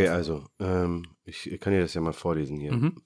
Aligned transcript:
Okay, 0.00 0.08
also, 0.08 0.44
ähm, 0.58 1.04
ich 1.24 1.58
kann 1.60 1.72
dir 1.72 1.80
das 1.80 1.94
ja 1.94 2.00
mal 2.00 2.12
vorlesen 2.12 2.58
hier. 2.58 2.72
Mhm. 2.72 3.02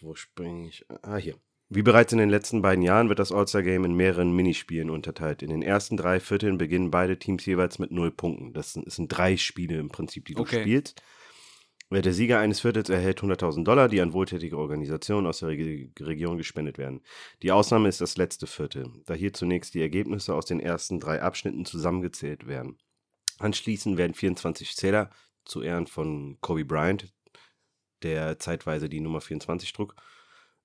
Wo 0.00 0.14
springe 0.14 0.68
ich? 0.68 0.84
Ah, 1.02 1.16
hier. 1.16 1.36
Wie 1.68 1.82
bereits 1.82 2.12
in 2.12 2.18
den 2.18 2.30
letzten 2.30 2.62
beiden 2.62 2.82
Jahren 2.82 3.08
wird 3.08 3.18
das 3.18 3.32
All-Star-Game 3.32 3.84
in 3.84 3.94
mehreren 3.94 4.34
Minispielen 4.34 4.88
unterteilt. 4.88 5.42
In 5.42 5.50
den 5.50 5.62
ersten 5.62 5.96
drei 5.96 6.20
Vierteln 6.20 6.58
beginnen 6.58 6.92
beide 6.92 7.18
Teams 7.18 7.44
jeweils 7.44 7.80
mit 7.80 7.90
null 7.90 8.12
Punkten. 8.12 8.52
Das 8.52 8.72
sind, 8.72 8.86
das 8.86 8.96
sind 8.96 9.08
drei 9.08 9.36
Spiele 9.36 9.78
im 9.78 9.88
Prinzip, 9.88 10.26
die 10.26 10.34
du 10.34 10.42
Okay. 10.42 10.60
spielst. 10.60 11.02
Der 11.90 12.12
Sieger 12.12 12.40
eines 12.40 12.60
Viertels 12.60 12.88
erhält 12.88 13.20
100.000 13.20 13.64
Dollar, 13.64 13.88
die 13.88 14.00
an 14.00 14.12
wohltätige 14.12 14.58
Organisationen 14.58 15.26
aus 15.26 15.38
der 15.38 15.50
Reg 15.50 15.92
Region 16.00 16.36
gespendet 16.36 16.78
werden. 16.78 17.00
Die 17.42 17.52
Ausnahme 17.52 17.88
ist 17.88 18.00
das 18.00 18.16
letzte 18.16 18.48
Viertel, 18.48 18.90
da 19.06 19.14
hier 19.14 19.32
zunächst 19.32 19.74
die 19.74 19.80
Ergebnisse 19.80 20.34
aus 20.34 20.46
den 20.46 20.58
ersten 20.58 20.98
drei 20.98 21.22
Abschnitten 21.22 21.64
zusammengezählt 21.64 22.48
werden. 22.48 22.78
Anschließend 23.38 23.98
werden 23.98 24.14
24 24.14 24.74
Zähler 24.74 25.10
zu 25.46 25.62
Ehren 25.62 25.86
von 25.86 26.38
Kobe 26.40 26.64
Bryant, 26.64 27.12
der 28.02 28.38
zeitweise 28.38 28.88
die 28.88 29.00
Nummer 29.00 29.20
24 29.20 29.72
trug, 29.72 29.94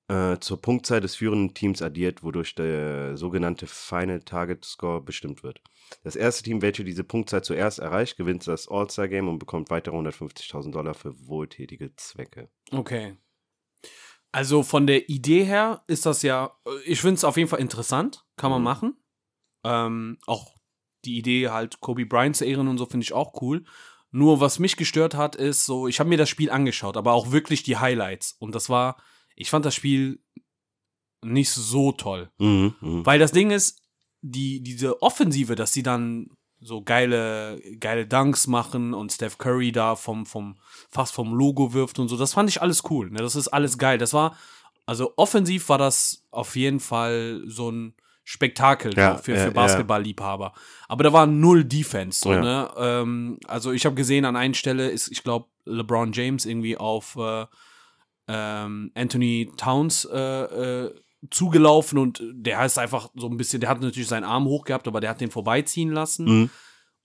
äh, 0.08 0.38
zur 0.40 0.62
Punktzahl 0.62 1.00
des 1.00 1.16
führenden 1.16 1.54
Teams 1.54 1.82
addiert, 1.82 2.24
wodurch 2.24 2.54
der 2.56 3.16
sogenannte 3.16 3.68
Final 3.68 4.22
Target 4.22 4.66
Score 4.66 5.02
bestimmt 5.02 5.44
wird. 5.44 5.62
Das 6.04 6.16
erste 6.16 6.44
Team, 6.44 6.62
welches 6.62 6.86
diese 6.86 7.04
Punktzahl 7.04 7.44
zuerst 7.44 7.80
erreicht, 7.80 8.18
gewinnt 8.18 8.46
das 8.48 8.68
All-Star-Game 8.68 9.30
und 9.30 9.40
bekommt 9.40 9.70
weitere 9.70 9.96
150.000 9.96 10.72
Dollar 10.72 10.94
für 10.94 11.28
wohltätige 11.28 11.96
Zwecke. 11.96 12.50
Okay. 12.72 13.16
Also 14.34 14.64
von 14.64 14.88
der 14.88 15.10
Idee 15.10 15.44
her 15.44 15.84
ist 15.88 16.06
das 16.06 16.22
ja, 16.22 16.58
ich 16.86 17.02
finde 17.02 17.16
es 17.16 17.24
auf 17.24 17.38
jeden 17.38 17.50
Fall 17.50 17.60
interessant, 17.60 18.26
kann 18.38 18.52
man 18.52 18.62
Mhm. 18.62 18.66
machen. 18.66 18.98
Ähm, 19.66 20.18
auch 20.26 20.56
die 21.06 21.18
Idee 21.18 21.50
halt 21.50 21.82
Kobe 21.82 22.06
Bryant 22.06 22.36
zu 22.38 22.46
ehren 22.46 22.68
und 22.68 22.78
so 22.78 22.86
finde 22.86 23.04
ich 23.04 23.14
auch 23.14 23.42
cool. 23.42 23.64
Nur 24.12 24.42
was 24.42 24.60
mich 24.60 24.76
gestört 24.76 25.16
hat, 25.16 25.36
ist 25.36 25.66
so, 25.66 25.88
ich 25.88 26.00
habe 26.00 26.10
mir 26.10 26.18
das 26.18 26.30
Spiel 26.30 26.52
angeschaut, 26.52 26.98
aber 26.98 27.14
auch 27.14 27.32
wirklich 27.32 27.64
die 27.64 27.78
Highlights. 27.78 28.36
Und 28.40 28.54
das 28.56 28.70
war, 28.70 28.98
ich 29.36 29.50
fand 29.50 29.66
das 29.66 29.74
Spiel 29.74 30.20
nicht 31.24 31.52
so 31.52 31.92
toll. 31.94 32.30
Mhm, 32.38 32.76
mhm. 32.82 33.06
Weil 33.06 33.20
das 33.20 33.32
Ding 33.32 33.52
ist, 33.52 33.82
die, 34.22 34.62
diese 34.62 35.02
Offensive, 35.02 35.56
dass 35.56 35.74
sie 35.74 35.84
dann 35.84 36.30
so 36.60 36.84
geile, 36.84 37.60
geile 37.80 38.06
Dunks 38.06 38.48
machen 38.48 38.94
und 38.94 39.12
Steph 39.12 39.38
Curry 39.38 39.72
da 39.72 39.96
vom, 39.96 40.26
vom, 40.26 40.60
fast 40.90 41.14
vom 41.14 41.34
Logo 41.34 41.74
wirft 41.74 41.98
und 41.98 42.08
so, 42.08 42.18
das 42.18 42.34
fand 42.34 42.50
ich 42.50 42.62
alles 42.62 42.84
cool. 42.90 43.10
Ne? 43.10 43.20
Das 43.20 43.36
ist 43.36 43.48
alles 43.48 43.78
geil. 43.78 43.98
Das 43.98 44.14
war, 44.14 44.38
also 44.86 45.14
offensiv 45.16 45.70
war 45.70 45.80
das 45.80 46.28
auf 46.30 46.56
jeden 46.56 46.80
Fall 46.80 47.42
so 47.46 47.72
ein 47.72 47.96
Spektakel 48.24 48.96
Ja, 48.96 49.18
so 49.18 49.24
für, 49.24 49.36
ja, 49.36 49.46
für. 49.46 49.52
Basketball-Liebhaber. 49.52 50.54
Aber 50.88 51.04
da 51.04 51.14
war 51.14 51.26
null 51.26 51.64
Defense. 51.64 52.20
So, 52.22 52.32
ne? 52.34 52.70
ähm, 52.78 53.40
also 53.48 53.72
ich 53.72 53.86
habe 53.86 53.96
gesehen, 53.96 54.26
an 54.26 54.36
einer 54.36 54.54
Stelle 54.54 54.90
ist, 54.90 55.10
ich 55.10 55.24
glaube, 55.24 55.48
LeBron 55.66 56.12
James 56.14 56.46
irgendwie 56.46 56.78
auf 56.78 57.18
äh, 57.18 57.46
ähm, 58.28 58.92
Anthony 58.96 59.52
Towns 59.58 60.06
äh, 60.06 60.18
äh, 60.18 60.96
zugelaufen 61.30 62.00
und 62.00 62.24
der 62.32 62.58
heißt 62.58 62.80
einfach 62.80 63.10
so 63.16 63.28
ein 63.28 63.38
bisschen, 63.38 63.62
der 63.62 63.70
hat 63.70 63.82
natürlich 63.82 64.10
seinen 64.10 64.24
Arm 64.24 64.46
hoch 64.46 64.64
gehabt, 64.64 64.88
aber 64.88 65.02
der 65.02 65.12
hat 65.12 65.22
den 65.22 65.30
vorbeiziehen 65.30 65.92
lassen. 65.92 66.26
Mhm. 66.26 66.50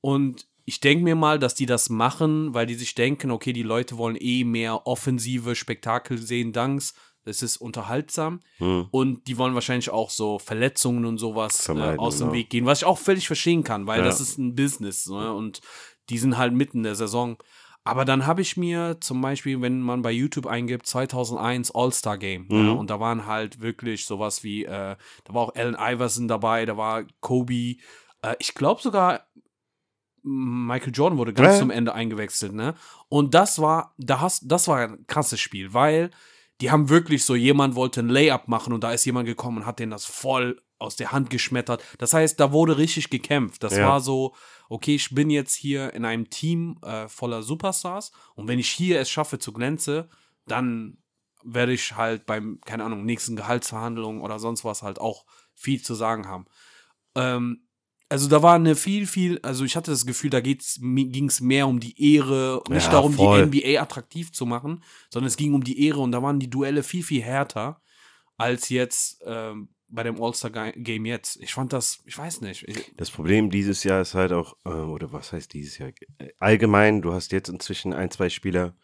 Und 0.00 0.46
ich 0.64 0.80
denke 0.80 1.04
mir 1.04 1.14
mal, 1.14 1.38
dass 1.38 1.54
die 1.54 1.66
das 1.66 1.90
machen, 1.90 2.54
weil 2.54 2.66
die 2.66 2.74
sich 2.74 2.94
denken, 2.94 3.30
okay, 3.30 3.52
die 3.52 3.62
Leute 3.62 3.98
wollen 3.98 4.16
eh 4.18 4.44
mehr 4.44 4.86
offensive 4.86 5.54
Spektakel 5.54 6.18
sehen, 6.18 6.52
Danks. 6.52 6.94
Das 7.26 7.42
ist 7.42 7.56
unterhaltsam. 7.58 8.40
Mhm. 8.60 8.86
Und 8.90 9.26
die 9.28 9.36
wollen 9.36 9.54
wahrscheinlich 9.54 9.90
auch 9.90 10.10
so 10.10 10.38
Verletzungen 10.38 11.04
und 11.04 11.18
sowas 11.18 11.68
äh, 11.68 11.72
aus 11.98 12.18
dem 12.18 12.28
genau. 12.28 12.32
Weg 12.32 12.50
gehen, 12.50 12.64
was 12.66 12.78
ich 12.80 12.84
auch 12.86 12.98
völlig 12.98 13.26
verstehen 13.26 13.64
kann, 13.64 13.86
weil 13.86 13.98
Ja. 13.98 14.04
das 14.06 14.20
ist 14.20 14.38
ein 14.38 14.54
Business 14.54 15.06
ne? 15.06 15.32
und 15.34 15.60
die 16.08 16.18
sind 16.18 16.38
halt 16.38 16.54
mitten 16.54 16.78
in 16.78 16.82
der 16.84 16.94
Saison. 16.94 17.36
Aber 17.82 18.04
dann 18.04 18.26
habe 18.26 18.42
ich 18.42 18.56
mir 18.56 18.96
zum 19.00 19.20
Beispiel, 19.20 19.60
wenn 19.60 19.80
man 19.80 20.02
bei 20.02 20.10
YouTube 20.10 20.46
eingibt, 20.46 20.86
2001 20.86 21.72
All-Star 21.72 22.16
Game. 22.18 22.46
Mhm. 22.48 22.66
Ja, 22.66 22.72
und 22.72 22.90
da 22.90 22.98
waren 23.00 23.26
halt 23.26 23.60
wirklich 23.60 24.06
sowas 24.06 24.42
wie, 24.42 24.64
äh, 24.64 24.96
da 25.24 25.34
war 25.34 25.42
auch 25.42 25.54
Allen 25.54 25.76
Iverson 25.78 26.26
dabei, 26.28 26.64
da 26.64 26.76
war 26.76 27.04
Kobe. 27.20 27.76
Äh, 28.22 28.34
ich 28.38 28.54
glaube 28.54 28.80
sogar, 28.82 29.26
Michael 30.22 30.92
Jordan 30.92 31.18
wurde 31.18 31.32
ganz 31.32 31.54
Ja. 31.54 31.58
zum 31.60 31.70
Ende 31.70 31.94
eingewechselt, 31.94 32.52
ne? 32.52 32.74
Und 33.08 33.34
das 33.34 33.60
war, 33.60 33.94
da 33.98 34.20
hast, 34.20 34.42
das 34.50 34.66
war 34.66 34.78
ein 34.80 35.06
krasses 35.06 35.38
Spiel, 35.40 35.72
weil 35.72 36.10
die 36.60 36.70
haben 36.70 36.88
wirklich 36.88 37.24
so, 37.24 37.34
jemand 37.34 37.74
wollte 37.74 38.00
ein 38.00 38.08
Layup 38.08 38.48
machen 38.48 38.72
und 38.72 38.82
da 38.82 38.92
ist 38.92 39.04
jemand 39.04 39.26
gekommen 39.26 39.58
und 39.58 39.66
hat 39.66 39.78
den 39.78 39.90
das 39.90 40.04
voll 40.06 40.62
aus 40.78 40.96
der 40.96 41.12
Hand 41.12 41.30
geschmettert. 41.30 41.82
Das 41.98 42.12
heißt, 42.12 42.38
da 42.38 42.52
wurde 42.52 42.76
richtig 42.76 43.10
gekämpft. 43.10 43.62
Das 43.62 43.76
Ja. 43.76 43.86
war 43.88 44.00
so, 44.00 44.34
okay, 44.68 44.94
ich 44.94 45.14
bin 45.14 45.30
jetzt 45.30 45.54
hier 45.54 45.92
in 45.94 46.04
einem 46.04 46.28
Team 46.30 46.78
äh, 46.82 47.08
voller 47.08 47.42
Superstars 47.42 48.12
und 48.34 48.48
wenn 48.48 48.58
ich 48.58 48.68
hier 48.70 49.00
es 49.00 49.10
schaffe 49.10 49.38
zu 49.38 49.52
glänze, 49.52 50.08
dann 50.46 50.98
werde 51.42 51.72
ich 51.72 51.96
halt 51.96 52.26
beim, 52.26 52.60
keine 52.64 52.84
Ahnung, 52.84 53.04
nächsten 53.04 53.36
Gehaltsverhandlungen 53.36 54.20
oder 54.20 54.38
sonst 54.38 54.64
was 54.64 54.82
halt 54.82 55.00
auch 55.00 55.24
viel 55.54 55.80
zu 55.82 55.94
sagen 55.94 56.26
haben. 56.26 56.46
Ähm, 57.14 57.65
also 58.08 58.28
da 58.28 58.42
war 58.42 58.54
eine 58.54 58.76
viel, 58.76 59.06
viel, 59.06 59.38
also 59.42 59.64
ich 59.64 59.76
hatte 59.76 59.90
das 59.90 60.06
Gefühl, 60.06 60.30
da 60.30 60.40
ging 60.40 60.58
es 60.58 61.40
mehr 61.40 61.66
um 61.66 61.80
die 61.80 62.14
Ehre, 62.14 62.62
nicht 62.68 62.84
Ja, 62.86 62.92
darum, 62.92 63.14
voll. 63.14 63.48
die 63.50 63.60
NBA 63.60 63.80
attraktiv 63.82 64.32
zu 64.32 64.46
machen, 64.46 64.82
sondern 65.10 65.26
es 65.28 65.36
ging 65.36 65.54
um 65.54 65.64
die 65.64 65.84
Ehre 65.86 66.00
und 66.00 66.12
da 66.12 66.22
waren 66.22 66.38
die 66.38 66.50
Duelle 66.50 66.82
viel, 66.82 67.02
viel 67.02 67.22
härter 67.22 67.80
als 68.36 68.68
jetzt 68.68 69.22
ähm, 69.24 69.70
bei 69.88 70.02
dem 70.02 70.20
All-Star-Game 70.22 71.06
jetzt. 71.06 71.36
Ich 71.40 71.54
fand 71.54 71.72
das, 71.72 72.02
ich 72.06 72.16
weiß 72.18 72.40
nicht. 72.42 72.64
Ich, 72.68 72.92
Das 72.96 73.10
Problem 73.10 73.50
dieses 73.50 73.82
Jahr 73.84 74.00
ist 74.02 74.14
halt 74.14 74.32
auch, 74.32 74.56
äh, 74.64 74.68
oder 74.70 75.12
was 75.12 75.32
heißt 75.32 75.52
dieses 75.52 75.78
Jahr? 75.78 75.90
Allgemein, 76.38 77.02
du 77.02 77.12
hast 77.12 77.32
jetzt 77.32 77.48
inzwischen 77.48 77.92
ein, 77.92 78.10
zwei 78.10 78.28
Spieler, 78.28 78.76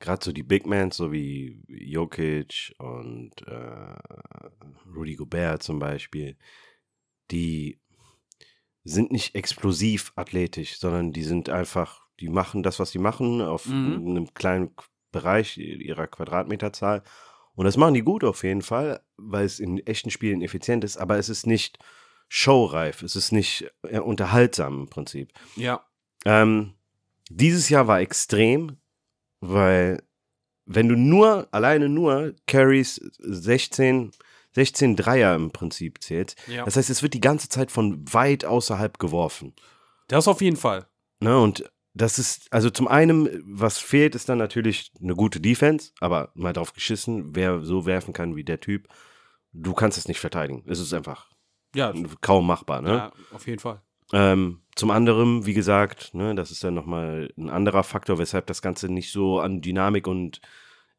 gerade 0.00 0.24
so 0.24 0.32
die 0.32 0.42
Big 0.42 0.66
Mans, 0.66 0.96
so 0.96 1.12
wie 1.12 1.62
Jokic 1.68 2.74
und 2.78 3.32
äh, 3.46 3.94
Rudy 4.94 5.14
Gobert 5.16 5.62
zum 5.62 5.78
Beispiel, 5.78 6.36
die 7.30 7.78
sind 8.84 9.12
nicht 9.12 9.34
explosiv 9.34 10.12
athletisch, 10.16 10.78
sondern 10.78 11.12
die 11.12 11.22
sind 11.22 11.48
einfach, 11.48 12.06
die 12.18 12.28
machen 12.28 12.62
das, 12.62 12.78
was 12.78 12.90
sie 12.90 12.98
machen, 12.98 13.40
auf 13.42 13.66
Mhm. 13.66 14.08
einem 14.16 14.34
kleinen 14.34 14.74
Bereich 15.12 15.58
ihrer 15.58 16.06
Quadratmeterzahl. 16.06 17.02
Und 17.54 17.64
das 17.64 17.76
machen 17.76 17.94
die 17.94 18.02
gut 18.02 18.24
auf 18.24 18.42
jeden 18.44 18.62
Fall, 18.62 19.00
weil 19.16 19.44
es 19.44 19.58
in 19.60 19.78
echten 19.86 20.10
Spielen 20.10 20.40
effizient 20.40 20.84
ist, 20.84 20.96
aber 20.96 21.18
es 21.18 21.28
ist 21.28 21.46
nicht 21.46 21.78
showreif, 22.28 23.02
es 23.02 23.16
ist 23.16 23.32
nicht 23.32 23.70
äh, 23.82 23.98
unterhaltsam 23.98 24.82
im 24.82 24.88
Prinzip. 24.88 25.32
ja, 25.56 25.84
Ähm, 26.24 26.74
dieses 27.28 27.68
Jahr 27.68 27.86
war 27.86 28.00
extrem, 28.00 28.76
weil 29.40 30.02
wenn 30.64 30.88
du 30.88 30.94
nur, 30.96 31.48
alleine 31.50 31.88
nur 31.88 32.34
Carries 32.46 32.96
16, 33.18 34.12
16 34.52 34.96
Dreier 34.96 35.34
im 35.34 35.50
Prinzip 35.50 36.02
zählst, 36.02 36.36
ja. 36.48 36.64
das 36.64 36.76
heißt, 36.76 36.90
es 36.90 37.02
wird 37.02 37.14
die 37.14 37.20
ganze 37.20 37.48
Zeit 37.48 37.70
von 37.70 38.04
weit 38.12 38.44
außerhalb 38.44 38.98
geworfen. 38.98 39.54
Das 40.08 40.26
auf 40.26 40.40
jeden 40.40 40.56
Fall. 40.56 40.86
Ne? 41.20 41.38
Und 41.38 41.70
das 41.94 42.18
ist, 42.18 42.52
also 42.52 42.70
zum 42.70 42.88
einen, 42.88 43.42
was 43.44 43.78
fehlt, 43.78 44.14
ist 44.14 44.28
dann 44.28 44.38
natürlich 44.38 44.92
eine 45.00 45.14
gute 45.14 45.40
Defense, 45.40 45.92
aber 46.00 46.30
mal 46.34 46.52
drauf 46.52 46.72
geschissen, 46.72 47.34
wer 47.34 47.60
so 47.60 47.86
werfen 47.86 48.12
kann 48.12 48.36
wie 48.36 48.44
der 48.44 48.60
Typ, 48.60 48.88
du 49.52 49.74
kannst 49.74 49.98
es 49.98 50.08
nicht 50.08 50.20
verteidigen. 50.20 50.64
Es 50.66 50.78
ist 50.78 50.94
einfach 50.94 51.28
Ja, 51.74 51.92
kaum 52.20 52.46
machbar. 52.46 52.82
Ne? 52.82 52.90
ja 52.90 53.12
auf 53.32 53.46
jeden 53.46 53.58
Fall. 53.58 53.82
Ähm, 54.12 54.62
zum 54.74 54.90
anderen, 54.90 55.46
wie 55.46 55.54
gesagt, 55.54 56.14
ne, 56.14 56.34
das 56.34 56.50
ist 56.50 56.64
dann 56.64 56.74
nochmal 56.74 57.32
ein 57.36 57.48
anderer 57.48 57.84
Faktor, 57.84 58.18
weshalb 58.18 58.46
das 58.46 58.62
Ganze 58.62 58.88
nicht 58.88 59.12
so 59.12 59.40
an 59.40 59.60
Dynamik 59.60 60.06
und 60.06 60.40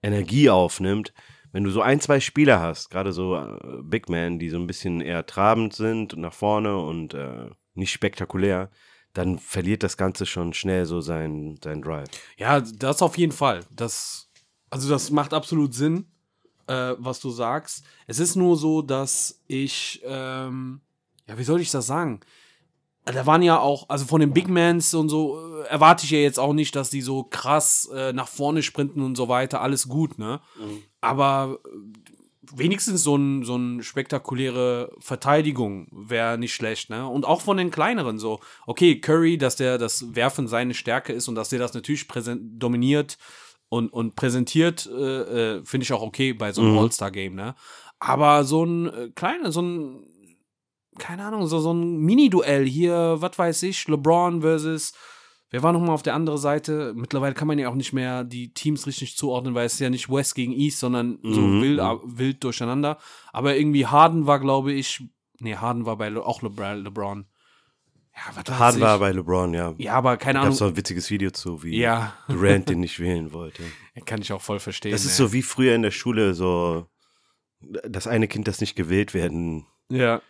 Energie 0.01 0.49
aufnimmt. 0.49 1.13
Wenn 1.51 1.63
du 1.63 1.71
so 1.71 1.81
ein, 1.81 1.99
zwei 1.99 2.19
Spieler 2.19 2.61
hast, 2.61 2.89
gerade 2.89 3.11
so 3.11 3.35
äh, 3.35 3.81
Big 3.83 4.09
Men, 4.09 4.39
die 4.39 4.49
so 4.49 4.57
ein 4.57 4.67
bisschen 4.67 5.01
eher 5.01 5.25
trabend 5.25 5.73
sind 5.73 6.13
und 6.13 6.21
nach 6.21 6.33
vorne 6.33 6.77
und 6.77 7.13
äh, 7.13 7.49
nicht 7.73 7.91
spektakulär, 7.91 8.69
dann 9.13 9.39
verliert 9.39 9.83
das 9.83 9.97
Ganze 9.97 10.25
schon 10.25 10.53
schnell 10.53 10.85
so 10.85 11.01
sein, 11.01 11.59
sein 11.61 11.81
Drive. 11.81 12.09
Ja, 12.37 12.61
das 12.61 13.01
auf 13.01 13.17
jeden 13.17 13.33
Fall. 13.33 13.65
Das, 13.69 14.29
also 14.69 14.89
das 14.89 15.11
macht 15.11 15.33
absolut 15.33 15.73
Sinn, 15.73 16.05
äh, 16.67 16.93
was 16.97 17.19
du 17.19 17.29
sagst. 17.29 17.83
Es 18.07 18.19
ist 18.19 18.35
nur 18.35 18.55
so, 18.55 18.81
dass 18.81 19.41
ich, 19.47 20.01
ähm, 20.05 20.81
ja, 21.27 21.37
wie 21.37 21.43
soll 21.43 21.59
ich 21.59 21.71
das 21.71 21.87
sagen? 21.87 22.21
Da 23.03 23.25
waren 23.25 23.41
ja 23.41 23.59
auch, 23.59 23.89
also 23.89 24.05
von 24.05 24.21
den 24.21 24.31
Big 24.31 24.47
Mans 24.47 24.93
und 24.93 25.09
so, 25.09 25.63
äh, 25.63 25.67
erwarte 25.67 26.05
ich 26.05 26.11
ja 26.11 26.19
jetzt 26.19 26.39
auch 26.39 26.53
nicht, 26.53 26.75
dass 26.75 26.89
die 26.89 27.01
so 27.01 27.23
krass 27.23 27.89
äh, 27.93 28.13
nach 28.13 28.27
vorne 28.27 28.63
sprinten 28.63 29.01
und 29.01 29.15
so 29.15 29.27
weiter. 29.27 29.61
Alles 29.61 29.87
gut, 29.87 30.19
ne? 30.19 30.39
Aber 31.01 31.59
äh, 31.65 31.69
wenigstens 32.53 33.03
so, 33.03 33.15
ein, 33.15 33.43
so 33.43 33.55
eine 33.55 33.83
spektakuläre 33.83 34.91
Verteidigung 34.99 35.87
wäre 35.91 36.37
nicht 36.37 36.53
schlecht, 36.53 36.89
ne? 36.89 37.07
Und 37.07 37.25
auch 37.25 37.41
von 37.41 37.57
den 37.57 37.71
kleineren 37.71 38.19
so. 38.19 38.39
Okay, 38.65 38.99
Curry, 38.99 39.37
dass 39.37 39.55
der 39.55 39.77
das 39.77 40.15
Werfen 40.15 40.47
seine 40.47 40.73
Stärke 40.73 41.13
ist 41.13 41.27
und 41.27 41.35
dass 41.35 41.49
der 41.49 41.59
das 41.59 41.73
natürlich 41.73 42.07
präsent, 42.07 42.61
dominiert 42.61 43.17
und, 43.69 43.91
und 43.91 44.15
präsentiert, 44.15 44.85
äh, 44.91 45.57
äh, 45.57 45.65
finde 45.65 45.83
ich 45.83 45.93
auch 45.93 46.01
okay 46.01 46.33
bei 46.33 46.51
so 46.51 46.61
einem 46.61 46.73
Mhm. 46.73 46.79
All-Star-Game, 46.79 47.35
ne? 47.35 47.55
Aber 47.99 48.43
so 48.43 48.63
ein 48.65 48.87
äh, 48.87 49.09
kleiner, 49.15 49.51
so 49.51 49.61
ein, 49.61 50.07
keine 50.97 51.23
Ahnung, 51.23 51.47
so, 51.47 51.59
so 51.59 51.73
ein 51.73 51.97
Mini-Duell 51.99 52.65
hier, 52.65 53.17
was 53.19 53.37
weiß 53.37 53.63
ich, 53.63 53.87
LeBron 53.87 54.41
versus 54.41 54.93
wer 55.51 55.61
war 55.63 55.71
nochmal 55.73 55.91
auf 55.91 56.01
der 56.03 56.15
anderen 56.15 56.39
Seite? 56.39 56.93
Mittlerweile 56.95 57.35
kann 57.35 57.47
man 57.47 57.59
ja 57.59 57.69
auch 57.69 57.75
nicht 57.75 57.93
mehr 57.93 58.23
die 58.23 58.53
Teams 58.53 58.87
richtig 58.87 59.15
zuordnen, 59.15 59.53
weil 59.53 59.65
es 59.67 59.73
ist 59.73 59.79
ja 59.79 59.89
nicht 59.89 60.09
West 60.09 60.33
gegen 60.35 60.53
East, 60.53 60.79
sondern 60.79 61.19
so 61.21 61.41
Mhm, 61.41 61.61
wild, 61.61 61.79
mhm. 61.81 62.17
wild 62.17 62.43
durcheinander. 62.43 62.97
Aber 63.31 63.55
irgendwie 63.55 63.85
Harden 63.85 64.25
war, 64.27 64.39
glaube 64.39 64.71
ich, 64.73 65.03
nee, 65.39 65.55
Harden 65.55 65.85
war 65.85 65.97
bei 65.97 66.09
Le 66.09 66.25
auch 66.25 66.41
LeBron. 66.41 66.83
LeBron. 66.83 67.25
Ja, 68.13 68.35
was 68.43 68.59
Harden 68.59 68.77
ich. 68.79 68.83
war 68.83 68.99
bei 68.99 69.11
LeBron, 69.11 69.53
ja. 69.53 69.73
Ja, 69.77 69.93
aber 69.93 70.17
keine 70.17 70.39
Da 70.39 70.45
gab 70.45 70.53
es 70.53 70.61
Ahnung. 70.61 70.73
ein 70.73 70.77
witziges 70.77 71.09
Video 71.09 71.31
zu, 71.31 71.63
wie 71.63 71.77
Ja, 71.79 72.13
Durant 72.27 72.67
den 72.67 72.79
nicht 72.81 72.99
wählen 72.99 73.31
wollte. 73.31 73.63
kann 74.05 74.21
ich 74.21 74.33
auch 74.33 74.41
voll 74.41 74.59
verstehen. 74.59 74.91
Das 74.91 75.05
ist 75.05 75.11
ey. 75.11 75.25
so 75.27 75.33
wie 75.33 75.41
früher 75.41 75.75
in 75.75 75.81
der 75.81 75.91
Schule, 75.91 76.33
so 76.33 76.87
das 77.61 78.07
eine 78.07 78.27
Kind, 78.27 78.47
das 78.47 78.59
nicht 78.59 78.75
gewählt 78.75 79.13
werden, 79.13 79.65
Ja. 79.89 80.21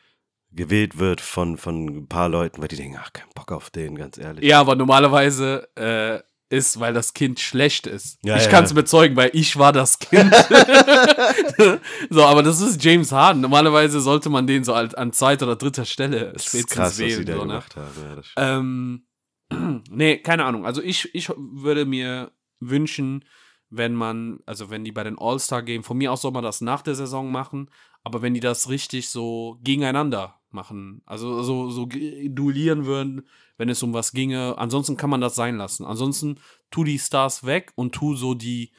Gewählt 0.52 0.98
wird 0.98 1.22
von, 1.22 1.58
von 1.58 1.86
ein 1.86 2.08
paar 2.08 2.30
Leuten, 2.30 2.62
weil 2.62 2.68
die 2.68 2.76
denken, 2.76 2.98
ach, 3.02 3.14
kein 3.14 3.30
Bock 3.34 3.52
auf 3.52 3.70
den, 3.70 3.96
ganz 3.96 4.18
ehrlich. 4.18 4.44
Ja, 4.44 4.60
aber 4.60 4.76
normalerweise 4.76 5.70
äh, 5.76 6.20
ist, 6.52 6.80
weil 6.80 6.94
das 6.94 7.14
Kind 7.14 7.40
schlecht 7.40 7.88
ist. 7.88 8.20
Ja, 8.24 8.36
ich 8.36 8.44
ja. 8.44 8.50
kann 8.50 8.66
es 8.66 8.74
bezeugen, 8.74 9.16
weil 9.16 9.32
ich 9.34 9.58
war 9.58 9.72
das 9.72 9.98
Kind. 10.00 10.34
so, 12.10 12.26
aber 12.26 12.44
das 12.44 12.60
ist 12.60 12.84
James 12.84 13.12
Harden. 13.12 13.42
Normalerweise 13.42 14.02
sollte 14.02 14.30
man 14.30 14.48
den 14.48 14.64
so 14.64 14.74
als, 14.74 14.94
an 14.94 15.14
zweiter 15.14 15.46
oder 15.46 15.56
dritter 15.56 15.86
Stelle 15.86 16.32
Das 16.34 16.44
ist 16.44 16.50
spätestens 16.50 16.76
krass, 16.76 16.88
was 16.88 16.96
sie 16.98 17.06
wählen. 17.06 17.26
da 17.26 17.34
So, 17.34 17.40
ne? 17.40 17.48
gemacht 17.48 17.76
haben. 17.78 18.24
Ja, 18.38 18.58
ähm, 18.58 19.06
nee, 19.90 20.18
keine 20.18 20.44
Ahnung. 20.44 20.66
Also 20.66 20.82
ich, 20.82 21.16
ich 21.16 21.30
würde 21.30 21.86
mir 21.86 22.32
wünschen, 22.60 23.24
wenn 23.70 23.96
man, 23.96 24.40
also 24.46 24.70
wenn 24.70 24.84
die 24.84 24.92
bei 24.92 25.06
den 25.06 25.18
All-Star-Game, 25.18 25.84
von 25.84 25.98
mir 25.98 26.12
aus 26.12 26.22
soll 26.22 26.32
man 26.32 26.44
das 26.44 26.60
nach 26.60 26.82
der 26.82 26.96
Saison 26.96 27.32
machen, 27.32 27.70
aber 28.04 28.22
wenn 28.22 28.34
die 28.34 28.40
das 28.40 28.70
richtig 28.70 29.10
so 29.10 29.58
gegeneinander 29.64 30.40
machen, 30.50 31.02
also 31.06 31.44
so, 31.44 31.70
so 31.70 31.86
duellieren 31.86 32.86
würden, 32.86 33.28
wenn 33.58 33.70
es 33.70 33.84
um 33.84 33.94
was 33.94 34.12
ginge, 34.12 34.58
ansonsten 34.58 34.98
kann 34.98 35.10
man 35.10 35.22
das 35.22 35.36
sein 35.36 35.58
lassen. 35.58 35.86
Ansonsten 35.86 36.40
tu 36.72 36.84
die 36.84 37.00
Stars 37.00 37.46
weg 37.46 37.72
und 37.76 37.94
tu 37.94 38.16
so 38.16 38.34
die, 38.34 38.72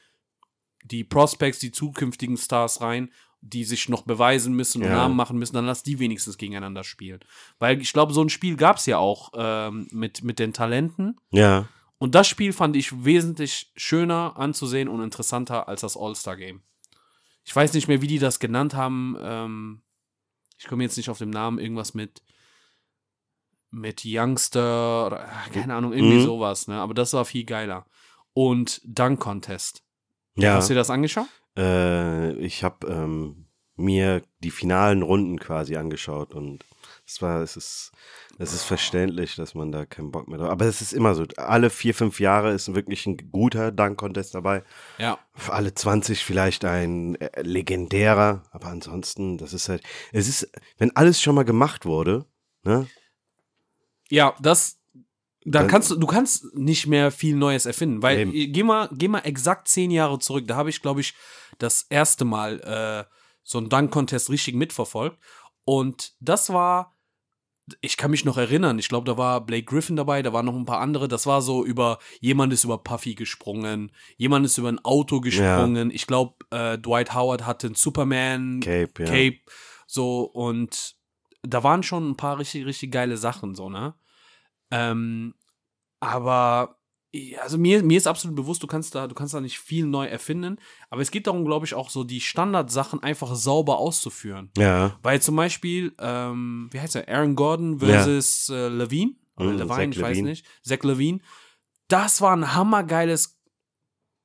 die 0.84 1.04
Prospects, 1.04 1.60
die 1.60 1.70
zukünftigen 1.70 2.36
Stars 2.36 2.80
rein, 2.80 3.10
die 3.40 3.64
sich 3.64 3.88
noch 3.88 4.02
beweisen 4.02 4.54
müssen 4.54 4.82
und 4.82 4.88
Ja. 4.88 4.96
Namen 4.96 5.16
machen 5.16 5.38
müssen, 5.38 5.54
dann 5.54 5.66
lass 5.66 5.82
die 5.82 5.98
wenigstens 5.98 6.38
gegeneinander 6.38 6.84
spielen. 6.84 7.20
Weil 7.58 7.80
ich 7.80 7.92
glaube, 7.92 8.12
so 8.12 8.22
ein 8.22 8.28
Spiel 8.28 8.56
gab 8.56 8.76
es 8.76 8.86
ja 8.86 8.98
auch 8.98 9.32
ähm, 9.34 9.88
mit, 9.90 10.22
mit 10.22 10.38
den 10.38 10.52
Talenten. 10.52 11.16
ja, 11.30 11.66
Und 11.98 12.14
das 12.14 12.28
Spiel 12.28 12.52
fand 12.52 12.76
ich 12.76 13.04
wesentlich 13.04 13.72
schöner 13.76 14.34
anzusehen 14.36 14.88
und 14.88 15.02
interessanter 15.02 15.68
als 15.68 15.82
das 15.82 15.96
All-Star-Game. 15.96 16.62
Ich 17.44 17.54
weiß 17.54 17.72
nicht 17.74 17.88
mehr, 17.88 18.02
wie 18.02 18.06
die 18.06 18.18
das 18.18 18.38
genannt 18.38 18.74
haben. 18.74 19.16
Ähm, 19.20 19.82
ich 20.58 20.66
komme 20.68 20.82
jetzt 20.84 20.96
nicht 20.96 21.10
auf 21.10 21.18
den 21.18 21.30
Namen. 21.30 21.58
Irgendwas 21.58 21.94
mit 21.94 22.22
mit 23.70 24.02
Youngster 24.04 25.06
oder 25.06 25.28
ah, 25.28 25.48
keine 25.52 25.74
Ahnung, 25.74 25.92
irgendwie 25.92 26.18
Mhm. 26.18 26.24
sowas. 26.24 26.68
Ne? 26.68 26.74
Aber 26.78 26.92
das 26.94 27.12
war 27.14 27.24
viel 27.24 27.44
geiler. 27.44 27.86
Und 28.34 28.80
Dunk 28.84 29.20
Contest. 29.20 29.82
ja. 30.36 30.54
Hast 30.54 30.68
du 30.68 30.74
dir 30.74 30.80
das 30.80 30.90
angeschaut? 30.90 31.26
Äh, 31.56 32.32
ich 32.34 32.64
habe 32.64 32.86
ähm, 32.86 33.46
mir 33.76 34.22
die 34.42 34.50
finalen 34.50 35.02
Runden 35.02 35.38
quasi 35.38 35.76
angeschaut 35.76 36.34
und 36.34 36.64
es 37.12 37.22
war, 37.22 37.42
es 37.42 37.56
ist, 37.56 37.92
es 38.38 38.52
ist 38.52 38.64
verständlich, 38.64 39.36
dass 39.36 39.54
man 39.54 39.70
da 39.72 39.84
keinen 39.86 40.10
Bock 40.10 40.28
mehr 40.28 40.38
drauf 40.38 40.50
Aber 40.50 40.64
es 40.66 40.80
ist 40.80 40.92
immer 40.92 41.14
so, 41.14 41.24
alle 41.36 41.70
vier, 41.70 41.94
fünf 41.94 42.20
Jahre 42.20 42.52
ist 42.52 42.74
wirklich 42.74 43.06
ein 43.06 43.16
guter 43.30 43.70
Dunk-Contest 43.70 44.34
dabei. 44.34 44.64
Ja. 44.98 45.18
Für 45.34 45.52
alle 45.52 45.74
20 45.74 46.24
vielleicht 46.24 46.64
ein 46.64 47.16
äh, 47.16 47.42
legendärer, 47.42 48.42
aber 48.50 48.66
ansonsten, 48.68 49.38
das 49.38 49.52
ist 49.52 49.68
halt, 49.68 49.82
es 50.12 50.28
ist, 50.28 50.50
wenn 50.78 50.94
alles 50.96 51.20
schon 51.20 51.34
mal 51.34 51.44
gemacht 51.44 51.84
wurde, 51.86 52.26
ne? 52.62 52.88
Ja, 54.08 54.34
das. 54.40 54.78
Da 55.44 55.58
Dann- 55.60 55.68
kannst 55.68 55.90
du, 55.90 55.96
du 55.96 56.06
kannst 56.06 56.54
nicht 56.54 56.86
mehr 56.86 57.10
viel 57.10 57.34
Neues 57.34 57.66
erfinden, 57.66 58.00
weil 58.02 58.18
Eben. 58.20 58.52
geh 58.52 58.62
mal, 58.62 58.88
geh 58.92 59.08
mal 59.08 59.20
exakt 59.20 59.66
zehn 59.66 59.90
Jahre 59.90 60.18
zurück. 60.20 60.46
Da 60.46 60.54
habe 60.54 60.70
ich, 60.70 60.82
glaube 60.82 61.00
ich, 61.00 61.14
das 61.58 61.82
erste 61.90 62.24
Mal 62.24 62.60
äh, 62.60 63.12
so 63.42 63.58
einen 63.58 63.68
Dunk-Contest 63.68 64.30
richtig 64.30 64.54
mitverfolgt. 64.54 65.18
Und 65.64 66.12
das 66.20 66.52
war, 66.52 66.94
ich 67.80 67.96
kann 67.96 68.10
mich 68.10 68.24
noch 68.24 68.36
erinnern, 68.36 68.78
ich 68.78 68.88
glaube, 68.88 69.10
da 69.10 69.16
war 69.16 69.40
Blake 69.44 69.64
Griffin 69.64 69.96
dabei, 69.96 70.22
da 70.22 70.32
waren 70.32 70.46
noch 70.46 70.54
ein 70.54 70.64
paar 70.64 70.80
andere. 70.80 71.08
Das 71.08 71.26
war 71.26 71.42
so 71.42 71.64
über, 71.64 71.98
jemand 72.20 72.52
ist 72.52 72.64
über 72.64 72.78
Puffy 72.78 73.14
gesprungen, 73.14 73.92
jemand 74.16 74.46
ist 74.46 74.58
über 74.58 74.68
ein 74.68 74.84
Auto 74.84 75.20
gesprungen. 75.20 75.90
Ich 75.90 76.06
glaube, 76.06 76.34
äh, 76.50 76.78
Dwight 76.78 77.14
Howard 77.14 77.46
hatte 77.46 77.68
einen 77.68 77.74
Superman 77.74 78.60
Cape, 78.60 79.04
ja. 79.04 79.06
Cape, 79.06 79.40
so 79.86 80.22
und 80.22 80.96
da 81.42 81.62
waren 81.62 81.82
schon 81.82 82.10
ein 82.10 82.16
paar 82.16 82.38
richtig, 82.38 82.66
richtig 82.66 82.92
geile 82.92 83.16
Sachen, 83.16 83.54
so, 83.54 83.68
ne? 83.68 83.94
Ähm, 84.70 85.34
aber 86.00 86.76
ja, 86.76 86.81
also 87.40 87.58
mir, 87.58 87.82
mir 87.82 87.98
ist 87.98 88.06
absolut 88.06 88.36
bewusst, 88.36 88.62
du 88.62 88.66
kannst 88.66 88.94
da, 88.94 89.06
du 89.06 89.14
kannst 89.14 89.34
da 89.34 89.40
nicht 89.40 89.58
viel 89.58 89.84
neu 89.86 90.06
erfinden, 90.06 90.56
aber 90.90 91.02
es 91.02 91.10
geht 91.10 91.26
darum, 91.26 91.44
glaube 91.44 91.66
ich, 91.66 91.74
auch 91.74 91.90
so 91.90 92.04
die 92.04 92.20
Standardsachen 92.20 93.02
einfach 93.02 93.34
sauber 93.34 93.78
auszuführen. 93.78 94.50
Ja, 94.56 94.98
Weil 95.02 95.20
zum 95.20 95.36
Beispiel, 95.36 95.94
ähm, 95.98 96.68
wie 96.72 96.80
heißt 96.80 96.96
er, 96.96 97.08
Aaron 97.08 97.34
Gordon 97.36 97.78
versus 97.80 98.48
äh, 98.48 98.68
Levine, 98.68 99.12
oder 99.36 99.50
Mhm, 99.52 99.58
Levine, 99.58 99.88
ich 99.92 100.00
weiß 100.00 100.18
nicht, 100.24 100.46
Zach 100.62 100.82
Levine, 100.84 101.20
das 101.88 102.20
war 102.22 102.34
ein 102.36 102.54
hammergeiles 102.54 103.38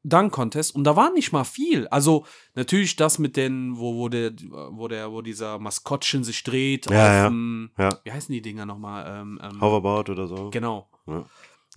Dunk-Contest 0.03 0.73
und 0.73 0.85
da 0.85 0.95
war 0.95 1.11
nicht 1.11 1.33
mal 1.33 1.43
viel. 1.43 1.87
Also 1.89 2.25
natürlich 2.55 2.95
das 2.95 3.19
mit 3.19 3.35
den, 3.35 3.77
wo, 3.77 3.95
wo 3.95 4.07
der, 4.09 4.31
wo 4.71 4.87
der, 4.87 5.11
wo 5.11 5.21
dieser 5.21 5.59
Maskottchen 5.59 6.23
sich 6.23 6.43
dreht, 6.43 6.89
Ja, 6.89 6.91
auf, 6.91 7.13
ja. 7.13 7.27
dem- 7.29 7.71
ja. 7.77 7.99
wie 8.05 8.11
heißen 8.13 8.31
die 8.31 8.41
Dinger 8.41 8.65
nochmal? 8.65 9.05
Ähm, 9.21 9.39
ähm, 9.43 9.59
Hoverboard 9.59 10.09
oder 10.11 10.27
so. 10.27 10.49
Genau. 10.51 10.89
Ja. 11.07 11.25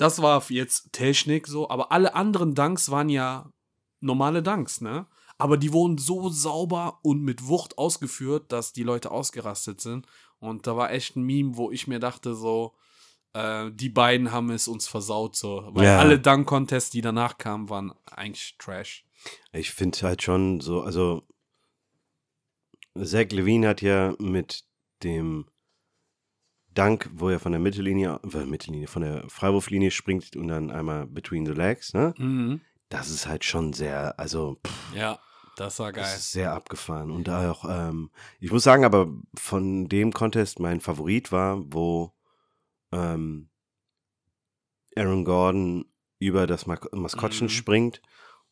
Das 0.00 0.22
war 0.22 0.42
jetzt 0.50 0.92
Technik 0.92 1.46
so, 1.46 1.68
aber 1.68 1.92
alle 1.92 2.14
anderen 2.14 2.54
Dunks 2.54 2.90
waren 2.90 3.10
ja 3.10 3.52
normale 4.00 4.42
Dunks, 4.42 4.80
ne? 4.80 5.06
Aber 5.36 5.58
die 5.58 5.74
wurden 5.74 5.98
so 5.98 6.30
sauber 6.30 7.00
und 7.02 7.22
mit 7.22 7.46
Wucht 7.48 7.76
ausgeführt, 7.76 8.50
dass 8.50 8.72
die 8.72 8.82
Leute 8.82 9.10
ausgerastet 9.10 9.82
sind. 9.82 10.06
Und 10.38 10.66
da 10.66 10.74
war 10.74 10.90
echt 10.90 11.16
ein 11.16 11.22
Meme, 11.24 11.56
wo 11.58 11.70
ich 11.70 11.86
mir 11.86 11.98
dachte, 11.98 12.34
so, 12.34 12.74
äh, 13.34 13.70
die 13.72 13.90
beiden 13.90 14.32
haben 14.32 14.50
es 14.50 14.68
uns 14.68 14.88
versaut, 14.88 15.36
so. 15.36 15.68
Weil 15.72 15.84
Ja. 15.84 15.98
alle 15.98 16.18
Dunk-Contests, 16.18 16.90
die 16.90 17.02
danach 17.02 17.36
kamen, 17.36 17.68
waren 17.68 17.92
eigentlich 18.10 18.56
Trash. 18.58 19.04
Ich 19.52 19.70
finde 19.70 19.98
halt 20.00 20.22
schon 20.22 20.60
so, 20.60 20.80
also 20.80 21.22
Zach 23.02 23.28
Levine 23.30 23.68
hat 23.68 23.82
ja 23.82 24.14
mit 24.18 24.64
dem 25.02 25.46
Dank, 26.74 27.10
wo 27.14 27.28
er 27.28 27.40
von 27.40 27.52
der 27.52 27.60
Mittellinie, 27.60 28.20
äh, 28.32 28.44
Mittellinie, 28.44 28.86
von 28.86 29.02
der 29.02 29.24
Freiwurflinie 29.28 29.90
springt 29.90 30.36
und 30.36 30.48
dann 30.48 30.70
einmal 30.70 31.06
between 31.06 31.44
the 31.46 31.52
legs, 31.52 31.92
ne? 31.94 32.14
Mhm. 32.16 32.60
Das 32.88 33.08
ist 33.10 33.26
halt 33.26 33.44
schon 33.44 33.72
sehr, 33.72 34.18
also 34.18 34.60
pff, 34.66 34.94
Ja, 34.96 35.18
das 35.56 35.78
war 35.78 35.92
geil. 35.92 36.02
das 36.02 36.16
ist 36.16 36.32
sehr 36.32 36.52
abgefahren. 36.52 37.10
Und 37.10 37.28
auch, 37.28 37.64
ähm, 37.68 38.10
ich 38.40 38.50
muss 38.50 38.62
sagen, 38.64 38.84
aber 38.84 39.08
von 39.34 39.88
dem 39.88 40.12
Contest 40.12 40.58
mein 40.60 40.80
Favorit 40.80 41.30
war, 41.32 41.60
wo 41.72 42.12
ähm, 42.92 43.48
Aaron 44.96 45.24
Gordon 45.24 45.84
über 46.18 46.46
das 46.46 46.66
Mas 46.66 46.80
Maskottchen 46.92 47.46
Mhm. 47.46 47.50
springt 47.50 48.02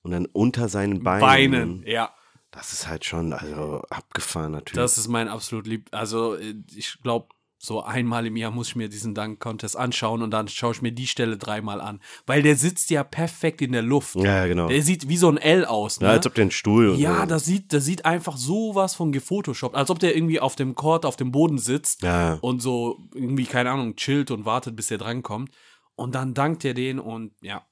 und 0.02 0.10
dann 0.12 0.26
unter 0.26 0.68
seinen 0.68 1.02
Beinen. 1.02 1.20
Beinen, 1.20 1.82
ja. 1.86 2.12
Das 2.50 2.72
ist 2.72 2.88
halt 2.88 3.04
schon, 3.04 3.32
also 3.34 3.82
abgefahren 3.90 4.52
natürlich. 4.52 4.76
Das 4.82 4.96
ist 4.96 5.08
mein 5.08 5.28
absolut 5.28 5.66
lieb. 5.66 5.88
Also, 5.92 6.34
äh, 6.36 6.54
ich 6.74 6.98
glaube, 7.02 7.28
so 7.58 7.82
einmal 7.82 8.24
im 8.26 8.36
Jahr 8.36 8.52
muss 8.52 8.68
ich 8.68 8.76
mir 8.76 8.88
diesen 8.88 9.14
Dunk-Contest 9.14 9.76
anschauen 9.76 10.22
und 10.22 10.30
dann 10.30 10.46
schaue 10.46 10.72
ich 10.72 10.82
mir 10.82 10.92
die 10.92 11.08
Stelle 11.08 11.36
dreimal 11.36 11.80
an. 11.80 12.00
Weil 12.24 12.42
der 12.42 12.54
sitzt 12.54 12.90
ja 12.90 13.02
perfekt 13.02 13.60
in 13.60 13.72
der 13.72 13.82
Luft. 13.82 14.14
ja, 14.14 14.46
genau. 14.46 14.68
Der 14.68 14.82
sieht 14.82 15.08
wie 15.08 15.16
so 15.16 15.28
ein 15.28 15.38
L 15.38 15.64
aus, 15.64 16.00
ne? 16.00 16.06
ja, 16.06 16.12
als 16.12 16.26
ob 16.26 16.34
der 16.34 16.42
einen 16.42 16.50
Stuhl 16.52 16.94
ja, 16.96 17.20
so. 17.20 17.26
das 17.26 17.44
sieht, 17.44 17.72
das 17.72 17.84
sieht 17.84 18.04
einfach 18.04 18.36
sowas 18.36 18.94
von 18.94 19.10
gefotoshoppt. 19.10 19.74
Als 19.74 19.90
ob 19.90 19.98
der 19.98 20.14
irgendwie 20.14 20.38
auf 20.38 20.54
dem 20.54 20.76
Court, 20.76 21.04
auf 21.04 21.16
dem 21.16 21.32
Boden 21.32 21.58
sitzt 21.58 22.02
Ja, 22.02 22.38
und 22.40 22.62
so 22.62 22.98
irgendwie, 23.12 23.44
keine 23.44 23.70
Ahnung, 23.70 23.96
chillt 23.96 24.30
und 24.30 24.44
wartet, 24.44 24.76
bis 24.76 24.90
er 24.90 24.98
drankommt. 24.98 25.50
Und 25.96 26.14
dann 26.14 26.32
dankt 26.32 26.64
er 26.64 26.74
den 26.74 27.00
und 27.00 27.32
ja, 27.40 27.66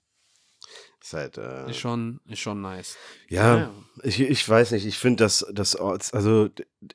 ist 1.07 1.13
halt, 1.13 1.39
äh, 1.39 1.71
ist 1.71 1.79
schon, 1.79 2.21
ist 2.29 2.41
schon 2.41 2.61
nice. 2.61 2.97
ja, 3.29 3.57
Ja. 3.59 3.71
Ich, 4.03 4.21
ich 4.21 4.49
weiß 4.49 4.73
nicht, 4.73 4.87
ich 4.87 4.99
finde 4.99 5.25
das, 5.25 5.47
das, 5.53 5.77
also 5.77 6.49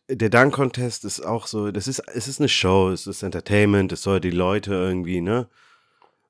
der 0.10 0.30
Dunk-Contest 0.30 1.06
ist 1.06 1.22
auch 1.22 1.48
so, 1.48 1.72
das 1.72 1.88
ist, 1.88 2.00
es 2.14 2.28
ist 2.28 2.40
eine 2.42 2.50
Show, 2.50 2.90
es 2.90 3.08
ist 3.08 3.24
Entertainment, 3.24 3.92
es 3.94 4.04
soll 4.04 4.20
die 4.20 4.32
Leute 4.32 4.74
irgendwie, 4.74 5.22
ne? 5.22 5.48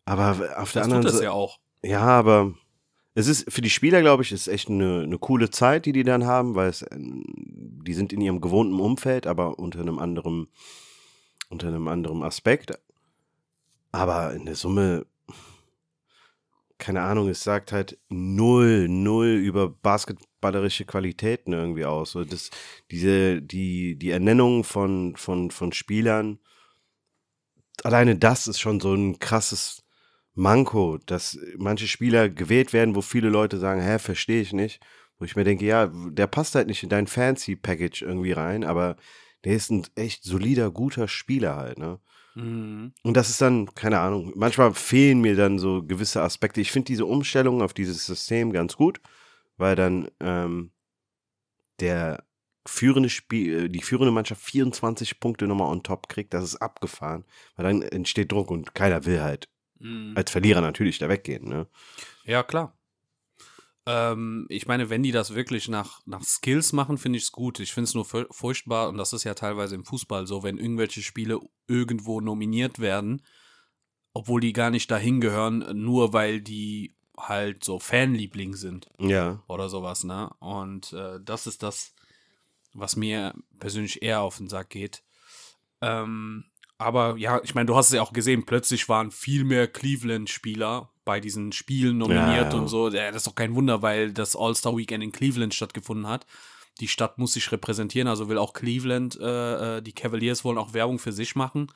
Aber 0.06 0.38
auf 0.58 0.72
der 0.74 0.82
Das 0.82 0.86
anderen 0.86 1.02
tut 1.02 1.06
das 1.06 1.14
Seite, 1.14 1.26
ja 1.26 1.32
auch. 1.32 1.60
ja, 1.84 2.02
aber 2.02 2.54
es 3.16 3.28
ist 3.28 3.52
für 3.52 3.62
die 3.62 3.70
Spieler, 3.70 4.02
glaube 4.02 4.22
ich, 4.24 4.32
ist 4.32 4.48
echt 4.48 4.70
eine, 4.70 5.02
eine 5.02 5.18
coole 5.18 5.50
Zeit, 5.50 5.86
die 5.88 5.92
die 5.92 6.04
dann 6.04 6.26
haben, 6.26 6.54
weil 6.56 6.70
es, 6.70 6.86
ähm, 6.92 7.24
die 7.84 7.94
sind 7.94 8.14
in 8.14 8.22
ihrem 8.22 8.42
gewohnten 8.42 8.80
Umfeld, 8.80 9.26
aber 9.26 9.58
unter 9.60 9.80
einem 9.80 9.98
anderen, 10.00 10.48
unter 11.50 11.68
einem 11.68 11.88
anderen 11.88 12.24
Aspekt. 12.24 12.72
Aber 13.92 14.34
in 14.34 14.46
der 14.46 14.56
Summe, 14.56 15.06
keine 16.82 17.02
Ahnung, 17.04 17.30
es 17.30 17.44
sagt 17.44 17.72
halt 17.72 18.00
null, 18.10 18.90
null 18.90 19.28
über 19.28 19.70
basketballerische 19.70 20.86
Qualitäten 20.86 21.54
irgendwie 21.54 21.86
aus. 21.86 22.12
So 22.12 22.26
das, 22.26 22.50
diese, 22.90 23.42
die, 23.42 23.96
die 23.98 24.10
Ernennung 24.10 24.64
von, 24.64 25.16
von, 25.16 25.52
von 25.52 25.72
Spielern, 25.74 26.40
alleine 27.84 28.16
das 28.18 28.48
ist 28.48 28.60
schon 28.60 28.80
so 28.80 28.94
ein 28.96 29.20
krasses 29.20 29.84
Manko, 30.34 30.98
dass 31.06 31.38
manche 31.58 31.88
Spieler 31.88 32.30
gewählt 32.30 32.74
werden, 32.74 32.96
wo 32.96 33.02
viele 33.02 33.30
Leute 33.30 33.60
sagen, 33.60 33.82
hä, 33.82 34.00
verstehe 34.00 34.42
ich 34.42 34.52
nicht. 34.52 34.82
Wo 35.20 35.26
ich 35.26 35.36
mir 35.36 35.44
denke, 35.44 35.66
ja, 35.66 35.92
der 36.10 36.26
passt 36.26 36.56
halt 36.56 36.68
nicht 36.68 36.82
in 36.82 36.90
dein 36.90 37.06
Fancy-Package 37.06 38.02
irgendwie 38.02 38.32
rein, 38.32 38.64
aber 38.64 38.96
der 39.44 39.56
ist 39.56 39.72
ein 39.72 39.86
echt 39.96 40.24
solider, 40.24 40.72
guter 40.72 41.08
Spieler 41.08 41.56
halt, 41.56 41.78
ne? 41.78 42.00
Mhm. 42.36 42.94
Und 43.04 43.18
das 43.18 43.30
ist 43.30 43.42
dann, 43.42 43.74
keine 43.76 44.00
Ahnung, 44.00 44.32
manchmal 44.36 44.74
fehlen 44.74 45.22
mir 45.22 45.36
dann 45.36 45.60
so 45.60 45.84
gewisse 45.84 46.22
Aspekte. 46.22 46.62
Ich 46.62 46.72
finde 46.72 46.88
diese 46.88 47.06
Umstellung 47.06 47.62
auf 47.62 47.74
dieses 47.74 48.06
System 48.06 48.54
ganz 48.54 48.76
gut, 48.78 49.02
weil 49.58 49.76
dann 49.76 50.10
ähm, 50.20 50.72
der 51.80 52.24
führende 52.66 53.10
Spiel, 53.10 53.70
die 53.70 53.82
führende 53.82 54.12
Mannschaft 54.12 54.42
24 54.42 55.20
Punkte 55.20 55.48
nochmal 55.48 55.72
on 55.72 55.84
top 55.84 56.08
kriegt, 56.10 56.34
das 56.34 56.44
ist 56.44 56.58
abgefahren. 56.58 57.26
Weil 57.56 57.66
dann 57.66 57.82
entsteht 57.82 58.32
Druck 58.32 58.52
und 58.52 58.76
keiner 58.76 59.06
will 59.06 59.22
halt 59.22 59.50
Mhm. 59.80 60.14
als 60.16 60.30
Verlierer 60.30 60.62
natürlich 60.62 61.00
da 61.00 61.10
weggehen, 61.10 61.50
ne? 61.50 61.66
Ja, 62.24 62.44
klar. 62.44 62.78
Ähm, 63.94 64.46
ich 64.50 64.68
meine, 64.68 64.90
wenn 64.90 65.04
die 65.04 65.12
das 65.12 65.34
wirklich 65.36 65.68
nach, 65.68 66.02
nach 66.06 66.24
Skills 66.24 66.72
machen, 66.72 66.98
finde 66.98 67.18
ich 67.18 67.24
es 67.24 67.32
gut. 67.32 67.60
Ich 67.60 67.74
finde 67.74 67.86
es 67.86 67.94
nur 67.94 68.06
fur- 68.06 68.28
furchtbar, 68.32 68.90
und 68.90 68.98
das 68.98 69.12
ist 69.14 69.24
ja 69.24 69.34
teilweise 69.34 69.76
im 69.76 69.84
Fußball 69.86 70.28
so, 70.28 70.44
wenn 70.44 70.58
irgendwelche 70.58 71.02
Spiele 71.02 71.40
irgendwo 71.68 72.22
nominiert 72.22 72.80
werden, 72.80 73.24
obwohl 74.14 74.40
die 74.42 74.54
gar 74.54 74.70
nicht 74.70 74.90
dahin 74.92 75.20
gehören, 75.20 75.66
nur 75.74 76.14
weil 76.14 76.42
die 76.42 76.96
halt 77.18 77.64
so 77.64 77.80
Fanliebling 77.80 78.56
sind 78.56 78.88
Ja. 79.00 79.44
oder 79.48 79.68
sowas, 79.70 80.04
ne? 80.04 80.30
Und 80.40 80.94
äh, 80.94 81.20
das 81.24 81.46
ist 81.48 81.62
das, 81.62 81.94
was 82.74 82.96
mir 82.96 83.34
persönlich 83.60 84.02
eher 84.02 84.22
auf 84.22 84.38
den 84.38 84.48
Sack 84.48 84.70
geht. 84.70 85.04
Ähm, 85.82 86.46
aber 86.78 87.18
ja, 87.18 87.42
ich 87.44 87.54
meine, 87.54 87.68
du 87.68 87.76
hast 87.76 87.88
es 87.90 87.94
ja 87.96 88.02
auch 88.02 88.14
gesehen, 88.14 88.46
plötzlich 88.46 88.90
waren 88.90 89.12
viel 89.12 89.44
mehr 89.44 89.68
Cleveland-Spieler 89.68 90.90
bei 91.12 91.20
diesen 91.20 91.52
Spielen 91.52 91.98
nominiert 91.98 92.54
Ja. 92.54 92.58
und 92.58 92.70
so. 92.70 92.88
Ja, 92.88 93.08
das 93.08 93.18
ist 93.18 93.28
doch 93.28 93.36
kein 93.36 93.54
Wunder, 93.54 93.82
weil 93.82 94.14
das 94.14 94.34
All-Star-Weekend 94.34 95.04
in 95.04 95.12
Cleveland 95.12 95.54
stattgefunden 95.54 96.08
hat. 96.08 96.26
Die 96.80 96.88
Stadt 96.88 97.18
muss 97.18 97.34
sich 97.34 97.52
repräsentieren, 97.52 98.08
also 98.08 98.30
will 98.30 98.38
auch 98.38 98.54
Cleveland, 98.54 99.20
äh, 99.20 99.80
äh, 99.80 99.82
die 99.82 99.92
Cavaliers 99.92 100.46
wollen 100.46 100.58
auch 100.58 100.74
Werbung 100.74 101.00
für 101.00 101.12
sich 101.12 101.36
machen. 101.36 101.68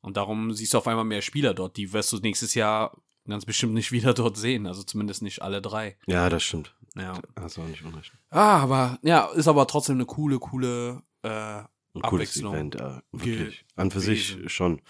Und 0.00 0.16
darum 0.16 0.54
siehst 0.54 0.72
du 0.72 0.78
auf 0.78 0.86
einmal 0.88 1.04
mehr 1.04 1.20
Spieler 1.20 1.52
dort. 1.52 1.76
Die 1.76 1.92
wirst 1.92 2.10
du 2.14 2.16
nächstes 2.16 2.54
Jahr 2.54 2.96
ganz 3.28 3.44
bestimmt 3.44 3.74
nicht 3.74 3.92
wieder 3.96 4.14
dort 4.14 4.38
sehen. 4.38 4.66
Also 4.66 4.82
zumindest 4.84 5.20
nicht 5.20 5.42
alle 5.42 5.60
drei. 5.60 5.98
Ja, 6.06 6.30
das 6.30 6.44
stimmt. 6.44 6.74
Ja. 6.96 7.12
Auch 7.12 7.56
nicht 7.66 7.84
unrecht. 7.84 8.12
Ah, 8.30 8.60
aber 8.60 8.98
ja, 9.02 9.26
ist 9.34 9.48
aber 9.48 9.66
trotzdem 9.66 9.96
eine 9.96 10.06
coole, 10.06 10.38
coole 10.38 11.02
äh, 11.24 11.28
Ein 11.28 12.02
cooles 12.02 12.34
Event, 12.38 12.76
äh, 12.76 13.02
wirklich. 13.12 13.66
An 13.76 13.90
für 13.90 14.00
sich 14.00 14.38
schon. 14.46 14.80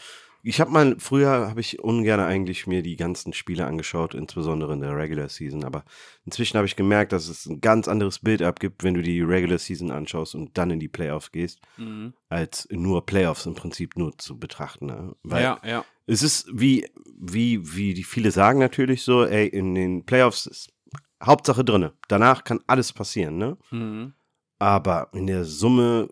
Ich 0.49 0.63
habe 0.63 0.71
mal, 0.71 0.97
früher 0.99 1.29
habe 1.51 1.61
ich 1.61 1.79
ungern 1.81 2.21
eigentlich 2.21 2.67
mir 2.67 2.83
die 2.83 2.97
ganzen 2.97 3.35
Spiele 3.35 3.67
angeschaut, 3.67 4.15
insbesondere 4.15 4.73
in 4.73 4.81
der 4.81 4.97
Regular 4.97 5.29
Season, 5.29 5.63
aber 5.63 5.85
inzwischen 6.25 6.57
habe 6.57 6.67
ich 6.67 6.75
gemerkt, 6.75 7.13
dass 7.13 7.29
es 7.29 7.45
ein 7.45 7.61
ganz 7.61 7.87
anderes 7.87 8.21
Bild 8.21 8.41
abgibt, 8.41 8.83
wenn 8.83 8.95
du 8.95 9.03
die 9.03 9.21
Regular 9.21 9.59
Season 9.59 9.91
anschaust 9.91 10.35
und 10.35 10.57
dann 10.57 10.71
in 10.71 10.81
die 10.81 10.89
Playoffs 10.89 11.33
gehst, 11.33 11.61
Mhm. 11.77 12.15
als 12.31 12.67
nur 12.71 13.05
Playoffs 13.05 13.45
im 13.45 13.57
Prinzip 13.57 13.99
nur 13.99 14.17
zu 14.17 14.39
betrachten. 14.39 14.87
Ne? 14.87 15.15
Weil 15.23 15.43
Ja, 15.43 15.61
ja. 15.67 15.85
es 16.07 16.23
ist 16.23 16.49
wie, 16.51 16.87
wie, 17.21 17.75
wie 17.77 17.93
die 17.93 18.05
viele 18.05 18.31
sagen 18.31 18.59
natürlich 18.59 19.03
so, 19.03 19.27
ey, 19.27 19.49
in 19.49 19.75
den 19.75 20.07
Playoffs 20.07 20.47
ist 20.47 20.73
Hauptsache 21.23 21.63
drinne. 21.63 21.93
Danach 22.09 22.45
kann 22.45 22.61
alles 22.67 22.95
passieren, 22.95 23.37
ne? 23.37 23.59
Mhm. 23.71 24.15
Aber 24.59 25.11
in 25.13 25.27
der 25.27 25.45
Summe, 25.45 26.09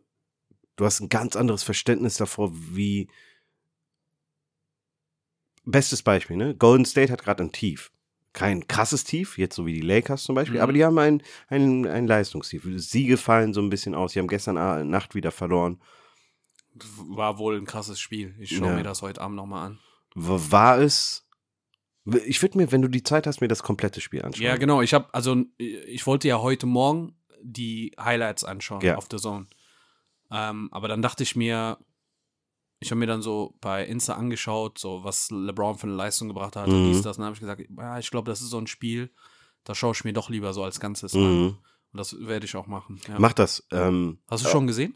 du 0.77 0.85
hast 0.85 1.01
ein 1.01 1.09
ganz 1.09 1.37
anderes 1.37 1.63
Verständnis 1.63 2.19
davor, 2.19 2.51
wie. 2.53 3.09
Bestes 5.67 6.03
Beispiel, 6.03 6.37
ne? 6.37 6.55
Golden 6.55 6.85
State 6.85 7.13
hat 7.13 7.23
gerade 7.23 7.43
ein 7.45 7.53
Tief. 7.53 7.91
Kein 8.33 8.69
krasses 8.69 9.05
Tief, 9.05 9.37
jetzt 9.39 9.57
so 9.57 9.67
wie 9.67 9.73
die 9.75 9.81
Lakers 9.81 10.23
zum 10.25 10.35
Beispiel, 10.35 10.57
Mhm. 10.59 10.63
aber 10.63 10.73
die 10.73 10.85
haben 10.85 10.99
ein, 10.99 11.23
ein, 11.49 11.87
ein 11.87 12.07
Leistungstief. 12.07 12.65
Siege 12.77 13.17
fallen 13.17 13.53
so 13.55 13.61
ein 13.63 13.71
bisschen 13.71 13.95
aus. 13.95 14.13
Sie 14.13 14.19
haben 14.19 14.29
gestern 14.29 14.59
A- 14.59 14.85
Nacht 14.85 15.15
wieder 15.15 15.31
verloren. 15.33 15.81
War 17.09 17.39
wohl 17.39 17.57
ein 17.57 17.65
krasses 17.65 17.99
Spiel. 17.99 18.35
Ich 18.39 18.55
schaue 18.57 18.69
Ja. 18.69 18.75
mir 18.77 18.83
das 18.83 19.01
heute 19.03 19.21
Abend 19.23 19.37
nochmal 19.37 19.67
an. 19.67 19.79
War 20.15 20.79
es. 20.79 21.27
Ich 22.27 22.41
würde 22.43 22.59
mir, 22.59 22.71
wenn 22.71 22.83
du 22.83 22.89
die 22.89 23.03
Zeit 23.03 23.27
hast, 23.27 23.41
mir 23.41 23.49
das 23.49 23.63
komplette 23.63 24.01
Spiel 24.01 24.23
anschauen. 24.23 24.45
Ja, 24.45 24.57
genau. 24.57 24.83
Ich 24.83 24.95
habe, 24.95 25.13
also 25.13 25.43
ich 25.59 26.07
wollte 26.07 26.29
ja 26.29 26.41
heute 26.41 26.67
Morgen 26.67 27.17
die 27.43 27.93
Highlights 27.99 28.45
anschauen 28.45 28.83
Ja. 28.83 28.97
auf 28.97 29.09
The 29.11 29.17
Zone. 29.17 29.47
Ähm, 30.31 30.69
aber 30.73 30.89
dann 30.89 31.03
dachte 31.03 31.23
ich 31.23 31.35
mir, 31.37 31.79
ich 32.79 32.91
habe 32.91 32.99
mir 32.99 33.07
dann 33.07 33.23
so 33.23 33.55
bei 33.61 33.85
Insta 33.85 34.15
angeschaut, 34.15 34.79
so 34.79 35.03
was 35.05 35.31
LeBron 35.31 35.79
für 35.79 35.87
eine 35.87 35.97
Leistung 35.97 36.29
gebracht 36.29 36.57
hat 36.57 36.69
und 36.69 36.83
Mhm. 36.83 36.93
dies, 36.93 37.03
das. 37.03 37.17
Und 37.17 37.23
dann 37.23 37.27
habe 37.27 37.35
ich 37.35 37.41
gesagt, 37.41 37.63
ja, 37.77 37.99
ich 37.99 38.11
glaube, 38.11 38.31
das 38.31 38.41
ist 38.41 38.51
so 38.51 38.59
ein 38.59 38.67
Spiel, 38.67 39.11
da 39.65 39.75
schaue 39.75 39.93
ich 39.93 40.05
mir 40.05 40.13
doch 40.13 40.29
lieber 40.31 40.53
so 40.53 40.63
als 40.63 40.79
Ganzes 40.81 41.15
an. 41.15 41.21
Mhm. 41.43 41.59
Und 41.93 41.99
das 41.99 42.15
werde 42.27 42.45
ich 42.45 42.55
auch 42.57 42.67
machen. 42.67 43.01
Ja. 43.09 43.17
Mach 43.19 43.33
das. 43.33 43.67
Ähm, 43.73 44.19
Hast 44.29 44.45
du 44.45 44.49
schon 44.51 44.67
gesehen? 44.67 44.95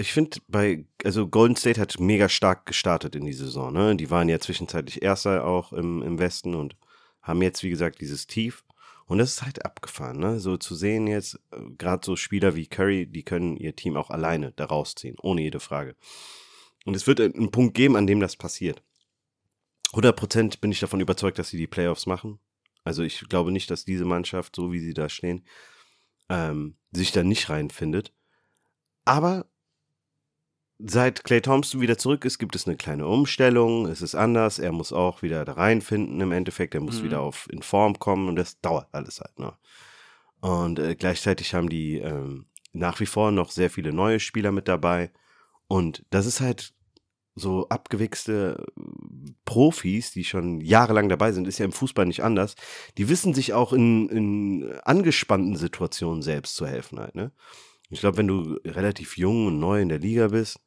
ich 0.00 0.12
finde 0.12 0.38
bei, 0.46 0.86
also 1.04 1.26
Golden 1.26 1.56
State 1.56 1.80
hat 1.80 1.98
mega 1.98 2.28
stark 2.28 2.66
gestartet 2.66 3.16
in 3.16 3.24
die 3.24 3.32
Saison, 3.32 3.72
ne? 3.72 3.96
Die 3.96 4.10
waren 4.10 4.28
ja 4.28 4.38
zwischenzeitlich 4.38 5.02
Erster 5.02 5.44
auch 5.44 5.72
im, 5.72 6.02
im 6.02 6.20
Westen 6.20 6.54
und 6.54 6.76
haben 7.20 7.42
jetzt, 7.42 7.64
wie 7.64 7.70
gesagt, 7.70 8.00
dieses 8.00 8.28
Tief. 8.28 8.64
Und 9.08 9.18
das 9.18 9.30
ist 9.30 9.42
halt 9.42 9.64
abgefahren, 9.64 10.18
ne? 10.18 10.38
So 10.38 10.58
zu 10.58 10.74
sehen 10.74 11.06
jetzt, 11.06 11.40
gerade 11.78 12.04
so 12.04 12.14
Spieler 12.14 12.54
wie 12.54 12.66
Curry, 12.66 13.06
die 13.06 13.22
können 13.22 13.56
ihr 13.56 13.74
Team 13.74 13.96
auch 13.96 14.10
alleine 14.10 14.52
da 14.52 14.66
rausziehen, 14.66 15.16
ohne 15.22 15.40
jede 15.40 15.60
Frage. 15.60 15.96
Und 16.84 16.94
es 16.94 17.06
wird 17.06 17.20
einen 17.20 17.50
Punkt 17.50 17.74
geben, 17.74 17.96
an 17.96 18.06
dem 18.06 18.20
das 18.20 18.36
passiert. 18.36 18.82
100% 19.92 20.60
bin 20.60 20.70
ich 20.70 20.80
davon 20.80 21.00
überzeugt, 21.00 21.38
dass 21.38 21.48
sie 21.48 21.56
die 21.56 21.66
Playoffs 21.66 22.04
machen. 22.04 22.38
Also 22.84 23.02
ich 23.02 23.20
glaube 23.30 23.50
nicht, 23.50 23.70
dass 23.70 23.86
diese 23.86 24.04
Mannschaft, 24.04 24.54
so 24.54 24.72
wie 24.72 24.80
sie 24.80 24.92
da 24.92 25.08
stehen, 25.08 25.46
ähm, 26.28 26.76
sich 26.92 27.10
da 27.10 27.24
nicht 27.24 27.48
reinfindet. 27.48 28.12
Aber 29.06 29.46
seit 30.78 31.24
Clay 31.24 31.40
Thompson 31.40 31.80
wieder 31.80 31.98
zurück 31.98 32.24
ist, 32.24 32.38
gibt 32.38 32.54
es 32.54 32.66
eine 32.66 32.76
kleine 32.76 33.06
Umstellung. 33.06 33.86
Es 33.86 34.02
ist 34.02 34.14
anders. 34.14 34.58
Er 34.58 34.72
muss 34.72 34.92
auch 34.92 35.22
wieder 35.22 35.44
da 35.44 35.52
reinfinden 35.52 36.20
im 36.20 36.32
Endeffekt. 36.32 36.74
Er 36.74 36.80
muss 36.80 37.00
Mhm. 37.00 37.04
wieder 37.04 37.20
auf 37.20 37.48
in 37.50 37.62
Form 37.62 37.98
kommen 37.98 38.28
und 38.28 38.36
das 38.36 38.60
dauert 38.60 38.88
alles 38.92 39.20
halt 39.20 39.38
noch. 39.38 39.58
Und 40.40 40.78
äh, 40.78 40.94
gleichzeitig 40.94 41.54
haben 41.54 41.68
die 41.68 41.98
ähm, 41.98 42.46
nach 42.72 43.00
wie 43.00 43.06
vor 43.06 43.32
noch 43.32 43.50
sehr 43.50 43.70
viele 43.70 43.92
neue 43.92 44.20
Spieler 44.20 44.52
mit 44.52 44.68
dabei. 44.68 45.10
Und 45.66 46.04
das 46.10 46.26
ist 46.26 46.40
halt 46.40 46.72
so 47.34 47.68
abgewichste 47.68 48.64
äh, 48.76 48.82
Profis, 49.44 50.12
die 50.12 50.24
schon 50.24 50.60
jahrelang 50.60 51.08
dabei 51.08 51.32
sind, 51.32 51.48
ist 51.48 51.58
ja 51.58 51.64
im 51.64 51.72
Fußball 51.72 52.06
nicht 52.06 52.22
anders. 52.22 52.54
Die 52.98 53.08
wissen 53.08 53.34
sich 53.34 53.52
auch 53.52 53.72
in, 53.72 54.08
in 54.08 54.72
angespannten 54.84 55.56
Situationen 55.56 56.22
selbst 56.22 56.54
zu 56.56 56.66
helfen 56.66 57.00
halt, 57.00 57.14
ne? 57.14 57.32
Ich 57.90 58.00
glaube, 58.00 58.18
wenn 58.18 58.26
du 58.28 58.60
relativ 58.66 59.16
jung 59.16 59.46
und 59.46 59.58
neu 59.60 59.80
in 59.80 59.88
der 59.88 59.98
Liga 59.98 60.28
bist 60.28 60.60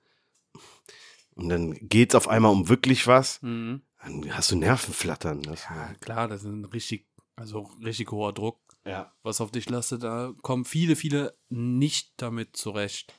und 1.41 1.49
dann 1.49 1.73
geht's 1.87 2.15
auf 2.15 2.27
einmal 2.27 2.51
um 2.51 2.69
wirklich 2.69 3.07
was, 3.07 3.41
Mhm. 3.41 3.81
dann 4.03 4.33
hast 4.35 4.51
du 4.51 4.55
Nervenflattern. 4.55 5.41
Das, 5.43 5.63
Ja, 5.65 5.93
klar, 5.99 6.27
das 6.27 6.41
ist 6.43 6.47
ein 6.49 6.65
richtig, 6.65 7.07
also 7.35 7.69
richtig 7.83 8.11
hoher 8.11 8.33
Druck, 8.33 8.59
ja. 8.85 9.11
was 9.23 9.41
auf 9.41 9.51
dich 9.51 9.69
lastet. 9.69 10.03
Da 10.03 10.33
kommen 10.41 10.65
viele, 10.65 10.95
viele 10.95 11.35
nicht 11.49 12.13
damit 12.17 12.55
zurecht. 12.55 13.13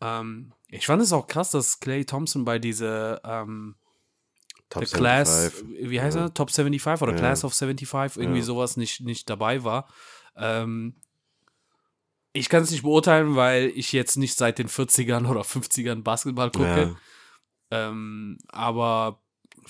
Ähm, 0.00 0.52
ich 0.68 0.86
fand 0.86 1.00
es 1.02 1.12
auch 1.12 1.26
krass, 1.26 1.50
dass 1.52 1.80
Clay 1.80 2.04
Thompson 2.04 2.44
bei 2.44 2.58
dieser 2.58 3.24
ähm, 3.24 3.76
Top 4.68 4.84
The 4.84 4.96
Class, 4.96 5.50
75. 5.60 5.90
wie 5.90 6.00
heißt 6.00 6.16
Ja. 6.16 6.24
er? 6.24 6.34
Top 6.34 6.50
75 6.50 7.00
oder 7.02 7.12
Ja. 7.12 7.18
Class 7.18 7.44
of 7.44 7.54
75, 7.54 8.20
irgendwie 8.20 8.40
Ja. 8.40 8.44
sowas 8.44 8.76
nicht, 8.76 9.00
nicht 9.00 9.30
dabei 9.30 9.62
war. 9.64 9.88
Ähm, 10.36 10.96
ich 12.32 12.48
kann 12.50 12.62
es 12.62 12.70
nicht 12.70 12.82
beurteilen, 12.82 13.36
weil 13.36 13.72
ich 13.74 13.92
jetzt 13.92 14.16
nicht 14.16 14.36
seit 14.36 14.58
den 14.58 14.68
40ern 14.68 15.26
oder 15.26 15.42
50ern 15.44 16.02
Basketball 16.02 16.50
gucke. 16.50 16.96
Ja. 17.70 17.88
Ähm, 17.90 18.38
aber 18.48 19.20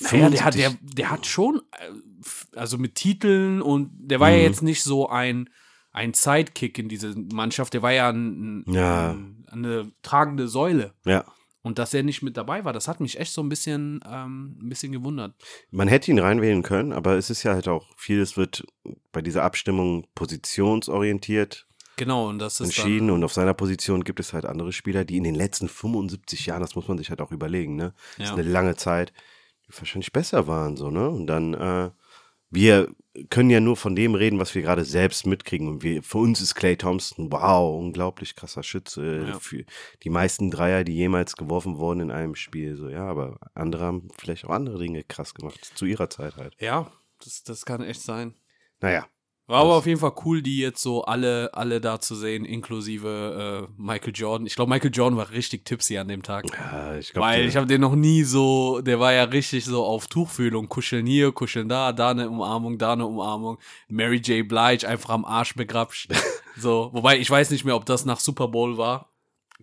naja, 0.00 0.28
der, 0.30 0.44
hat, 0.44 0.54
der, 0.54 0.70
75. 0.70 0.94
der 0.96 1.10
hat 1.10 1.26
schon, 1.26 1.62
äh, 1.72 2.56
also 2.58 2.78
mit 2.78 2.94
Titeln 2.96 3.62
und 3.62 3.90
der 3.98 4.20
war 4.20 4.30
ja 4.30 4.36
Mhm. 4.38 4.42
jetzt 4.42 4.62
nicht 4.62 4.82
so 4.82 5.08
ein, 5.08 5.48
ein 5.92 6.12
Sidekick 6.12 6.78
in 6.78 6.88
dieser 6.88 7.14
Mannschaft, 7.32 7.72
der 7.74 7.82
war 7.82 7.92
ja 7.92 8.10
ein, 8.10 8.64
ein, 8.66 8.72
Ja. 8.74 9.10
ein, 9.12 9.46
eine 9.50 9.92
tragende 10.02 10.48
Säule. 10.48 10.92
Ja. 11.06 11.24
Und 11.62 11.80
dass 11.80 11.94
er 11.94 12.04
nicht 12.04 12.22
mit 12.22 12.36
dabei 12.36 12.64
war, 12.64 12.72
das 12.72 12.86
hat 12.86 13.00
mich 13.00 13.18
echt 13.18 13.32
so 13.32 13.42
ein 13.42 13.48
bisschen, 13.48 13.98
ähm, 14.08 14.56
ein 14.62 14.68
bisschen 14.68 14.92
gewundert. 14.92 15.34
Man 15.72 15.88
hätte 15.88 16.12
ihn 16.12 16.18
reinwählen 16.20 16.62
können, 16.62 16.92
aber 16.92 17.14
es 17.16 17.28
ist 17.28 17.42
ja 17.42 17.54
halt 17.54 17.66
auch 17.66 17.88
vieles 17.96 18.36
wird 18.36 18.64
bei 19.10 19.20
dieser 19.20 19.42
Abstimmung 19.42 20.06
positionsorientiert 20.14 21.65
Genau, 21.96 22.28
und 22.28 22.38
das 22.38 22.60
ist 22.60 22.66
entschieden 22.68 23.10
und 23.10 23.24
auf 23.24 23.32
seiner 23.32 23.54
Position 23.54 24.04
gibt 24.04 24.20
es 24.20 24.32
halt 24.32 24.44
andere 24.44 24.72
Spieler, 24.72 25.04
die 25.04 25.16
in 25.16 25.24
den 25.24 25.34
letzten 25.34 25.68
75 25.68 26.46
Jahren, 26.46 26.60
das 26.60 26.74
muss 26.74 26.88
man 26.88 26.98
sich 26.98 27.10
halt 27.10 27.20
auch 27.20 27.32
überlegen, 27.32 27.76
ne? 27.76 27.94
Das 28.18 28.28
Ja. 28.28 28.34
ist 28.34 28.38
eine 28.40 28.48
lange 28.48 28.76
Zeit, 28.76 29.12
die 29.66 29.72
wahrscheinlich 29.78 30.12
besser 30.12 30.46
waren, 30.46 30.76
so, 30.76 30.90
ne? 30.90 31.08
Und 31.08 31.26
dann 31.26 31.54
äh, 31.54 31.90
wir 32.50 32.88
können 33.30 33.50
ja 33.50 33.60
nur 33.60 33.76
von 33.76 33.96
dem 33.96 34.14
reden, 34.14 34.38
was 34.38 34.54
wir 34.54 34.62
gerade 34.62 34.84
selbst 34.84 35.26
mitkriegen. 35.26 35.68
Und 35.68 35.82
wir, 35.82 36.02
für 36.02 36.18
uns 36.18 36.40
ist 36.40 36.54
Clay 36.54 36.76
Thompson, 36.76 37.32
wow, 37.32 37.78
unglaublich 37.78 38.36
krasser 38.36 38.62
Schütze. 38.62 39.26
Ja. 39.26 39.38
Für 39.40 39.64
die 40.02 40.10
meisten 40.10 40.50
Dreier, 40.50 40.84
die 40.84 40.94
jemals 40.94 41.36
geworfen 41.36 41.78
wurden 41.78 42.00
in 42.00 42.10
einem 42.10 42.34
Spiel. 42.34 42.76
So, 42.76 42.88
ja, 42.88 43.04
aber 43.04 43.38
andere 43.54 43.84
haben 43.84 44.08
vielleicht 44.18 44.44
auch 44.44 44.50
andere 44.50 44.78
Dinge 44.78 45.02
krass 45.02 45.34
gemacht, 45.34 45.58
zu 45.74 45.86
ihrer 45.86 46.08
Zeit 46.08 46.36
halt. 46.36 46.54
Ja, 46.60 46.90
das, 47.24 47.42
das 47.42 47.64
kann 47.64 47.82
echt 47.82 48.02
sein. 48.02 48.34
Naja, 48.80 49.06
War 49.48 49.60
aber 49.60 49.76
auf 49.76 49.86
jeden 49.86 50.00
Fall 50.00 50.12
cool, 50.24 50.42
die 50.42 50.58
jetzt 50.58 50.82
so 50.82 51.04
alle, 51.04 51.50
alle 51.54 51.80
da 51.80 52.00
zu 52.00 52.16
sehen, 52.16 52.44
inklusive 52.44 53.68
äh, 53.68 53.72
Michael 53.80 54.12
Jordan. 54.12 54.44
Ich 54.46 54.56
glaube, 54.56 54.70
Michael 54.70 54.90
Jordan 54.92 55.16
war 55.16 55.30
richtig 55.30 55.64
tipsy 55.64 55.98
an 55.98 56.08
dem 56.08 56.24
Tag. 56.24 56.46
ja, 56.52 56.96
ich 56.96 57.12
glaube, 57.12 57.28
Weil 57.28 57.46
ich 57.46 57.56
habe 57.56 57.68
den 57.68 57.80
noch 57.80 57.94
nie 57.94 58.24
so, 58.24 58.80
der 58.80 58.98
war 58.98 59.12
ja 59.12 59.22
richtig 59.22 59.64
so 59.64 59.84
auf 59.84 60.08
Tuchfühlung, 60.08 60.68
kuscheln 60.68 61.06
hier, 61.06 61.30
kuscheln 61.30 61.68
da, 61.68 61.92
da 61.92 62.10
eine 62.10 62.28
Umarmung, 62.28 62.76
da 62.76 62.94
eine 62.94 63.06
Umarmung. 63.06 63.58
Mary 63.88 64.16
J. 64.16 64.48
Blige 64.48 64.88
einfach 64.88 65.10
am 65.10 65.24
Arsch 65.24 65.54
begrapscht. 65.54 66.10
so, 66.58 66.90
wobei 66.92 67.18
ich 67.18 67.30
weiß 67.30 67.50
nicht 67.52 67.64
mehr, 67.64 67.76
ob 67.76 67.86
das 67.86 68.04
nach 68.04 68.18
Super 68.18 68.48
Bowl 68.48 68.76
war. 68.78 69.10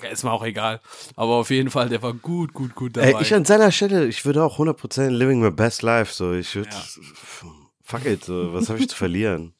Ist 0.09 0.23
mir 0.23 0.31
auch 0.31 0.45
egal. 0.45 0.79
Aber 1.17 1.33
auf 1.33 1.49
jeden 1.49 1.69
Fall, 1.69 1.89
der 1.89 2.01
war 2.01 2.13
gut, 2.13 2.53
gut, 2.53 2.73
gut 2.73 2.95
dabei. 2.95 3.11
Ey, 3.11 3.21
ich 3.21 3.33
an 3.33 3.43
seiner 3.43 3.71
Stelle, 3.71 4.07
ich 4.07 4.23
würde 4.25 4.43
auch 4.43 4.59
100% 4.59 5.09
living 5.09 5.41
my 5.41 5.51
best 5.51 5.81
life. 5.81 6.13
So, 6.13 6.31
ich 6.33 6.55
würde, 6.55 6.69
Ja. 6.71 7.49
fuck 7.83 8.05
it, 8.05 8.23
so, 8.23 8.53
was 8.53 8.69
habe 8.69 8.79
ich 8.79 8.87
zu 8.87 8.95
verlieren? 8.95 9.53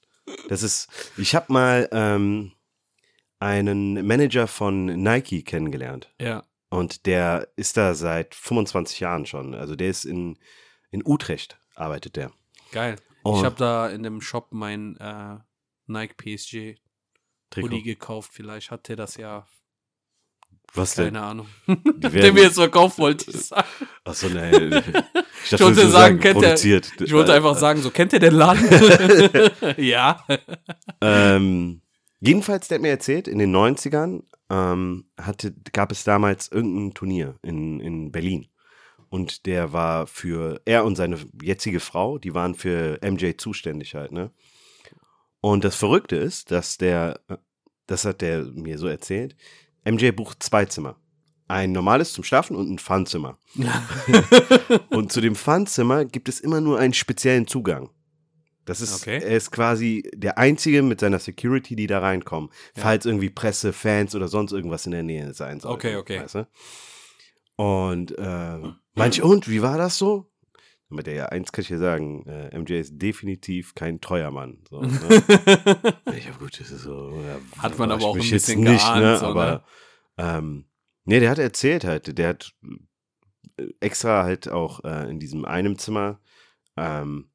Das 0.48 0.64
ist, 0.64 0.88
ich 1.18 1.36
habe 1.36 1.52
mal 1.52 1.90
ähm, 1.92 2.54
einen 3.40 4.06
Manager 4.06 4.48
von 4.48 4.86
Nike 4.86 5.44
kennengelernt. 5.44 6.14
ja, 6.20 6.44
Und 6.70 7.06
der 7.06 7.50
ist 7.56 7.78
da 7.78 7.94
seit 7.94 8.36
25 8.36 9.00
Jahren 9.00 9.26
schon. 9.26 9.54
Also 9.54 9.76
der 9.76 9.90
ist 9.90 10.06
in, 10.06 10.38
in 10.92 11.04
Utrecht, 11.06 11.60
arbeitet 11.76 12.16
der. 12.16 12.32
geil. 12.72 12.98
Oh. 13.26 13.38
Ich 13.38 13.46
habe 13.46 13.56
da 13.56 13.90
in 13.90 14.04
dem 14.04 14.22
Shop 14.22 14.50
mein 14.52 14.98
äh, 14.98 15.38
Nike 15.88 16.16
PSG 16.16 16.76
Trikot. 17.50 17.68
Hoodie 17.70 17.84
gekauft. 17.84 18.32
Vielleicht 18.34 18.72
hat 18.72 18.88
der 18.88 18.96
das 18.96 19.16
ja, 19.16 19.48
Was 20.76 20.96
denn? 20.96 21.06
keine 21.14 21.22
Ahnung. 21.22 21.48
Der 21.98 22.12
werden- 22.14 22.34
mir 22.36 22.44
jetzt 22.44 22.56
verkauft 22.56 22.98
wollte. 22.98 23.30
ich 23.30 23.38
sagen. 23.38 23.68
Achso, 24.04 24.28
nein. 24.30 24.84
Ich, 25.44 25.50
dachte, 25.52 25.66
wollte 25.66 25.82
du 25.82 25.90
sagen, 25.90 26.20
kennt 26.20 26.42
der- 26.42 26.48
produziert. 26.50 26.92
Ich 27.02 27.12
wollte 27.14 27.34
einfach 27.34 27.56
sagen, 27.58 27.82
so 27.82 27.92
kennt 27.92 28.14
ihr 28.14 28.20
den 28.20 28.34
Laden? 28.34 28.68
ja. 29.78 30.24
Ähm, 31.02 31.82
jedenfalls, 32.20 32.68
der 32.68 32.78
hat 32.78 32.82
mir 32.82 32.90
erzählt, 32.90 33.28
in 33.28 33.40
den 33.40 33.56
90ern 33.56 34.24
ähm, 34.50 35.06
hatte, 35.20 35.54
gab 35.74 35.92
es 35.92 36.04
damals 36.04 36.52
irgendein 36.52 36.94
Turnier 36.94 37.38
in, 37.44 37.80
in 37.80 38.12
Berlin. 38.12 38.48
Und 39.10 39.46
der 39.46 39.74
war 39.74 40.08
für, 40.08 40.60
er 40.66 40.86
und 40.86 40.96
seine 40.96 41.20
jetzige 41.42 41.80
Frau, 41.80 42.18
die 42.18 42.34
waren 42.34 42.56
für 42.56 43.00
MJ 43.04 43.34
zuständig 43.38 43.94
halt, 43.94 44.12
ne? 44.12 44.32
Und 45.40 45.64
das 45.66 45.76
Verrückte 45.76 46.16
ist, 46.16 46.50
dass 46.52 46.78
der, 46.78 47.20
äh, 47.28 47.38
das 47.86 48.06
hat 48.06 48.22
der 48.22 48.44
mir 48.46 48.80
so 48.80 48.88
erzählt, 48.88 49.36
MJ 49.86 50.12
bucht 50.12 50.42
zwei 50.44 50.66
Zimmer. 50.66 50.96
Ein 51.48 51.72
normales 51.74 52.14
zum 52.14 52.24
Schlafen 52.24 52.56
und 52.56 52.70
ein 52.72 52.80
Funzimmer. 52.80 53.38
Und 54.90 55.12
zu 55.12 55.20
dem 55.22 55.36
Funzimmer 55.36 56.06
gibt 56.06 56.30
es 56.30 56.40
immer 56.40 56.62
nur 56.62 56.80
einen 56.80 56.94
speziellen 56.94 57.48
Zugang. 57.48 57.90
Das 58.66 58.80
ist, 58.80 59.02
Okay. 59.02 59.18
er 59.22 59.36
ist 59.36 59.52
quasi 59.52 60.10
der 60.16 60.38
Einzige 60.38 60.82
mit 60.84 61.02
seiner 61.02 61.20
Security, 61.20 61.76
die 61.76 61.86
da 61.86 62.00
reinkommen. 62.00 62.50
Ja. 62.78 62.84
Falls 62.84 63.06
irgendwie 63.06 63.30
Presse, 63.30 63.74
Fans 63.74 64.16
oder 64.16 64.30
sonst 64.30 64.54
irgendwas 64.54 64.86
in 64.86 64.94
der 64.94 65.04
Nähe 65.04 65.34
sein 65.34 65.60
soll. 65.60 65.74
Okay, 65.74 65.98
okay. 65.98 66.22
Weißt 66.22 66.36
du? 66.36 66.48
Und 67.58 68.18
äh, 68.18 68.60
manche, 68.96 69.24
und 69.26 69.50
wie 69.50 69.62
war 69.62 69.78
das 69.78 69.98
so? 69.98 70.32
Mit 70.94 71.08
der 71.08 71.14
ja, 71.14 71.26
eins 71.28 71.52
kann 71.52 71.64
ich 71.64 71.68
dir 71.68 71.80
sagen, 71.80 72.26
äh, 72.28 72.58
MJ 72.58 72.74
ist 72.74 73.02
definitiv 73.02 73.76
kein 73.76 74.00
treuer 74.02 74.32
Mann. 74.32 74.60
So, 74.70 74.82
ne? 74.82 74.90
ich 76.16 76.28
hab 76.30 76.40
gut, 76.40 76.60
das 76.60 76.72
ist 76.72 76.84
so. 76.84 77.22
Ja, 77.26 77.62
Hat 77.62 77.78
man 77.78 77.92
aber 77.92 78.06
auch 78.06 78.16
ein 78.16 78.30
bisschen 78.30 78.62
nicht, 78.62 78.86
geahnt, 78.86 79.02
ne? 79.02 79.18
so, 79.18 79.26
Aber 79.26 79.64
ähm, 80.18 80.66
nee, 81.06 81.20
der 81.20 81.30
hat 81.30 81.40
erzählt 81.40 81.84
halt, 81.84 82.18
der 82.18 82.30
hat 82.30 82.54
äh, 83.58 83.68
extra 83.80 84.24
halt 84.24 84.50
auch 84.50 84.84
äh, 84.84 85.10
in 85.10 85.20
diesem 85.20 85.46
einem 85.46 85.78
Zimmer 85.78 86.20
ähm, 86.78 87.30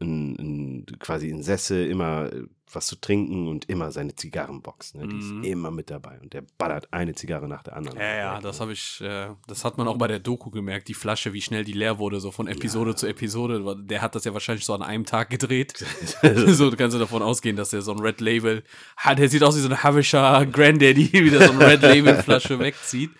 ein, 0.00 0.36
ein, 0.38 0.86
quasi 0.98 1.30
ein 1.30 1.42
Sessel, 1.42 1.86
immer 1.88 2.32
äh, 2.32 2.44
was 2.74 2.86
zu 2.86 2.96
trinken 2.96 3.48
und 3.48 3.68
immer 3.68 3.90
seine 3.92 4.14
Zigarrenbox. 4.14 4.94
Ne? 4.94 5.08
Die 5.08 5.16
Mhm. 5.16 5.42
ist 5.42 5.48
immer 5.50 5.70
mit 5.70 5.90
dabei 5.90 6.20
und 6.20 6.32
der 6.32 6.42
ballert 6.58 6.92
eine 6.92 7.14
Zigarre 7.14 7.48
nach 7.48 7.62
der 7.62 7.76
anderen. 7.76 7.98
Ja, 7.98 8.14
ja, 8.16 8.40
das 8.40 8.60
habe 8.60 8.72
ich, 8.72 9.00
äh, 9.00 9.28
das 9.46 9.64
hat 9.64 9.78
man 9.78 9.88
auch 9.88 9.96
bei 9.96 10.08
der 10.08 10.18
Doku 10.18 10.50
gemerkt, 10.50 10.88
die 10.88 10.94
Flasche, 10.94 11.32
wie 11.32 11.40
schnell 11.42 11.64
die 11.64 11.72
leer 11.72 11.98
wurde, 11.98 12.20
so 12.20 12.30
von 12.30 12.46
Episode 12.48 12.94
zu 12.94 13.06
Episode. 13.06 13.76
Der 13.84 14.02
hat 14.02 14.14
das 14.14 14.24
ja 14.24 14.32
wahrscheinlich 14.32 14.64
so 14.64 14.74
an 14.74 14.82
einem 14.82 15.04
Tag 15.06 15.30
gedreht. 15.30 15.84
so, 16.46 16.70
kannst 16.72 16.94
du 16.94 16.98
davon 16.98 17.22
ausgehen, 17.22 17.56
dass 17.56 17.70
der 17.70 17.82
so 17.82 17.92
ein 17.92 18.00
Red 18.00 18.20
Label 18.20 18.62
hat. 18.96 19.18
Der 19.18 19.28
sieht 19.28 19.42
aus 19.42 19.56
wie 19.56 19.60
so 19.60 19.68
ein 19.68 19.82
Habischer 19.82 20.44
Granddaddy, 20.46 21.12
wie 21.24 21.30
der 21.30 21.46
so 21.46 21.52
ein 21.52 21.62
Red 21.62 21.82
Label 21.82 22.22
Flasche 22.22 22.58
wegzieht. 22.58 23.10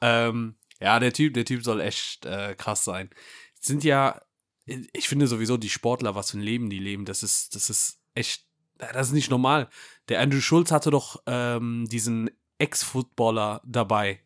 Ähm, 0.00 0.56
ja, 0.80 0.98
der 1.00 1.12
Typ, 1.12 1.34
der 1.34 1.44
Typ 1.44 1.62
soll 1.64 1.80
echt 1.80 2.26
äh, 2.26 2.54
krass 2.56 2.84
sein. 2.84 3.10
Sind 3.60 3.84
ja, 3.84 4.20
ich 4.64 5.08
finde 5.08 5.26
sowieso 5.26 5.56
die 5.56 5.70
Sportler, 5.70 6.14
was 6.14 6.30
für 6.32 6.38
ein 6.38 6.42
Leben 6.42 6.70
die 6.70 6.78
leben, 6.78 7.04
das 7.04 7.22
ist, 7.22 7.54
das 7.54 7.70
ist 7.70 8.00
echt, 8.14 8.45
das 8.78 9.08
ist 9.08 9.12
nicht 9.12 9.30
normal. 9.30 9.68
Der 10.08 10.20
Andrew 10.20 10.40
Schulz 10.40 10.70
hatte 10.70 10.90
doch 10.90 11.22
ähm, 11.26 11.86
diesen 11.90 12.30
Ex-Footballer 12.58 13.60
dabei. 13.64 14.20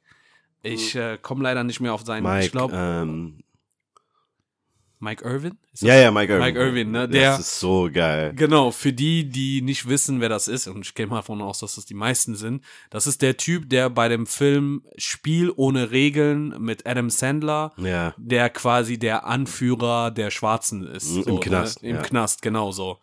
Ich 0.62 0.94
äh, 0.94 1.18
komme 1.20 1.42
leider 1.42 1.64
nicht 1.64 1.80
mehr 1.80 1.94
auf 1.94 2.04
seinen. 2.04 2.22
Mike, 2.24 2.44
ich 2.46 2.52
glaube, 2.52 2.74
ähm, 2.76 3.42
Mike 5.02 5.24
Irvin? 5.24 5.56
Ja, 5.80 5.94
ja, 5.94 6.10
Mike 6.10 6.30
Irvin. 6.34 6.44
Mike 6.46 6.58
Irvin, 6.60 6.90
ne? 6.90 7.08
Der- 7.08 7.30
das 7.30 7.40
ist 7.40 7.60
so 7.60 7.88
geil. 7.90 8.34
Genau, 8.36 8.70
für 8.70 8.92
die, 8.92 9.26
die 9.26 9.62
nicht 9.62 9.88
wissen, 9.88 10.20
wer 10.20 10.28
das 10.28 10.46
ist, 10.46 10.66
und 10.68 10.82
ich 10.84 10.94
gehe 10.94 11.06
mal 11.06 11.16
davon 11.16 11.40
aus, 11.40 11.60
dass 11.60 11.76
das 11.76 11.86
die 11.86 11.94
meisten 11.94 12.34
sind, 12.34 12.62
das 12.90 13.06
ist 13.06 13.22
der 13.22 13.38
Typ, 13.38 13.70
der 13.70 13.88
bei 13.88 14.08
dem 14.08 14.26
Film 14.26 14.84
Spiel 14.98 15.50
ohne 15.56 15.90
Regeln 15.90 16.54
mit 16.62 16.86
Adam 16.86 17.08
Sandler, 17.08 17.72
Ja, 17.78 18.12
der 18.18 18.50
quasi 18.50 18.98
der 18.98 19.24
Anführer 19.24 20.10
der 20.10 20.30
Schwarzen 20.30 20.86
ist. 20.86 21.16
Im 21.26 21.40
Knast, 21.40 21.82
Ne? 21.82 21.88
Im 21.88 21.96
ja. 21.96 22.02
Knast, 22.02 22.42
genau 22.42 22.70
so. 22.70 22.98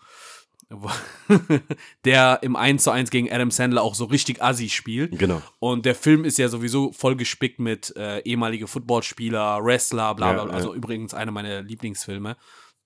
der 2.06 2.40
im 2.42 2.56
1 2.56 2.84
zu 2.84 2.92
1 2.92 3.10
gegen 3.10 3.32
Adam 3.32 3.52
Sandler 3.52 3.84
auch 3.84 3.96
so 3.96 4.06
richtig 4.06 4.42
assi 4.44 4.70
spielt. 4.70 5.18
genau. 5.18 5.42
Und 5.60 5.86
der 5.86 5.96
Film 5.96 6.26
ist 6.26 6.38
ja 6.38 6.50
sowieso 6.50 6.92
voll 6.92 7.16
gespickt 7.16 7.60
mit 7.60 7.96
äh, 7.96 8.20
ehemalige 8.20 8.68
Footballspieler, 8.68 9.64
Wrestler, 9.64 10.14
bla 10.16 10.34
bla 10.34 10.42
Ja, 10.42 10.46
bla. 10.46 10.54
Also 10.54 10.72
ja. 10.72 10.76
übrigens 10.76 11.14
einer 11.14 11.32
meiner 11.32 11.62
Lieblingsfilme. 11.62 12.36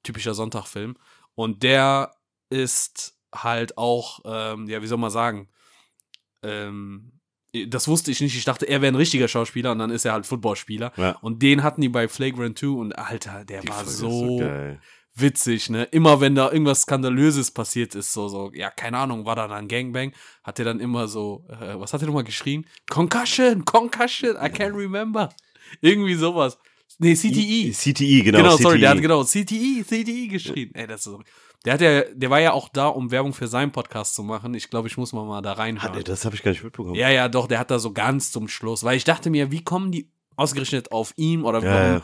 Typischer 0.04 0.34
Sonntagfilm. 0.34 0.96
Und 1.36 1.64
der 1.64 2.16
ist 2.50 3.18
halt 3.34 3.78
auch, 3.78 4.20
ähm, 4.26 4.68
ja, 4.68 4.82
wie 4.82 4.88
soll 4.88 4.98
man 4.98 5.12
sagen, 5.12 5.48
ähm, 6.44 7.14
das 7.68 7.88
wusste 7.88 8.12
ich 8.12 8.22
nicht. 8.22 8.36
Ich 8.36 8.46
dachte, 8.46 8.66
er 8.68 8.82
wäre 8.82 8.94
ein 8.94 8.96
richtiger 8.96 9.28
Schauspieler 9.28 9.72
und 9.72 9.80
dann 9.80 9.90
ist 9.92 10.06
er 10.06 10.14
halt 10.14 10.26
Footballspieler. 10.26 10.94
Ja. 10.96 11.18
Und 11.22 11.42
den 11.42 11.64
hatten 11.64 11.82
die 11.82 11.90
bei 11.90 12.08
Flagrant 12.08 12.58
2 12.58 12.68
und 12.68 12.94
Alter, 12.98 13.44
der 13.44 13.62
Die 13.62 13.68
war 13.68 13.76
Folge 13.76 13.92
so, 13.92 14.38
geil. 14.38 14.82
Witzig, 15.16 15.70
ne? 15.70 15.84
Immer 15.86 16.22
wenn 16.22 16.36
da 16.36 16.52
irgendwas 16.52 16.82
Skandalöses 16.84 17.52
passiert 17.52 17.96
ist, 17.96 18.14
so, 18.14 18.28
so, 18.28 18.52
ja, 18.54 18.70
keine 18.70 18.98
Ahnung, 18.98 19.26
war 19.26 19.36
da 19.36 19.48
dann 19.48 19.68
Gangbang, 19.68 20.14
hat 20.44 20.60
er 20.60 20.66
dann 20.66 20.80
immer 20.80 21.08
so, 21.08 21.46
äh, 21.50 21.80
was 21.80 21.94
hat 21.94 22.02
er 22.02 22.08
nochmal 22.08 22.24
geschrien? 22.24 22.66
Concussion, 22.90 23.66
Concussion, 23.66 24.36
I 24.36 24.50
can't 24.50 24.76
remember. 24.76 25.30
Irgendwie 25.82 26.16
sowas. 26.16 26.58
Nee, 27.00 27.16
CTE. 27.16 27.72
CTE, 27.72 28.22
genau. 28.24 28.38
Genau, 28.40 28.58
sorry, 28.58 28.76
CTE. 28.76 28.82
der 28.82 28.90
hat 28.92 29.02
genau 29.02 29.24
CTE, 29.24 29.84
CTE 29.84 30.28
geschrien. 30.28 30.72
Ey, 30.76 30.88
das 30.88 31.00
ist 31.00 31.04
so. 31.06 31.22
Der 31.66 31.74
hat 31.74 31.82
ja, 31.82 32.02
der 32.14 32.30
war 32.30 32.40
ja 32.40 32.54
auch 32.54 32.70
da, 32.70 32.88
um 32.88 33.12
Werbung 33.12 33.34
für 33.34 33.48
seinen 33.48 33.72
Podcast 33.72 34.16
zu 34.16 34.24
machen. 34.24 34.54
Ich 34.56 34.70
glaube, 34.70 34.88
ich 34.88 34.98
muss 34.98 35.14
mal, 35.14 35.26
mal 35.26 35.42
da 35.42 35.52
Hat 35.52 35.60
reinhören. 35.60 35.96
er, 35.96 36.04
das 36.04 36.26
habe 36.26 36.36
ich 36.36 36.42
gar 36.44 36.52
nicht 36.52 36.64
mitbekommen. 36.64 36.96
Ja, 36.96 37.10
ja, 37.10 37.30
doch, 37.30 37.48
der 37.48 37.60
hat 37.60 37.70
da 37.70 37.78
so 37.80 37.92
ganz 37.94 38.32
zum 38.32 38.48
Schluss, 38.48 38.84
weil 38.84 38.98
ich 38.98 39.04
dachte 39.04 39.30
mir, 39.30 39.52
wie 39.52 39.64
kommen 39.64 39.92
die 39.92 40.12
ausgerechnet 40.36 40.92
auf 40.92 41.14
ihm 41.18 41.46
oder 41.46 41.62
Ja, 41.62 41.94
ja. 41.94 42.02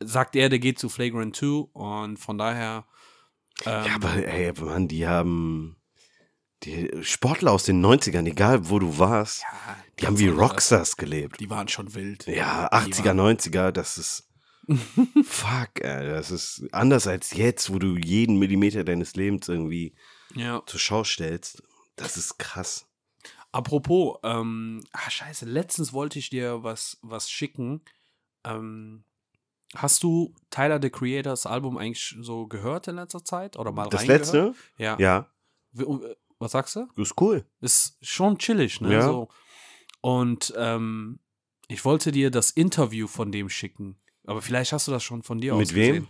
Sagt 0.00 0.36
er, 0.36 0.48
der 0.48 0.58
geht 0.58 0.78
zu 0.78 0.88
Flagrant 0.88 1.34
2 1.36 1.46
und 1.72 2.16
von 2.18 2.38
daher 2.38 2.86
ähm, 3.66 3.84
Ja, 3.86 3.94
aber 3.96 4.14
ey, 4.14 4.52
Mann, 4.60 4.88
die 4.88 5.06
haben 5.06 5.76
die 6.64 6.90
Sportler 7.02 7.52
aus 7.52 7.64
den 7.64 7.84
90ern, 7.84 8.26
egal 8.26 8.68
wo 8.68 8.78
du 8.78 8.98
warst, 8.98 9.42
ja, 9.42 9.76
die 10.00 10.06
haben 10.06 10.18
wie. 10.18 10.28
Rockstars 10.28 10.96
gelebt. 10.96 11.38
Die 11.40 11.50
waren 11.50 11.68
schon 11.68 11.94
wild. 11.94 12.26
Ja, 12.26 12.68
Die 12.68 12.92
80er, 12.92 13.16
waren- 13.16 13.36
90er, 13.38 13.70
das 13.72 13.96
ist 13.98 14.24
fuck, 15.24 15.80
ey, 15.80 16.06
das 16.08 16.30
ist 16.30 16.64
anders 16.72 17.06
als 17.06 17.32
jetzt, 17.32 17.72
wo 17.72 17.78
du 17.78 17.96
jeden 17.96 18.38
Millimeter 18.38 18.84
deines 18.84 19.14
Lebens 19.16 19.48
irgendwie 19.48 19.94
Ja. 20.34 20.62
zur 20.66 20.78
Schau 20.80 21.04
stellst. 21.04 21.62
Das 21.96 22.16
ist 22.16 22.38
krass. 22.38 22.86
Apropos, 23.50 24.18
ähm, 24.24 24.84
ah, 24.92 25.08
scheiße, 25.10 25.46
letztens 25.46 25.92
wollte 25.94 26.18
ich 26.18 26.28
dir 26.28 26.62
was, 26.64 26.98
was 27.02 27.30
schicken. 27.30 27.80
Ähm, 28.44 29.04
hast 29.74 30.02
du 30.02 30.34
Tyler 30.50 30.78
the 30.80 30.90
Creators 30.90 31.46
Album 31.46 31.76
eigentlich 31.78 32.16
so 32.20 32.46
gehört 32.46 32.88
in 32.88 32.96
letzter 32.96 33.24
Zeit? 33.24 33.56
Oder 33.58 33.72
mal 33.72 33.88
Das 33.88 34.00
reingehört? 34.02 34.20
letzte? 34.20 34.54
Ja. 34.76 34.96
Ja, 34.98 35.28
äh, 35.78 35.84
Was 36.38 36.52
sagst 36.52 36.76
du? 36.76 36.86
ist 36.96 37.20
cool. 37.20 37.44
Ist 37.60 37.96
schon 38.00 38.38
chillig, 38.38 38.80
ne? 38.80 38.92
Ja. 38.92 39.02
So. 39.02 39.28
Und 40.00 40.54
ähm, 40.56 41.18
ich 41.68 41.84
wollte 41.84 42.12
dir 42.12 42.30
das 42.30 42.50
Interview 42.50 43.06
von 43.06 43.30
dem 43.32 43.48
schicken. 43.48 43.98
Aber 44.24 44.40
vielleicht 44.42 44.72
hast 44.72 44.86
du 44.88 44.92
das 44.92 45.02
schon 45.02 45.22
von 45.22 45.40
dir 45.40 45.54
Mit 45.54 45.68
aus 45.68 45.74
wem? 45.74 45.94
gesehen. 45.94 46.08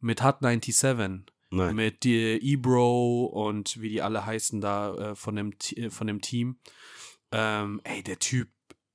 Mit 0.00 0.22
Hut 0.22 0.36
97. 0.40 1.24
Nein. 1.52 1.74
mit 1.74 2.04
die 2.04 2.38
Ebro 2.52 3.24
und 3.24 3.80
wie 3.80 3.88
die 3.88 4.02
alle 4.02 4.24
heißen 4.24 4.60
da 4.60 4.94
äh, 4.94 5.14
von, 5.16 5.34
dem, 5.34 5.58
T- 5.58 5.74
äh, 5.86 5.90
von 5.90 6.06
dem 6.06 6.20
Team. 6.20 6.60
Ähm, 7.32 7.80
ey, 7.82 8.04
der 8.04 8.20
Typ, 8.20 8.48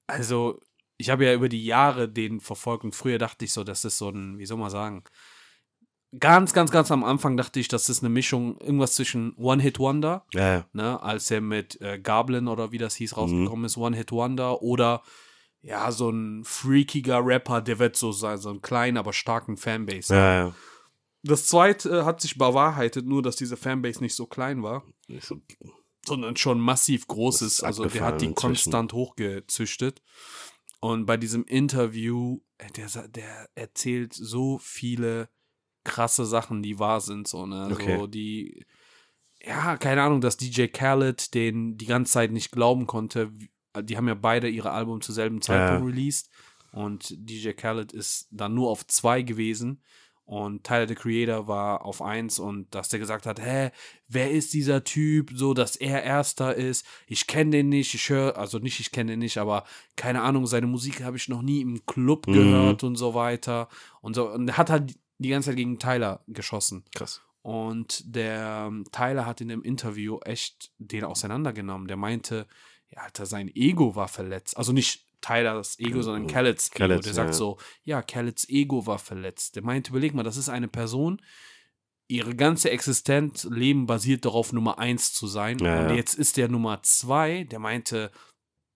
also 0.08 0.62
ich 0.98 1.10
habe 1.10 1.26
ja 1.26 1.34
über 1.34 1.50
die 1.50 1.66
Jahre 1.66 2.10
den 2.10 2.40
verfolgt 2.40 2.84
und 2.84 2.96
früher 2.96 3.18
dachte 3.18 3.46
ich 3.46 3.54
so, 3.54 3.64
das 3.64 3.86
ist 3.86 3.98
so 3.98 4.10
ein, 4.10 4.38
wie 4.38 4.46
soll 4.46 4.58
man 4.58 4.70
sagen, 4.70 5.04
ganz, 6.20 6.54
ganz, 6.54 6.72
ganz 6.72 6.92
am 6.92 7.04
Anfang 7.04 7.38
dachte 7.38 7.60
ich, 7.60 7.68
das 7.68 7.90
ist 7.90 8.04
eine 8.04 8.10
Mischung, 8.10 8.58
irgendwas 8.60 8.94
zwischen 8.94 9.36
One-Hit-Wonder, 9.36 10.26
Ja, 10.34 10.54
ja. 10.54 10.66
ne, 10.74 11.02
als 11.02 11.30
er 11.32 11.42
mit 11.42 11.82
äh, 11.82 12.00
Goblin 12.00 12.48
oder 12.48 12.72
wie 12.72 12.78
das 12.78 12.96
hieß 12.96 13.18
rausgekommen 13.18 13.66
ist, 13.66 13.78
One-Hit-Wonder 13.78 14.62
oder 14.62 15.02
ja, 15.62 15.92
so 15.92 16.10
ein 16.12 16.44
freakiger 16.46 17.26
Rapper, 17.26 17.62
der 17.62 17.80
wird 17.80 17.96
so 17.96 18.12
sein, 18.12 18.38
so 18.38 18.50
einen 18.50 18.62
kleinen, 18.62 18.98
aber 18.98 19.14
starken 19.14 19.58
Fanbase. 19.58 20.14
ja, 20.16 20.34
ja. 20.36 20.56
Das 21.28 21.48
zweite 21.48 21.90
äh, 21.90 22.04
hat 22.04 22.22
sich 22.22 22.38
bewahrheitet, 22.38 23.08
nur 23.08 23.24
dass 23.24 23.36
diese 23.36 23.58
Fanbase 23.58 24.00
nicht 24.00 24.16
so 24.16 24.28
klein 24.28 24.62
war, 24.62 24.84
sondern 26.06 26.38
schon 26.38 26.60
massiv 26.60 27.08
groß 27.08 27.42
ist. 27.42 27.64
Also 27.64 27.86
der 27.86 28.04
hat 28.04 28.22
die 28.22 28.26
inzwischen. 28.26 28.36
konstant 28.36 28.94
hochgezüchtet. 28.94 30.04
Und 30.86 31.08
bei 31.08 31.18
diesem 31.18 31.46
Interview, 31.46 32.42
äh, 32.60 32.70
der, 32.70 33.08
der 33.08 33.50
erzählt 33.56 34.14
so 34.14 34.60
viele 34.60 35.30
krasse 35.84 36.28
Sachen, 36.28 36.62
die 36.62 36.78
wahr 36.78 37.02
sind. 37.02 37.28
So, 37.28 37.48
ne? 37.48 37.70
Okay. 37.72 37.98
So 37.98 38.06
die, 38.06 38.64
ja, 39.42 39.78
keine 39.78 40.04
Ahnung, 40.04 40.22
dass 40.22 40.38
DJ 40.38 40.68
Khaled 40.68 41.34
den 41.34 41.76
die 41.76 41.88
ganze 41.88 42.14
Zeit 42.14 42.32
nicht 42.32 42.52
glauben 42.52 42.86
konnte. 42.86 43.32
Die 43.82 43.98
haben 43.98 44.08
ja 44.08 44.14
beide 44.14 44.48
ihre 44.48 44.72
Album 44.72 45.02
zur 45.02 45.16
selben 45.16 45.42
Zeitpunkt 45.42 45.82
Ja. 45.82 45.88
released. 45.88 46.30
Und 46.72 47.16
DJ 47.18 47.54
Khaled 47.54 47.92
ist 47.92 48.28
dann 48.30 48.54
nur 48.54 48.70
auf 48.70 48.86
zwei 48.86 49.24
gewesen. 49.24 49.82
Und 50.26 50.64
Tyler 50.64 50.88
the 50.88 50.96
Creator 50.96 51.48
war 51.48 51.86
auf 51.86 52.02
eins 52.02 52.40
und 52.40 52.74
dass 52.74 52.90
der 52.90 53.00
gesagt 53.00 53.28
hat, 53.28 53.40
hä, 53.40 53.70
wer 54.08 54.32
ist 54.32 54.54
dieser 54.54 54.84
Typ, 54.84 55.32
so 55.36 55.54
dass 55.54 55.76
er 55.76 56.04
Erster 56.04 56.56
ist. 56.56 56.84
Ich 57.06 57.28
kenne 57.28 57.52
den 57.52 57.70
nicht, 57.70 57.94
ich 57.94 58.10
höre, 58.10 58.36
also 58.36 58.58
nicht, 58.58 58.80
ich 58.80 58.92
kenne 58.92 59.12
den 59.12 59.20
nicht, 59.20 59.38
aber 59.38 59.66
keine 59.96 60.24
Ahnung, 60.24 60.48
seine 60.48 60.66
Musik 60.66 61.04
habe 61.04 61.18
ich 61.18 61.30
noch 61.30 61.44
nie 61.44 61.62
im 61.62 61.86
Club 61.86 62.26
Mhm. 62.28 62.34
gehört 62.34 62.84
und 62.84 62.96
so 62.96 63.14
weiter. 63.14 63.70
Und 64.02 64.16
so, 64.16 64.28
und 64.32 64.48
er 64.48 64.58
hat 64.58 64.72
halt 64.72 64.98
die 65.20 65.30
ganze 65.30 65.52
Zeit 65.52 65.58
gegen 65.58 65.78
Tyler 65.78 66.24
geschossen. 66.28 66.84
Krass. 66.96 67.22
Und 67.44 68.16
der 68.16 68.66
ähm, 68.68 68.86
Tyler 68.92 69.28
hat 69.28 69.42
in 69.42 69.50
dem 69.50 69.62
Interview 69.62 70.18
echt 70.26 70.72
den 70.80 71.04
auseinandergenommen. 71.04 71.88
Der 71.88 71.98
meinte, 71.98 72.48
ja, 72.90 73.02
Alter, 73.04 73.28
sein 73.28 73.48
Ego 73.54 73.96
war 73.96 74.08
verletzt. 74.08 74.58
Also 74.58 74.74
nicht 74.74 75.06
Tylers 75.26 75.80
Ego, 75.80 76.02
sondern 76.02 76.28
Khaleds 76.28 76.68
Ego. 76.68 76.78
Khaleds, 76.78 77.06
Der 77.06 77.14
sagt 77.14 77.30
ja. 77.30 77.34
so, 77.34 77.58
ja, 77.84 78.02
Khaleds 78.02 78.48
Ego 78.50 78.86
war 78.86 79.00
verletzt. 79.00 79.56
Der 79.56 79.64
meinte, 79.64 79.92
überleg 79.92 80.14
mal, 80.14 80.24
das 80.24 80.38
ist 80.38 80.50
eine 80.50 80.68
Person, 80.68 81.22
ihre 82.08 82.36
ganze 82.36 82.70
Existenz, 82.70 83.46
Leben 83.46 83.88
basiert 83.88 84.26
darauf, 84.26 84.54
Nummer 84.54 84.78
eins 84.78 85.14
zu 85.14 85.28
sein. 85.28 85.58
Ja, 85.60 85.88
und 85.88 85.96
jetzt 85.96 86.14
ist 86.14 86.38
der 86.38 86.48
Nummer 86.48 86.84
zwei, 86.84 87.46
der 87.46 87.60
meinte, 87.60 88.12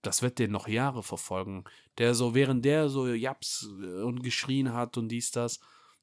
das 0.02 0.22
wird 0.22 0.40
den 0.40 0.52
noch 0.52 0.68
Jahre 0.68 1.04
verfolgen. 1.04 1.66
Der 1.98 2.16
so, 2.16 2.34
während 2.34 2.66
der 2.66 2.90
so 2.90 3.08
Japs 3.08 3.70
äh, 3.82 4.02
und 4.02 4.24
geschrien 4.24 4.74
hat 4.74 4.98
und 4.98 5.10
dies, 5.10 5.32
das, 5.32 5.60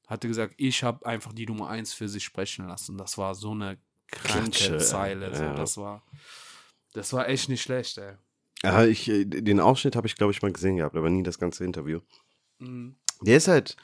hatte 0.06 0.28
gesagt, 0.28 0.54
ich 0.56 0.82
habe 0.82 1.04
einfach 1.04 1.32
die 1.32 1.46
Nummer 1.46 1.68
eins 1.68 1.92
für 1.92 2.08
sich 2.08 2.24
sprechen 2.24 2.68
lassen. 2.68 2.96
Das 2.96 3.18
war 3.18 3.34
so 3.34 3.50
eine 3.50 3.78
kranke 4.06 4.50
Klatsche, 4.50 4.78
Zeile. 4.78 5.34
So. 5.34 5.42
ja. 5.42 5.54
Das 5.54 5.76
war, 5.76 6.04
das 6.92 7.12
war 7.12 7.28
echt 7.28 7.48
nicht 7.48 7.62
schlecht, 7.62 7.98
ey. 7.98 8.14
Ja, 8.62 8.84
ich, 8.84 9.08
äh, 9.08 9.24
den 9.24 9.60
Ausschnitt 9.60 9.96
habe 9.96 10.06
ich, 10.06 10.16
glaube 10.16 10.32
ich, 10.32 10.42
mal 10.42 10.52
gesehen 10.52 10.76
gehabt, 10.76 10.96
aber 10.96 11.10
nie 11.10 11.22
das 11.22 11.38
ganze 11.38 11.64
Interview. 11.64 12.00
Mhm. 12.58 12.96
Der 13.22 13.36
ist 13.36 13.48
halt, 13.48 13.76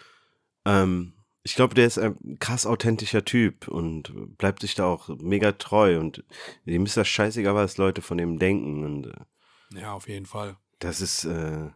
ähm, 0.64 1.14
ich 1.42 1.54
glaube, 1.54 1.74
der 1.74 1.86
ist 1.86 1.98
ein 1.98 2.38
krass 2.38 2.66
authentischer 2.66 3.24
Typ 3.24 3.68
und 3.68 4.36
bleibt 4.38 4.60
sich 4.60 4.74
da 4.74 4.86
auch 4.86 5.08
mega 5.08 5.52
treu 5.52 5.98
und 5.98 6.24
ihm 6.64 6.84
ist 6.86 6.96
das 6.96 7.08
scheißegal, 7.08 7.54
was 7.54 7.78
Leute 7.78 8.02
von 8.02 8.18
ihm 8.18 8.38
denken 8.38 8.84
und 8.84 9.06
äh, 9.06 9.80
Ja, 9.80 9.92
auf 9.92 10.08
jeden 10.08 10.26
Fall. 10.26 10.56
das 10.78 11.00
ist, 11.00 11.24
äh, 11.24 11.70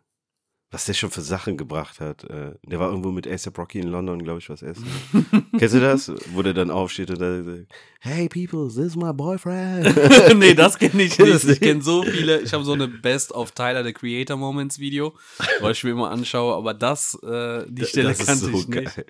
was 0.70 0.84
der 0.84 0.94
schon 0.94 1.10
für 1.12 1.20
Sachen 1.20 1.56
gebracht 1.56 2.00
hat. 2.00 2.24
Äh, 2.24 2.54
der 2.64 2.80
war 2.80 2.88
irgendwo 2.90 3.12
mit 3.12 3.26
ASAP 3.26 3.56
Rocky 3.56 3.78
in 3.78 3.86
London, 3.88 4.22
glaube 4.22 4.40
ich, 4.40 4.48
was 4.50 4.62
essen. 4.62 4.84
Kennst 5.58 5.74
du 5.74 5.80
das? 5.80 6.10
Wo 6.34 6.42
der 6.42 6.54
dann 6.54 6.70
aufsteht 6.72 7.08
und 7.10 7.20
da 7.20 7.42
sagt, 7.44 7.72
hey 8.00 8.28
people, 8.28 8.66
this 8.68 8.78
is 8.78 8.96
my 8.96 9.12
boyfriend. 9.12 9.94
nee, 10.38 10.54
das 10.54 10.76
kenne 10.78 11.04
ich 11.04 11.16
nicht. 11.18 11.44
Ich 11.44 11.60
kenne 11.60 11.82
so 11.82 12.02
viele. 12.02 12.40
Ich 12.40 12.52
habe 12.52 12.64
so 12.64 12.72
eine 12.72 12.88
Best 12.88 13.30
of 13.32 13.52
Tyler 13.52 13.84
the 13.84 13.92
Creator 13.92 14.36
Moments 14.36 14.78
Video, 14.80 15.14
was 15.60 15.78
ich 15.78 15.84
mir 15.84 15.90
immer 15.92 16.10
anschaue, 16.10 16.54
aber 16.56 16.74
das, 16.74 17.14
äh, 17.22 17.64
die 17.68 17.84
Stelle 17.84 18.08
das 18.08 18.20
ist 18.20 18.26
kannte 18.26 18.44
so 18.46 18.50
ich 18.58 18.68
nicht. 18.68 18.96
geil. 18.96 19.06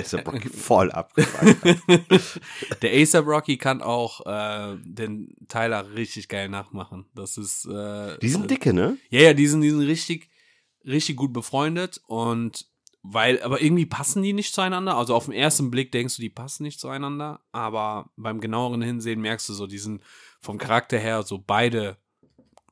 ASAP 0.00 0.26
Rocky 0.26 0.48
voll 0.48 0.90
abgefuckt. 0.90 1.76
Der 2.82 2.92
ASAP 3.00 3.26
Rocky 3.26 3.56
kann 3.56 3.82
auch 3.82 4.26
äh, 4.26 4.76
den 4.84 5.34
Tyler 5.48 5.86
richtig 5.94 6.28
geil 6.28 6.48
nachmachen. 6.48 7.06
Das 7.14 7.38
ist. 7.38 7.66
Äh, 7.66 8.18
Die 8.18 8.28
sind 8.28 8.44
äh, 8.44 8.48
dicke, 8.48 8.72
ne? 8.72 8.96
Ja, 9.10 9.20
ja, 9.20 9.32
die 9.34 9.46
sind, 9.46 9.60
die 9.62 9.70
sind 9.70 9.80
richtig, 9.82 10.28
richtig 10.86 11.16
gut 11.16 11.32
befreundet 11.32 12.00
und 12.06 12.66
weil, 13.02 13.42
aber 13.42 13.62
irgendwie 13.62 13.86
passen 13.86 14.22
die 14.22 14.34
nicht 14.34 14.54
zueinander. 14.54 14.96
Also 14.96 15.14
auf 15.14 15.24
den 15.24 15.32
ersten 15.34 15.70
Blick 15.70 15.90
denkst 15.90 16.16
du, 16.16 16.22
die 16.22 16.28
passen 16.28 16.64
nicht 16.64 16.78
zueinander, 16.80 17.40
aber 17.50 18.10
beim 18.16 18.40
genaueren 18.40 18.82
Hinsehen 18.82 19.20
merkst 19.22 19.48
du 19.48 19.54
so, 19.54 19.66
die 19.66 19.78
sind 19.78 20.02
vom 20.40 20.58
Charakter 20.58 20.98
her 20.98 21.22
so 21.22 21.38
beide 21.38 21.96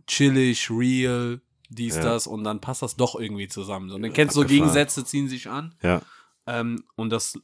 chillig, 0.07 0.71
real, 0.71 1.41
dies, 1.71 1.97
Ja. 1.97 2.03
das 2.03 2.27
und 2.27 2.45
dann 2.45 2.61
passt 2.61 2.83
das 2.83 2.97
doch 2.97 3.15
irgendwie 3.19 3.49
zusammen. 3.49 3.89
So, 3.89 3.97
und 3.97 4.03
dann 4.03 4.13
kennst 4.13 4.37
du 4.37 4.43
so. 4.43 4.47
Gegensätze 4.47 5.05
ziehen 5.05 5.29
sich 5.29 5.49
an. 5.49 5.75
Ja. 5.83 6.03
Ähm, 6.47 6.85
und 6.97 7.11
das, 7.11 7.39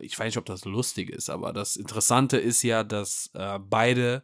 ich 0.00 0.16
weiß 0.18 0.26
nicht, 0.26 0.36
ob 0.38 0.46
das 0.46 0.64
lustig 0.64 1.10
ist, 1.10 1.30
aber 1.30 1.52
das 1.52 1.76
Interessante 1.76 2.38
ist 2.38 2.62
ja, 2.62 2.84
dass 2.84 3.30
äh, 3.34 3.58
beide, 3.58 4.22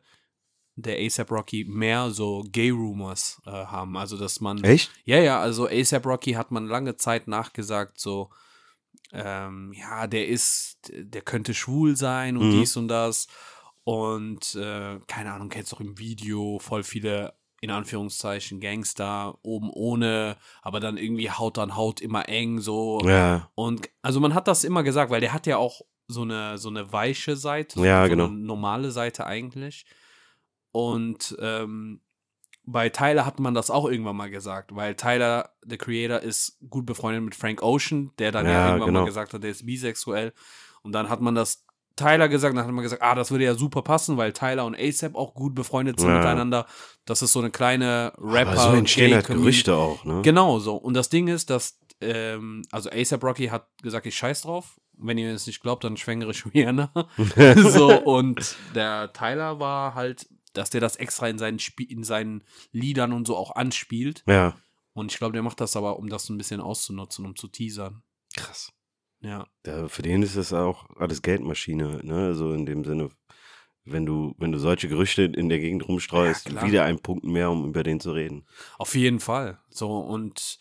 der 0.76 0.98
ASAP 1.04 1.30
Rocky, 1.30 1.64
mehr 1.64 2.10
so 2.10 2.44
Gay-Rumors 2.52 3.40
äh, 3.46 3.50
haben. 3.50 3.96
Also, 3.96 4.16
dass 4.18 4.40
man. 4.40 4.62
Echt? 4.62 4.90
Ja, 5.04 5.18
ja, 5.18 5.40
also 5.40 5.66
ASAP 5.68 6.04
Rocky 6.06 6.32
hat 6.32 6.50
man 6.50 6.66
lange 6.66 6.96
Zeit 6.96 7.28
nachgesagt, 7.28 7.98
so, 7.98 8.30
ähm, 9.12 9.72
ja, 9.72 10.06
der 10.06 10.28
ist, 10.28 10.90
der 10.92 11.22
könnte 11.22 11.54
schwul 11.54 11.96
sein 11.96 12.36
und 12.36 12.48
Mhm. 12.48 12.50
dies 12.60 12.76
und 12.76 12.88
das. 12.88 13.26
Und 13.84 14.54
äh, 14.56 14.98
keine 15.06 15.32
Ahnung, 15.32 15.48
kennst 15.48 15.72
du 15.72 15.76
auch 15.76 15.80
im 15.80 15.96
Video 15.98 16.58
voll 16.58 16.82
viele, 16.82 17.34
in 17.60 17.70
Anführungszeichen, 17.70 18.60
Gangster, 18.60 19.38
oben 19.42 19.70
ohne, 19.70 20.36
aber 20.60 20.80
dann 20.80 20.96
irgendwie 20.98 21.30
Haut 21.30 21.56
an 21.58 21.76
Haut 21.76 22.00
immer 22.00 22.28
eng, 22.28 22.58
so. 22.60 23.00
Ja. 23.04 23.48
Und 23.54 23.88
also 24.02 24.18
man 24.20 24.34
hat 24.34 24.48
das 24.48 24.64
immer 24.64 24.82
gesagt, 24.82 25.10
weil 25.10 25.20
der 25.20 25.32
hat 25.32 25.46
ja 25.46 25.56
auch 25.56 25.82
so 26.08 26.22
eine, 26.22 26.58
so 26.58 26.68
eine 26.68 26.92
weiche 26.92 27.36
Seite, 27.36 27.80
Ja, 27.80 28.04
so 28.04 28.10
genau. 28.10 28.26
eine 28.26 28.34
normale 28.34 28.90
Seite 28.90 29.24
eigentlich. 29.26 29.86
Und 30.76 31.34
ähm, 31.40 32.00
bei 32.64 32.88
Tyler 32.90 33.24
hat 33.24 33.38
man 33.40 33.54
das 33.54 33.70
auch 33.70 33.88
irgendwann 33.88 34.16
mal 34.16 34.28
gesagt, 34.30 34.74
weil 34.74 34.94
Tyler, 34.94 35.50
der 35.64 35.78
Creator, 35.78 36.20
ist 36.20 36.58
gut 36.68 36.84
befreundet 36.84 37.22
mit 37.24 37.34
Frank 37.34 37.62
Ocean, 37.62 38.10
der 38.18 38.30
dann 38.32 38.44
ja, 38.44 38.52
Ja, 38.52 38.66
irgendwann 38.68 38.88
genau. 38.88 39.00
mal 39.00 39.06
gesagt 39.06 39.32
hat, 39.32 39.42
der 39.42 39.50
ist 39.52 39.64
bisexuell. 39.64 40.32
Und 40.82 40.92
dann 40.92 41.08
hat 41.08 41.20
man 41.22 41.34
das 41.34 41.64
Tyler 41.96 42.28
gesagt, 42.28 42.54
dann 42.54 42.64
hat 42.66 42.70
man 42.72 42.82
gesagt, 42.82 43.00
ah, 43.02 43.14
das 43.14 43.30
würde 43.30 43.44
ja 43.44 43.54
super 43.54 43.80
passen, 43.80 44.18
weil 44.18 44.32
Tyler 44.34 44.66
und 44.66 44.76
ASAP 44.78 45.14
auch 45.14 45.32
gut 45.32 45.54
befreundet 45.54 45.98
sind 45.98 46.10
Ja. 46.10 46.18
miteinander. 46.18 46.66
Das 47.06 47.22
ist 47.22 47.32
so 47.32 47.38
eine 47.38 47.50
kleine 47.50 48.12
Rapper. 48.18 48.50
Aber 48.50 48.60
so 48.72 48.72
entstehen 48.76 49.14
halt. 49.14 49.26
Gerüchte 49.28 49.74
auch, 49.74 50.04
ne? 50.04 50.20
Genau 50.22 50.58
so. 50.58 50.76
Und 50.76 50.92
das 50.94 51.08
Ding 51.08 51.28
ist, 51.28 51.48
dass, 51.48 51.78
ähm, 52.02 52.62
also 52.70 52.90
ASAP 52.90 53.22
Rocky 53.24 53.46
hat 53.46 53.68
gesagt, 53.82 54.04
ich 54.06 54.14
scheiß 54.16 54.42
drauf. 54.42 54.78
Wenn 54.98 55.16
ihr 55.18 55.32
es 55.32 55.46
nicht 55.46 55.62
glaubt, 55.62 55.84
dann 55.84 55.96
schwängere 55.96 56.32
ich 56.32 56.44
Rihanna. 56.52 56.90
so, 57.70 57.92
und 58.02 58.56
der 58.74 59.12
Tyler 59.14 59.58
war 59.60 59.94
halt, 59.94 60.26
dass 60.56 60.70
der 60.70 60.80
das 60.80 60.96
extra 60.96 61.28
in 61.28 61.38
seinen, 61.38 61.58
Spie 61.58 61.84
in 61.84 62.04
seinen 62.04 62.44
Liedern 62.72 63.12
und 63.12 63.26
so 63.26 63.36
auch 63.36 63.54
anspielt. 63.54 64.22
Ja. 64.26 64.56
Und 64.92 65.12
ich 65.12 65.18
glaube, 65.18 65.34
der 65.34 65.42
macht 65.42 65.60
das 65.60 65.76
aber, 65.76 65.98
um 65.98 66.08
das 66.08 66.24
so 66.24 66.32
ein 66.32 66.38
bisschen 66.38 66.60
auszunutzen, 66.60 67.26
um 67.26 67.36
zu 67.36 67.48
teasern. 67.48 68.02
Krass. 68.34 68.72
Ja. 69.20 69.46
Ja, 69.66 69.88
für 69.88 70.02
den 70.02 70.22
ist 70.22 70.36
das 70.36 70.52
auch 70.52 70.88
alles 70.96 71.22
Geldmaschine, 71.22 72.00
ne? 72.02 72.34
So 72.34 72.52
in 72.52 72.66
dem 72.66 72.84
Sinne, 72.84 73.10
wenn 73.84 74.06
du, 74.06 74.34
wenn 74.38 74.52
du 74.52 74.58
solche 74.58 74.88
Gerüchte 74.88 75.22
in 75.22 75.48
der 75.48 75.58
Gegend 75.58 75.86
rumstreust, 75.86 76.50
Ja, 76.50 76.66
wieder 76.66 76.84
ein 76.84 77.00
Punkt 77.00 77.24
mehr, 77.24 77.50
um 77.50 77.66
über 77.66 77.82
den 77.82 78.00
zu 78.00 78.12
reden. 78.12 78.46
Auf 78.78 78.94
jeden 78.94 79.20
Fall. 79.20 79.60
So, 79.70 79.98
und 79.98 80.58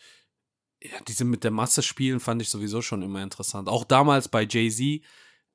ja, 0.80 0.98
diese 1.08 1.24
mit 1.24 1.44
der 1.44 1.50
Masse 1.50 1.82
spielen 1.82 2.20
fand 2.20 2.42
ich 2.42 2.50
sowieso 2.50 2.82
schon 2.82 3.02
immer 3.02 3.22
interessant. 3.22 3.68
Auch 3.68 3.84
damals 3.84 4.28
bei 4.28 4.46
Jay-Z 4.48 5.02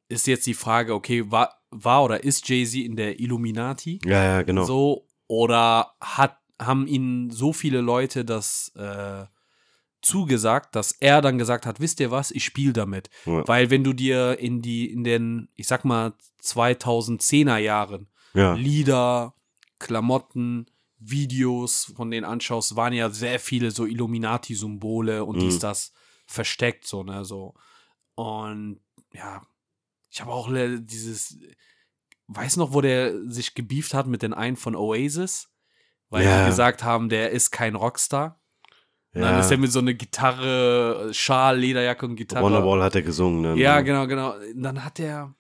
ist 0.10 0.28
jetzt 0.28 0.46
die 0.48 0.54
Frage, 0.54 0.94
okay, 0.94 1.32
war, 1.32 1.61
war 1.72 2.04
oder 2.04 2.24
ist 2.24 2.48
Jay-Z 2.48 2.76
in 2.84 2.96
der 2.96 3.20
Illuminati? 3.20 4.00
Ja, 4.06 4.24
ja, 4.24 4.42
genau. 4.44 4.64
So, 4.66 5.08
oder 5.28 5.94
hat, 6.00 6.38
haben 6.60 6.88
ihnen 6.88 7.32
so 7.32 7.54
viele 7.54 7.82
Leute 7.82 8.26
das 8.26 8.72
äh, 8.76 9.26
zugesagt, 10.02 10.76
dass 10.76 10.92
er 10.92 11.22
dann 11.22 11.38
gesagt 11.38 11.66
hat, 11.66 11.80
wisst 11.80 12.00
ihr 12.00 12.12
was, 12.12 12.32
ich 12.32 12.44
spiele 12.44 12.74
damit. 12.74 13.10
Ja. 13.26 13.48
Weil 13.48 13.70
wenn 13.70 13.84
du 13.84 13.94
dir 13.94 14.40
in 14.40 14.62
die, 14.62 14.92
in 14.92 15.04
den, 15.04 15.50
ich 15.56 15.68
sag 15.68 15.86
mal, 15.86 16.14
2010er 16.44 17.58
Jahren 17.58 18.08
ja. 18.34 18.54
Lieder, 18.54 19.34
Klamotten, 19.80 20.68
Videos 20.98 21.92
von 21.96 22.12
denen 22.12 22.26
anschaust, 22.26 22.76
waren 22.76 22.94
ja 22.94 23.10
sehr 23.10 23.40
viele 23.40 23.72
so 23.72 23.86
Illuminati-Symbole 23.86 25.24
und 25.26 25.38
Mhm. 25.38 25.40
dies, 25.40 25.60
das 25.60 25.94
versteckt, 26.28 26.86
so, 26.86 27.04
ne, 27.04 27.26
so. 27.26 27.56
Und 28.16 28.80
ja, 29.14 29.42
Ich 30.12 30.22
habe 30.22 30.32
auch 30.32 30.50
dieses, 30.52 31.40
weiß 32.28 32.58
noch, 32.58 32.74
wo 32.74 32.82
der 32.82 33.14
sich 33.30 33.56
gebieft 33.56 33.94
hat 33.94 34.08
mit 34.08 34.22
den 34.22 34.34
einen 34.34 34.58
von 34.58 34.76
Oasis, 34.76 35.50
weil 36.10 36.26
Ja. 36.26 36.42
die 36.44 36.50
gesagt 36.50 36.84
haben, 36.84 37.10
der 37.10 37.32
ist 37.32 37.52
kein 37.52 37.76
Rockstar. 37.76 38.40
Und 39.14 39.22
dann 39.22 39.36
Ja. 39.36 39.40
ist 39.40 39.52
er 39.52 39.58
mit 39.58 39.72
so 39.72 39.80
einer 39.80 39.94
Gitarre, 39.94 41.14
Schal, 41.14 41.60
Lederjacke 41.60 42.06
und 42.06 42.16
Gitarre. 42.16 42.46
Wonderwall 42.46 42.84
hat 42.84 42.96
er 42.96 43.02
gesungen. 43.02 43.42
Ne? 43.42 43.62
Ja, 43.62 43.82
genau, 43.82 44.06
genau. 44.08 44.36
Dann 44.56 44.84
hat 44.84 45.00
er 45.00 45.34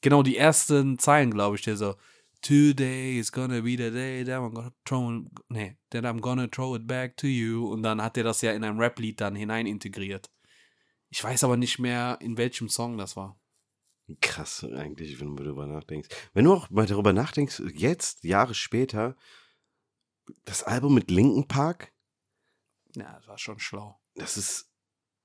genau 0.00 0.22
die 0.22 0.36
ersten 0.36 0.98
Zeilen, 0.98 1.30
glaube 1.32 1.56
ich, 1.56 1.62
der 1.62 1.76
so 1.76 1.94
Today 2.42 3.20
is 3.20 3.30
gonna 3.30 3.60
be 3.60 3.70
the 3.70 3.90
day 3.92 4.24
that 4.24 4.34
I'm 4.40 4.52
gonna 4.52 4.72
throw 4.84 5.22
nee, 5.48 5.76
that 5.90 6.04
I'm 6.04 6.20
gonna 6.20 6.48
throw 6.48 6.74
it 6.74 6.88
back 6.88 7.16
to 7.18 7.28
you 7.28 7.68
und 7.72 7.84
dann 7.84 8.02
hat 8.02 8.16
er 8.16 8.24
das 8.24 8.42
ja 8.42 8.50
in 8.50 8.64
ein 8.64 8.78
Rap-Lied 8.80 9.20
dann 9.20 9.36
hinein 9.36 9.66
integriert. 9.66 10.28
Ich 11.08 11.22
weiß 11.22 11.44
aber 11.44 11.56
nicht 11.56 11.78
mehr, 11.78 12.18
in 12.20 12.36
welchem 12.36 12.68
Song 12.68 12.98
das 12.98 13.16
war. 13.16 13.38
Krass, 14.20 14.64
eigentlich, 14.64 15.20
wenn 15.20 15.36
du 15.36 15.42
darüber 15.44 15.66
nachdenkst. 15.66 16.08
Wenn 16.34 16.44
du 16.44 16.54
auch 16.54 16.68
mal 16.70 16.86
darüber 16.86 17.12
nachdenkst, 17.12 17.62
jetzt, 17.74 18.24
Jahre 18.24 18.54
später, 18.54 19.16
das 20.44 20.62
Album 20.64 20.94
mit 20.94 21.10
Linken 21.10 21.48
Park, 21.48 21.92
Ja, 22.96 23.14
das 23.18 23.26
war 23.28 23.38
schon 23.38 23.58
schlau. 23.58 24.00
das 24.14 24.36
ist 24.36 24.70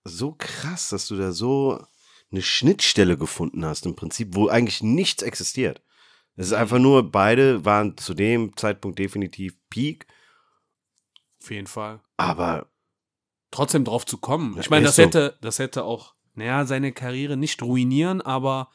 so 0.03 0.33
krass, 0.37 0.89
dass 0.89 1.07
du 1.07 1.17
da 1.17 1.31
so 1.33 1.85
eine 2.31 2.41
Schnittstelle 2.41 3.17
gefunden 3.17 3.65
hast, 3.65 3.85
im 3.85 3.95
Prinzip, 3.95 4.35
wo 4.35 4.47
eigentlich 4.47 4.81
nichts 4.83 5.21
existiert. 5.23 5.81
Es 6.35 6.47
ist 6.47 6.53
einfach 6.53 6.77
nur, 6.79 7.11
beide 7.11 7.65
waren 7.65 7.97
zu 7.97 8.13
dem 8.13 8.55
Zeitpunkt 8.55 8.99
definitiv 8.99 9.57
Peak, 9.69 10.05
Auf 11.41 11.49
jeden 11.51 11.67
Fall. 11.67 12.01
aber 12.17 12.71
Trotzdem 13.49 13.85
drauf 13.85 14.05
zu 14.05 14.17
kommen. 14.17 14.57
Ich 14.59 14.69
meine, 14.69 14.85
das 14.85 14.97
so. 14.97 15.03
hätte, 15.03 15.37
das 15.41 15.57
hätte 15.57 15.85
auch, 15.85 16.15
naja, 16.38 16.65
seine 16.65 16.91
Karriere 16.93 17.36
nicht 17.38 17.62
ruinieren, 17.62 18.21
aber 18.21 18.69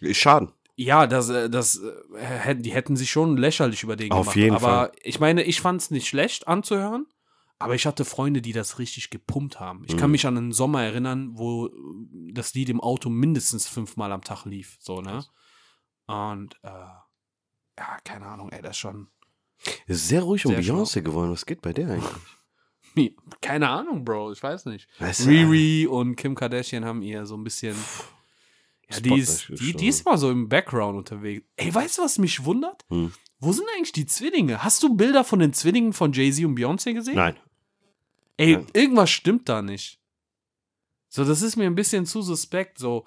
ist 0.00 0.18
Schaden. 0.18 0.52
Ja, 0.76 1.06
das, 1.08 1.28
äh, 1.28 1.50
das, 1.50 1.80
äh, 2.14 2.54
die 2.56 2.70
hätten 2.72 2.96
sich 2.96 3.10
schon 3.10 3.36
lächerlich 3.36 3.82
über 3.82 3.96
den 3.96 4.12
Auf 4.12 4.20
gemacht. 4.26 4.36
jeden 4.36 4.54
aber 4.56 4.66
Fall. 4.66 4.92
ich 5.02 5.18
meine, 5.20 5.42
ich 5.42 5.60
fand 5.60 5.80
es 5.80 5.90
nicht 5.90 6.06
schlecht 6.08 6.46
anzuhören, 6.46 7.06
aber 7.58 7.74
ich 7.74 7.84
hatte 7.86 8.04
Freunde, 8.04 8.40
die 8.40 8.52
das 8.52 8.78
richtig 8.78 9.10
gepumpt 9.10 9.58
haben. 9.58 9.84
Ich 9.88 9.96
kann 9.96 10.10
Mhm. 10.10 10.12
mich 10.12 10.26
an 10.26 10.36
einen 10.36 10.52
Sommer 10.52 10.84
erinnern, 10.84 11.30
wo 11.32 11.68
das 12.32 12.54
Lied 12.54 12.68
im 12.68 12.80
Auto 12.80 13.08
mindestens 13.10 13.66
fünfmal 13.66 14.12
am 14.12 14.22
Tag 14.22 14.44
lief. 14.44 14.76
So, 14.78 15.00
ne? 15.00 15.24
Und 16.06 16.54
äh, 16.62 16.68
ja, 16.68 17.98
keine 18.04 18.26
Ahnung, 18.26 18.50
ey, 18.50 18.62
das 18.62 18.70
ist 18.72 18.78
schon. 18.78 19.08
Es 19.88 19.96
ist 19.96 20.08
sehr 20.08 20.22
ruhig 20.22 20.46
um. 20.46 20.54
Beyoncé 20.54 21.02
geworden. 21.02 21.32
Was 21.32 21.44
geht 21.44 21.60
bei 21.62 21.72
der 21.72 21.88
eigentlich? 21.90 22.22
Keine 23.40 23.68
Ahnung, 23.68 24.04
Bro, 24.04 24.32
ich 24.32 24.42
weiß 24.42 24.66
nicht. 24.66 24.88
Weißt 24.98 25.26
du, 25.26 25.30
Riri 25.30 25.86
und 25.86 26.16
Kim 26.16 26.34
Kardashian 26.34 26.84
haben 26.84 27.02
ihr 27.02 27.26
so 27.26 27.36
ein 27.36 27.44
bisschen. 27.44 27.76
Ja, 28.90 29.00
die 29.00 29.18
ist, 29.18 29.48
die, 29.48 29.74
die 29.74 29.88
ist 29.88 30.06
immer 30.06 30.16
so 30.16 30.30
im 30.30 30.48
Background 30.48 30.96
unterwegs. 30.96 31.46
Ey, 31.56 31.74
weißt 31.74 31.98
du, 31.98 32.02
was 32.02 32.18
mich 32.18 32.44
wundert? 32.44 32.84
Hm. 32.88 33.12
Wo 33.38 33.52
sind 33.52 33.66
eigentlich 33.76 33.92
die 33.92 34.06
Zwillinge? 34.06 34.64
Hast 34.64 34.82
du 34.82 34.96
Bilder 34.96 35.24
von 35.24 35.38
den 35.38 35.52
Zwillingen 35.52 35.92
von 35.92 36.12
Jay-Z 36.12 36.44
und 36.44 36.58
Beyoncé 36.58 36.94
gesehen? 36.94 37.16
Nein. 37.16 37.36
Ey, 38.38 38.56
Nein. 38.56 38.66
irgendwas 38.72 39.10
stimmt 39.10 39.48
da 39.48 39.62
nicht. 39.62 40.00
So, 41.08 41.24
das 41.24 41.42
ist 41.42 41.56
mir 41.56 41.66
ein 41.66 41.74
bisschen 41.74 42.06
zu 42.06 42.22
suspekt. 42.22 42.78
So, 42.78 43.06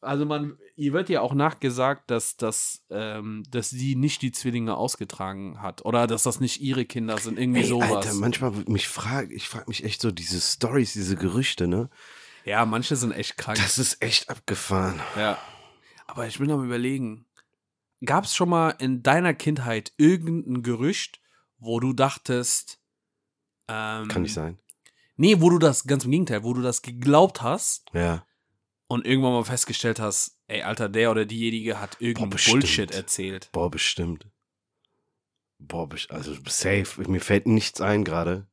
also 0.00 0.24
man, 0.24 0.58
ihr 0.76 0.92
wird 0.92 1.08
ja 1.08 1.20
auch 1.20 1.34
nachgesagt, 1.34 2.10
dass, 2.10 2.36
dass, 2.36 2.84
ähm, 2.90 3.44
dass 3.50 3.70
sie 3.70 3.96
nicht 3.96 4.22
die 4.22 4.32
Zwillinge 4.32 4.76
ausgetragen 4.76 5.60
hat 5.60 5.84
oder 5.84 6.06
dass 6.06 6.22
das 6.22 6.40
nicht 6.40 6.60
ihre 6.60 6.84
Kinder 6.84 7.18
sind, 7.18 7.38
irgendwie 7.38 7.60
Ey, 7.60 7.66
sowas. 7.66 8.06
Alter, 8.06 8.14
manchmal 8.14 8.52
mich 8.66 8.88
frag, 8.88 9.30
ich 9.30 9.48
frage 9.48 9.66
mich 9.68 9.84
echt 9.84 10.00
so 10.00 10.10
diese 10.10 10.40
Stories, 10.40 10.92
diese 10.92 11.16
Gerüchte, 11.16 11.68
ne? 11.68 11.90
ja, 12.44 12.64
manche 12.64 12.96
sind 12.96 13.12
echt 13.12 13.36
krank. 13.36 13.58
Das 13.58 13.78
ist 13.78 14.02
echt 14.02 14.30
abgefahren. 14.30 15.00
Ja. 15.16 15.38
Aber 16.06 16.26
ich 16.26 16.38
bin 16.38 16.50
am 16.50 16.64
überlegen, 16.64 17.26
gab 18.04 18.24
es 18.24 18.34
schon 18.34 18.48
mal 18.48 18.70
in 18.70 19.02
deiner 19.02 19.34
Kindheit 19.34 19.92
irgendein 19.96 20.62
Gerücht, 20.62 21.20
wo 21.58 21.80
du 21.80 21.92
dachtest, 21.92 22.80
ähm, 23.68 24.08
Kann 24.08 24.22
nicht 24.22 24.34
sein. 24.34 24.58
Nee, 25.16 25.40
wo 25.40 25.50
du 25.50 25.58
das, 25.58 25.84
ganz 25.84 26.04
im 26.04 26.10
Gegenteil, 26.10 26.42
wo 26.42 26.54
du 26.54 26.62
das 26.62 26.82
geglaubt 26.82 27.42
hast 27.42 27.90
Ja. 27.92 28.24
Und 28.90 29.06
irgendwann 29.06 29.32
mal 29.32 29.44
festgestellt 29.44 30.00
hast, 30.00 30.36
ey, 30.48 30.62
Alter, 30.62 30.88
der 30.88 31.12
oder 31.12 31.24
diejenige 31.24 31.80
hat 31.80 31.96
irgendeinen. 32.00 32.30
Bullshit 32.30 32.90
erzählt. 32.90 33.48
Boah, 33.52 33.70
bestimmt. 33.70 34.26
Boah, 35.60 35.88
also 36.08 36.34
safe. 36.46 37.00
Mir 37.08 37.20
fällt 37.20 37.46
nichts 37.46 37.80
ein 37.80 38.04
gerade. 38.04 38.46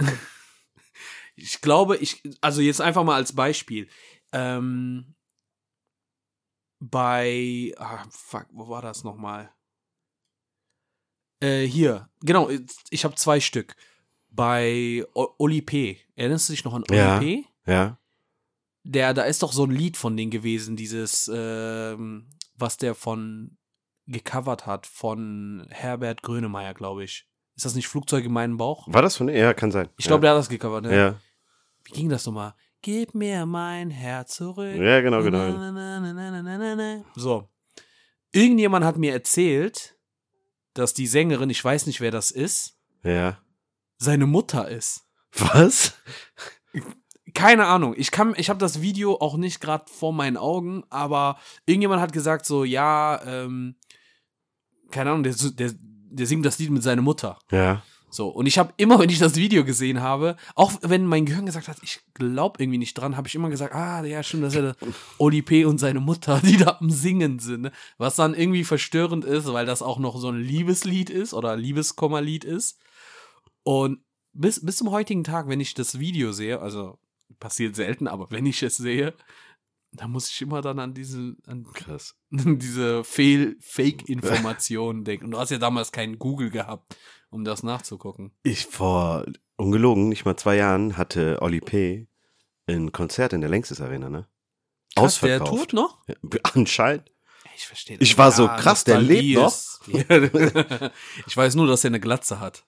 Ich 1.36 1.60
glaube, 1.60 1.96
ich, 1.96 2.22
also 2.40 2.60
jetzt 2.60 2.80
einfach 2.80 3.02
mal 3.02 3.16
als 3.16 3.34
Beispiel, 3.34 3.88
ähm, 4.30 5.16
bei, 6.78 7.74
ah, 7.76 8.04
fuck, 8.08 8.46
wo 8.52 8.68
war 8.68 8.82
das 8.82 9.02
nochmal? 9.02 9.52
Äh, 11.40 11.64
hier, 11.66 12.08
genau, 12.20 12.48
ich 12.90 13.04
habe 13.04 13.16
zwei 13.16 13.40
Stück. 13.40 13.74
Bei 14.28 15.04
O- 15.14 15.34
Oli 15.38 15.60
P. 15.60 15.98
Erinnerst 16.14 16.48
du 16.48 16.52
dich 16.52 16.64
noch 16.64 16.74
an 16.74 16.84
Oli 16.88 16.98
Ja. 16.98 17.18
P? 17.18 17.44
Ja. 17.66 17.98
Der, 18.84 19.14
da 19.14 19.22
ist 19.22 19.42
doch 19.42 19.52
so 19.52 19.64
ein 19.64 19.70
Lied 19.70 19.96
von 19.96 20.16
denen 20.16 20.30
gewesen, 20.30 20.76
dieses, 20.76 21.30
ähm, 21.34 22.28
was 22.56 22.76
der 22.76 22.94
von 22.94 23.56
gecovert 24.06 24.66
hat, 24.66 24.86
von 24.86 25.66
Herbert 25.70 26.22
Grönemeyer, 26.22 26.74
glaube 26.74 27.04
ich. 27.04 27.26
Ist 27.56 27.64
das 27.64 27.74
nicht 27.74 27.88
Flugzeug 27.88 28.24
in 28.24 28.32
meinen 28.32 28.56
Bauch? 28.58 28.86
War 28.92 29.00
das 29.02 29.16
von 29.16 29.28
Ja, 29.28 29.54
kann 29.54 29.70
sein. 29.72 29.88
Ich 29.96 30.06
glaube, 30.06 30.20
der 30.22 30.30
hat 30.32 30.38
das 30.38 30.48
gecovert, 30.48 30.84
ja. 30.84 30.90
ne? 30.90 30.96
ja. 30.96 31.20
Wie 31.84 31.92
ging 31.92 32.08
das 32.10 32.26
nochmal? 32.26 32.54
Gib 32.82 33.14
mir 33.14 33.46
mein 33.46 33.88
Herz 33.90 34.34
zurück. 34.36 34.76
Ja, 34.76 35.00
genau, 35.00 35.22
genau. 35.22 35.38
Na, 35.48 35.72
na, 35.72 36.00
na, 36.00 36.12
na, 36.12 36.30
na, 36.30 36.42
na, 36.42 36.58
na, 36.58 36.74
na. 36.76 37.04
So. 37.16 37.48
Irgendjemand 38.32 38.84
hat 38.84 38.98
mir 38.98 39.12
erzählt, 39.12 39.96
dass 40.74 40.92
die 40.92 41.06
Sängerin, 41.06 41.48
ich 41.48 41.64
weiß 41.64 41.86
nicht, 41.86 42.00
wer 42.02 42.10
das 42.10 42.30
ist, 42.30 42.76
Ja. 43.02 43.38
seine 43.96 44.26
Mutter 44.26 44.68
ist. 44.68 45.06
Was? 45.32 45.94
Keine 47.34 47.66
Ahnung. 47.66 47.94
Ich 47.96 48.10
kann, 48.10 48.34
ich 48.36 48.48
habe 48.48 48.60
das 48.60 48.80
Video 48.80 49.16
auch 49.20 49.36
nicht 49.36 49.60
gerade 49.60 49.84
vor 49.90 50.12
meinen 50.12 50.36
Augen, 50.36 50.84
aber 50.88 51.36
irgendjemand 51.66 52.00
hat 52.00 52.12
gesagt 52.12 52.46
so, 52.46 52.64
ja, 52.64 53.20
ähm, 53.26 53.74
keine 54.90 55.10
Ahnung, 55.10 55.24
der, 55.24 55.34
der, 55.34 55.72
der 55.74 56.26
singt 56.26 56.46
das 56.46 56.58
Lied 56.58 56.70
mit 56.70 56.84
seiner 56.84 57.02
Mutter. 57.02 57.38
Ja. 57.50 57.82
So, 58.14 58.28
und 58.28 58.46
ich 58.46 58.58
habe 58.58 58.72
immer, 58.76 59.00
wenn 59.00 59.10
ich 59.10 59.18
das 59.18 59.34
Video 59.34 59.64
gesehen 59.64 60.00
habe, 60.00 60.36
auch 60.54 60.72
wenn 60.82 61.04
mein 61.04 61.26
Gehirn 61.26 61.46
gesagt 61.46 61.66
hat, 61.66 61.78
ich 61.82 61.98
glaube 62.14 62.62
irgendwie 62.62 62.78
nicht 62.78 62.94
dran, 62.94 63.16
habe 63.16 63.26
ich 63.26 63.34
immer 63.34 63.50
gesagt, 63.50 63.74
ah, 63.74 64.04
ja, 64.04 64.22
stimmt, 64.22 64.44
das 64.44 64.54
ist 64.54 64.62
ja 64.62 64.88
Oli 65.18 65.42
P. 65.42 65.64
und 65.64 65.78
seine 65.78 65.98
Mutter, 65.98 66.40
die 66.44 66.56
da 66.56 66.76
am 66.78 66.90
Singen 66.90 67.40
sind. 67.40 67.62
ne? 67.62 67.72
Was 67.98 68.14
dann 68.14 68.34
irgendwie 68.34 68.62
verstörend 68.62 69.24
ist, 69.24 69.52
weil 69.52 69.66
das 69.66 69.82
auch 69.82 69.98
noch 69.98 70.16
so 70.16 70.28
ein 70.28 70.38
Liebeslied 70.38 71.10
ist 71.10 71.34
oder 71.34 71.56
Liebeskommerlied 71.56 72.44
ist. 72.44 72.78
Und 73.64 73.98
bis, 74.32 74.64
bis 74.64 74.76
zum 74.76 74.92
heutigen 74.92 75.24
Tag, 75.24 75.48
wenn 75.48 75.58
ich 75.58 75.74
das 75.74 75.98
Video 75.98 76.30
sehe, 76.30 76.60
also 76.60 76.98
passiert 77.44 77.76
selten, 77.76 78.08
aber 78.08 78.30
wenn 78.30 78.46
ich 78.46 78.62
es 78.62 78.78
sehe, 78.78 79.12
da 79.92 80.08
muss 80.08 80.30
ich 80.30 80.40
immer 80.40 80.62
dann 80.62 80.78
an 80.78 80.94
diese, 80.94 81.36
an 81.46 81.66
Krass. 81.74 82.16
diese 82.30 83.04
Fehl 83.04 83.58
Fake-Informationen 83.60 85.04
denken. 85.04 85.26
Und 85.26 85.32
du 85.32 85.38
hast 85.38 85.50
ja 85.50 85.58
damals 85.58 85.92
keinen 85.92 86.18
Google 86.18 86.48
gehabt, 86.48 86.96
um 87.28 87.44
das 87.44 87.62
nachzugucken. 87.62 88.32
Ich 88.44 88.64
vor 88.64 89.26
ungelogen, 89.56 90.08
nicht 90.08 90.24
mal 90.24 90.38
zwei 90.38 90.56
Jahren, 90.56 90.96
hatte 90.96 91.42
Oli 91.42 91.60
P. 91.60 92.08
ein 92.66 92.92
Konzert 92.92 93.34
in 93.34 93.42
der 93.42 93.50
Längstes 93.50 93.82
Arena, 93.82 94.08
ne? 94.08 94.26
Krass, 94.96 95.20
der 95.20 95.36
Ausverkauft. 95.36 95.60
tut 95.60 95.72
noch? 95.74 96.02
Ja, 96.08 96.14
anscheinend. 96.54 97.12
Ich 97.56 97.66
verstehe 97.66 97.98
Ich 98.00 98.16
war 98.16 98.32
so 98.32 98.46
krass, 98.46 98.84
der 98.84 99.02
lebt 99.02 99.38
noch. 99.38 99.52
ich 101.26 101.36
weiß 101.36 101.56
nur, 101.56 101.66
dass 101.66 101.84
er 101.84 101.88
eine 101.88 102.00
Glatze 102.00 102.40
hat. 102.40 102.64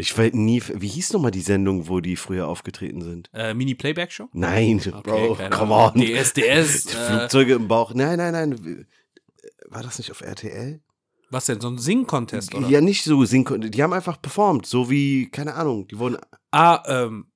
Ich 0.00 0.16
weiß 0.16 0.32
nie, 0.32 0.62
wie 0.74 0.88
hieß 0.88 1.12
nochmal 1.12 1.30
die 1.30 1.42
Sendung, 1.42 1.88
wo 1.88 2.00
die 2.00 2.16
früher 2.16 2.48
aufgetreten 2.48 3.02
sind? 3.02 3.28
Äh, 3.34 3.54
Mini-Playback-Show? 3.54 4.28
Nein, 4.32 4.78
Bro, 5.02 5.34
keine 5.34 5.50
come 5.54 5.74
on. 5.74 5.94
DSDS. 5.94 6.84
Die 6.84 6.96
äh, 6.96 7.06
Flugzeuge 7.06 7.54
im 7.54 7.68
Bauch. 7.68 7.92
Nein, 7.94 8.16
nein, 8.18 8.32
nein. 8.32 8.86
War 9.68 9.82
das 9.82 9.98
nicht 9.98 10.10
auf 10.10 10.22
RTL? 10.22 10.80
was 11.30 11.46
denn, 11.46 11.60
so 11.60 11.68
ein 11.68 11.78
Sing-Contest, 11.78 12.54
oder? 12.54 12.68
Ja, 12.68 12.80
nicht 12.80 13.04
so 13.04 13.24
singen. 13.24 13.70
Die 13.70 13.82
haben 13.82 13.92
einfach 13.92 14.20
performt, 14.20 14.66
so 14.66 14.90
wie, 14.90 15.30
keine 15.30 15.54
Ahnung, 15.54 15.86
die 15.86 15.98
wurden. 15.98 16.18
Ah, 16.50 16.82
ähm, 16.86 17.26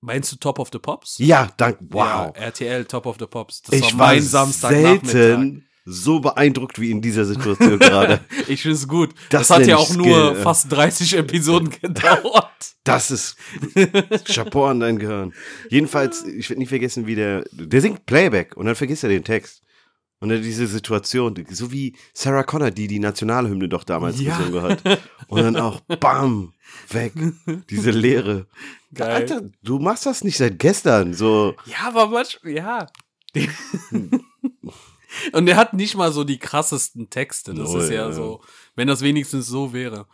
meinst 0.00 0.32
du 0.32 0.36
Top 0.36 0.58
of 0.58 0.70
the 0.72 0.78
Pops? 0.78 1.18
Ja, 1.18 1.50
dank, 1.56 1.78
Ja, 1.92 2.28
wow. 2.28 2.36
RTL 2.36 2.86
Top 2.86 3.04
of 3.06 3.16
the 3.18 3.26
Pops. 3.26 3.62
Das 3.62 3.78
ich 3.78 3.98
war 3.98 4.08
mein 4.08 4.22
Samstagnachmittag. 4.22 5.10
selten 5.10 5.68
so 5.88 6.18
beeindruckt 6.20 6.80
wie 6.80 6.90
in 6.90 7.00
dieser 7.00 7.24
Situation 7.24 7.78
gerade. 7.78 8.20
Ich 8.48 8.62
finde 8.62 8.74
es 8.76 8.86
gut. 8.88 9.14
Das 9.30 9.48
Das, 9.48 9.58
hat 9.58 9.66
ja 9.66 9.76
auch 9.76 9.88
Skill, 9.88 10.02
nur 10.02 10.34
fast 10.36 10.70
30 10.70 11.14
Episoden 11.16 11.70
gedauert. 11.80 12.50
Das 12.84 13.10
ist 13.10 13.36
Chapeau 14.24 14.66
an 14.66 14.80
dein 14.80 14.98
Gehirn. 14.98 15.32
Jedenfalls, 15.70 16.24
ich 16.24 16.48
werde 16.50 16.60
nie 16.60 16.66
vergessen, 16.66 17.06
wie 17.06 17.14
der, 17.14 17.44
der 17.52 17.80
singt 17.80 18.04
Playback 18.06 18.56
und 18.56 18.66
dann 18.66 18.74
vergisst 18.76 19.02
er 19.04 19.08
den 19.10 19.24
Text. 19.24 19.62
Und 20.18 20.30
dann 20.30 20.40
diese 20.42 20.66
Situation, 20.66 21.34
so 21.50 21.72
wie 21.72 21.94
Sarah 22.14 22.42
Connor, 22.42 22.70
die 22.70 22.86
die 22.86 22.98
Nationalhymne 23.00 23.68
doch 23.68 23.84
damals 23.84 24.18
Ja. 24.20 24.38
gesungen 24.38 24.62
hat. 24.62 24.82
Und 25.28 25.42
dann 25.42 25.56
auch, 25.56 25.80
bam, 26.00 26.54
weg. 26.90 27.12
Diese 27.68 27.90
Leere. 27.90 28.46
Geil. 28.94 29.10
Alter, 29.14 29.42
du 29.62 29.78
machst 29.78 30.06
das 30.06 30.24
nicht 30.24 30.38
seit 30.38 30.58
gestern. 30.58 31.12
So, 31.12 31.54
Ja, 31.66 31.88
aber 31.88 32.06
manchmal, 32.08 32.52
ja. 32.54 32.86
Und 35.32 35.48
er 35.48 35.56
hat 35.56 35.72
nicht 35.72 35.94
mal 35.96 36.12
so 36.12 36.24
die 36.24 36.38
krassesten 36.38 37.10
Texte. 37.10 37.54
Das 37.54 37.70
Null, 37.70 37.82
ist 37.82 37.90
ja, 37.90 38.06
ja. 38.08 38.12
so, 38.12 38.42
wenn 38.74 38.88
das 38.88 39.02
wenigstens 39.02 39.46
so 39.46 39.72
wäre. 39.72 40.06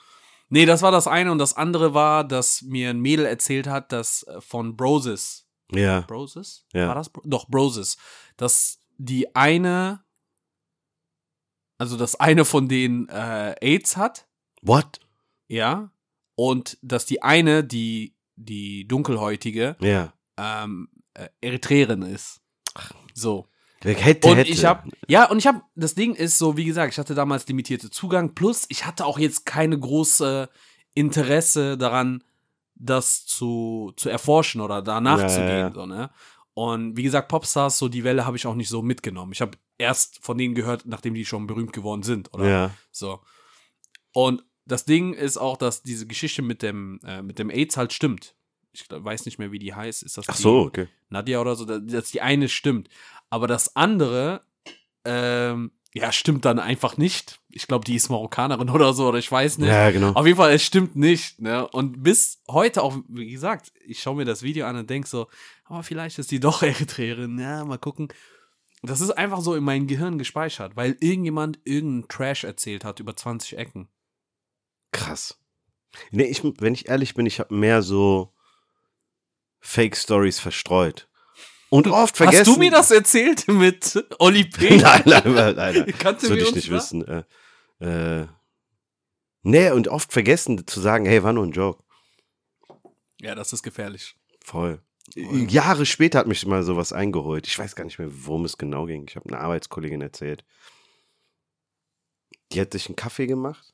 Nee, 0.48 0.66
das 0.66 0.83
war 0.83 0.92
das 0.92 1.07
eine. 1.07 1.33
Und 1.33 1.38
das 1.38 1.57
andere 1.57 1.94
war, 1.94 2.24
dass 2.24 2.62
mir 2.62 2.90
ein 2.90 3.00
Mädel 3.00 3.24
erzählt 3.24 3.66
hat, 3.66 3.90
dass 3.92 4.22
äh, 4.24 4.40
von 4.40 4.76
Broses. 4.76 5.46
Ja. 5.70 6.02
Broses? 6.02 6.66
Ja. 6.74 6.88
War 6.88 6.94
das? 6.96 7.11
Doch, 7.24 7.48
Broses. 7.48 7.96
Dass 8.37 8.78
die 8.98 9.35
eine, 9.35 10.05
also 11.78 11.96
dass 11.96 12.16
eine 12.16 12.44
von 12.44 12.68
denen 12.68 13.09
äh, 13.09 13.55
AIDS 13.61 13.96
hat. 13.96 14.28
What? 14.61 15.00
Ja. 15.48 15.90
Und 16.35 16.78
dass 16.83 17.07
die 17.07 17.22
eine, 17.22 17.64
die, 17.64 18.14
die 18.37 18.87
dunkelhäutige, 18.87 19.76
Ja. 19.81 20.12
ähm, 20.37 20.88
äh, 21.14 21.28
Eritreerin 21.40 22.02
ist. 22.02 22.40
So. 23.14 23.48
Hätte, 23.82 24.28
Und 24.28 24.36
hätte. 24.36 24.50
ich 24.50 24.64
habe, 24.64 24.88
ja, 25.08 25.28
und 25.30 25.38
ich 25.38 25.46
habe, 25.46 25.62
das 25.74 25.94
Ding 25.94 26.14
ist 26.14 26.38
so, 26.38 26.56
wie 26.56 26.64
gesagt, 26.64 26.92
ich 26.92 26.98
hatte 26.98 27.14
damals 27.14 27.46
limitierte 27.48 27.90
Zugang, 27.90 28.34
plus 28.34 28.66
ich 28.68 28.86
hatte 28.86 29.04
auch 29.04 29.18
jetzt 29.18 29.44
keine 29.44 29.78
große 29.78 30.48
Interesse 30.94 31.76
daran, 31.76 32.22
das 32.74 33.26
zu, 33.26 33.92
zu 33.96 34.08
erforschen 34.08 34.60
oder 34.60 34.82
da 34.82 35.00
nachzugehen, 35.00 35.48
Ja, 35.48 35.58
ja, 35.58 35.68
ja. 35.68 35.74
so, 35.74 35.86
ne? 35.86 36.10
Und 36.54 36.96
wie 36.96 37.02
gesagt, 37.02 37.28
Popstars, 37.28 37.78
so 37.78 37.88
die 37.88 38.04
Welle 38.04 38.26
habe 38.26 38.36
ich 38.36 38.46
auch 38.46 38.54
nicht 38.54 38.68
so 38.68 38.82
mitgenommen. 38.82 39.32
Ich 39.32 39.40
habe 39.40 39.56
erst 39.78 40.22
von 40.22 40.36
denen 40.36 40.54
gehört, 40.54 40.84
nachdem 40.84 41.14
die 41.14 41.24
schon 41.24 41.46
berühmt 41.46 41.72
geworden 41.72 42.02
sind, 42.02 42.32
oder? 42.34 42.46
Ja. 42.48 42.70
So. 42.90 43.20
Und 44.12 44.44
das 44.66 44.84
Ding 44.84 45.14
ist 45.14 45.38
auch, 45.38 45.56
dass 45.56 45.82
diese 45.82 46.06
Geschichte 46.06 46.42
mit 46.42 46.62
dem, 46.62 47.00
äh, 47.04 47.22
mit 47.22 47.38
dem 47.38 47.48
AIDS 47.48 47.76
halt 47.76 47.92
stimmt. 47.92 48.34
Ich 48.72 48.84
weiß 48.90 49.24
nicht 49.24 49.38
mehr, 49.38 49.50
wie 49.52 49.58
die 49.58 49.74
heißt. 49.74 50.02
Ist 50.02 50.18
das 50.18 50.28
Ach 50.28 50.36
so, 50.36 50.60
okay. 50.60 50.88
Nadja 51.08 51.40
oder 51.40 51.56
so, 51.56 51.64
dass 51.64 52.10
die 52.10 52.20
eine 52.20 52.48
stimmt. 52.48 52.88
Aber 53.32 53.46
das 53.46 53.76
andere, 53.76 54.42
ähm, 55.06 55.72
ja, 55.94 56.12
stimmt 56.12 56.44
dann 56.44 56.58
einfach 56.58 56.98
nicht. 56.98 57.40
Ich 57.48 57.66
glaube, 57.66 57.82
die 57.86 57.94
ist 57.94 58.10
Marokkanerin 58.10 58.68
oder 58.68 58.92
so, 58.92 59.08
oder 59.08 59.18
ich 59.18 59.32
weiß 59.32 59.56
nicht. 59.56 59.70
Ja, 59.70 59.90
genau. 59.90 60.12
Auf 60.12 60.26
jeden 60.26 60.36
Fall, 60.36 60.52
es 60.52 60.62
stimmt 60.62 60.96
nicht. 60.96 61.40
Ne? 61.40 61.66
Und 61.68 62.02
bis 62.02 62.42
heute 62.46 62.82
auch, 62.82 62.98
wie 63.08 63.30
gesagt, 63.30 63.72
ich 63.86 64.02
schaue 64.02 64.16
mir 64.16 64.26
das 64.26 64.42
Video 64.42 64.66
an 64.66 64.76
und 64.76 64.90
denke 64.90 65.08
so, 65.08 65.28
aber 65.64 65.82
vielleicht 65.82 66.18
ist 66.18 66.30
die 66.30 66.40
doch 66.40 66.62
Eritreerin. 66.62 67.38
Ja, 67.38 67.64
mal 67.64 67.78
gucken. 67.78 68.08
Das 68.82 69.00
ist 69.00 69.12
einfach 69.12 69.40
so 69.40 69.54
in 69.54 69.64
mein 69.64 69.86
Gehirn 69.86 70.18
gespeichert, 70.18 70.76
weil 70.76 70.98
irgendjemand 71.00 71.58
irgendeinen 71.64 72.08
Trash 72.08 72.44
erzählt 72.44 72.84
hat 72.84 73.00
über 73.00 73.16
20 73.16 73.56
Ecken. 73.56 73.88
Krass. 74.92 75.38
Nee, 76.10 76.24
ich, 76.24 76.44
wenn 76.44 76.74
ich 76.74 76.88
ehrlich 76.88 77.14
bin, 77.14 77.24
ich 77.24 77.40
habe 77.40 77.54
mehr 77.54 77.80
so 77.80 78.34
Fake-Stories 79.60 80.38
verstreut. 80.38 81.08
Und 81.72 81.88
oft 81.88 82.18
vergessen. 82.18 82.40
Hast 82.46 82.54
du 82.56 82.58
mir 82.58 82.70
das 82.70 82.90
erzählt 82.90 83.48
mit 83.48 84.04
Oli 84.18 84.44
P? 84.44 84.76
nein, 84.76 85.02
nein, 85.06 85.22
nein, 85.32 85.54
nein. 85.56 85.87
Kannst 85.98 86.22
Das 86.24 86.28
du 86.30 86.37
ich 86.37 86.54
nicht 86.54 86.68
da- 86.68 86.74
wissen. 86.74 87.02
Äh, 87.08 87.24
äh, 87.80 88.26
nee, 89.42 89.70
und 89.70 89.88
oft 89.88 90.12
vergessen 90.12 90.66
zu 90.66 90.80
sagen, 90.80 91.06
hey, 91.06 91.22
war 91.22 91.32
nur 91.32 91.46
ein 91.46 91.52
Joke. 91.52 91.82
Ja, 93.22 93.35
das 93.35 93.54
ist 93.54 93.62
gefährlich. 93.62 94.16
Voll. 94.44 94.82
Jahre 95.14 95.87
später 95.87 96.18
hat 96.18 96.26
mich 96.26 96.44
mal 96.44 96.62
sowas 96.62 96.92
eingeholt. 96.92 97.46
Ich 97.46 97.58
weiß 97.58 97.74
gar 97.74 97.85
nicht 97.85 97.98
mehr, 97.98 98.08
worum 98.11 98.44
es 98.44 98.58
genau 98.58 98.85
ging. 98.85 99.06
Ich 99.08 99.16
habe 99.16 99.28
eine 99.30 99.38
Arbeitskollegin 99.40 100.02
erzählt. 100.02 100.44
Die 102.52 102.61
hat 102.61 102.72
sich 102.72 102.87
einen 102.88 102.96
Kaffee 102.96 103.26
gemacht. 103.26 103.72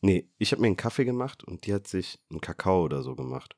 Nee, 0.00 0.28
ich 0.38 0.50
habe 0.50 0.60
mir 0.62 0.66
einen 0.66 0.76
Kaffee 0.76 1.04
gemacht 1.04 1.44
und 1.44 1.66
die 1.66 1.72
hat 1.74 1.86
sich 1.86 2.18
einen 2.30 2.40
Kakao 2.40 2.82
oder 2.82 3.02
so 3.04 3.14
gemacht. 3.14 3.54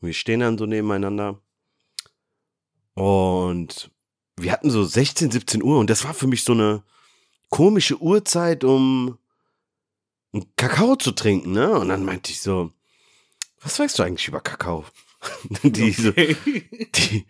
Wir 0.00 0.12
stehen 0.14 0.40
dann 0.40 0.58
so 0.58 0.66
nebeneinander. 0.66 1.40
Und 2.94 3.90
wir 4.36 4.52
hatten 4.52 4.70
so 4.70 4.84
16, 4.84 5.30
17 5.30 5.62
Uhr 5.62 5.78
und 5.78 5.90
das 5.90 6.04
war 6.04 6.14
für 6.14 6.26
mich 6.26 6.44
so 6.44 6.52
eine 6.52 6.82
komische 7.50 8.00
Uhrzeit, 8.00 8.64
um 8.64 9.18
einen 10.32 10.46
Kakao 10.56 10.96
zu 10.96 11.12
trinken, 11.12 11.52
ne? 11.52 11.70
Und 11.78 11.88
dann 11.88 12.04
meinte 12.04 12.32
ich 12.32 12.40
so, 12.40 12.72
was 13.60 13.78
weißt 13.78 13.98
du 13.98 14.02
eigentlich 14.02 14.28
über 14.28 14.40
Kakao? 14.40 14.84
Die 15.62 15.92
so, 15.92 16.12
die, 16.12 17.26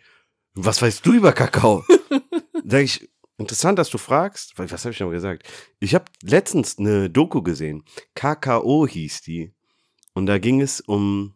was 0.54 0.82
weißt 0.82 1.06
du 1.06 1.12
über 1.12 1.32
Kakao? 1.32 1.84
Sag 2.64 2.82
ich, 2.82 3.08
interessant, 3.38 3.78
dass 3.78 3.90
du 3.90 3.98
fragst, 3.98 4.58
weil 4.58 4.70
was 4.70 4.84
habe 4.84 4.92
ich 4.92 5.00
noch 5.00 5.10
gesagt? 5.10 5.46
Ich 5.78 5.94
habe 5.94 6.06
letztens 6.22 6.78
eine 6.78 7.10
Doku 7.10 7.42
gesehen. 7.42 7.84
KKO 8.14 8.86
hieß 8.86 9.22
die. 9.22 9.52
Und 10.12 10.26
da 10.26 10.38
ging 10.38 10.60
es 10.60 10.80
um 10.80 11.34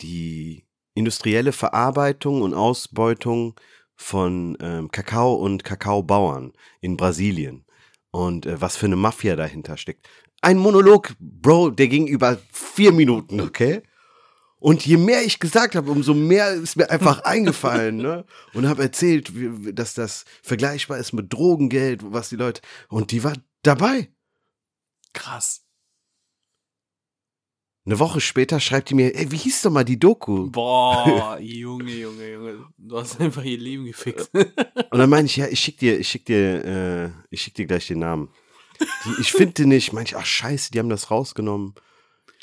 die 0.00 0.63
industrielle 0.94 1.52
Verarbeitung 1.52 2.42
und 2.42 2.54
Ausbeutung 2.54 3.58
von 3.96 4.56
ähm, 4.60 4.90
Kakao 4.90 5.34
und 5.34 5.64
Kakaobauern 5.64 6.52
in 6.80 6.96
Brasilien. 6.96 7.64
Und 8.10 8.46
äh, 8.46 8.60
was 8.60 8.76
für 8.76 8.86
eine 8.86 8.96
Mafia 8.96 9.36
dahinter 9.36 9.76
steckt. 9.76 10.08
Ein 10.40 10.58
Monolog, 10.58 11.14
Bro, 11.18 11.70
der 11.70 11.88
ging 11.88 12.06
über 12.06 12.38
vier 12.52 12.92
Minuten, 12.92 13.40
okay? 13.40 13.82
Und 14.58 14.86
je 14.86 14.96
mehr 14.96 15.22
ich 15.22 15.40
gesagt 15.40 15.74
habe, 15.74 15.90
umso 15.90 16.14
mehr 16.14 16.52
ist 16.52 16.76
mir 16.76 16.90
einfach 16.90 17.20
eingefallen, 17.24 17.96
ne? 17.96 18.24
Und 18.52 18.68
habe 18.68 18.82
erzählt, 18.82 19.32
dass 19.78 19.94
das 19.94 20.24
vergleichbar 20.42 20.98
ist 20.98 21.12
mit 21.12 21.32
Drogengeld, 21.32 22.00
was 22.02 22.28
die 22.28 22.36
Leute. 22.36 22.62
Und 22.88 23.10
die 23.10 23.24
war 23.24 23.34
dabei. 23.62 24.10
Krass. 25.12 25.63
Eine 27.86 27.98
Woche 27.98 28.20
später 28.22 28.60
schreibt 28.60 28.88
die 28.88 28.94
mir, 28.94 29.14
ey, 29.14 29.30
wie 29.30 29.36
hieß 29.36 29.60
doch 29.62 29.70
mal 29.70 29.84
die 29.84 29.98
Doku? 29.98 30.50
Boah, 30.50 31.38
Junge, 31.40 31.92
Junge, 31.92 32.32
Junge. 32.32 32.66
Du 32.78 32.98
hast 32.98 33.20
einfach 33.20 33.44
ihr 33.44 33.58
Leben 33.58 33.84
gefickt. 33.84 34.30
Und 34.32 34.98
dann 34.98 35.10
meine 35.10 35.26
ich, 35.26 35.36
ja, 35.36 35.46
ich 35.48 35.60
schick 35.60 35.78
dir, 35.78 35.98
ich 35.98 36.08
schick 36.08 36.24
dir, 36.24 36.64
äh, 36.64 37.10
ich 37.28 37.42
schick 37.42 37.54
dir 37.54 37.66
gleich 37.66 37.86
den 37.88 37.98
Namen. 37.98 38.30
Die, 38.80 39.20
ich 39.20 39.32
finde 39.32 39.52
den 39.52 39.68
nicht. 39.68 39.92
Meine 39.92 40.06
ich, 40.06 40.16
ach 40.16 40.24
scheiße, 40.24 40.70
die 40.70 40.78
haben 40.78 40.88
das 40.88 41.10
rausgenommen. 41.10 41.74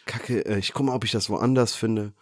Kacke, 0.05 0.45
äh, 0.45 0.59
ich 0.59 0.73
guck 0.73 0.85
mal, 0.85 0.95
ob 0.95 1.05
ich 1.05 1.11
das 1.11 1.29
woanders 1.29 1.73
finde. 1.73 2.13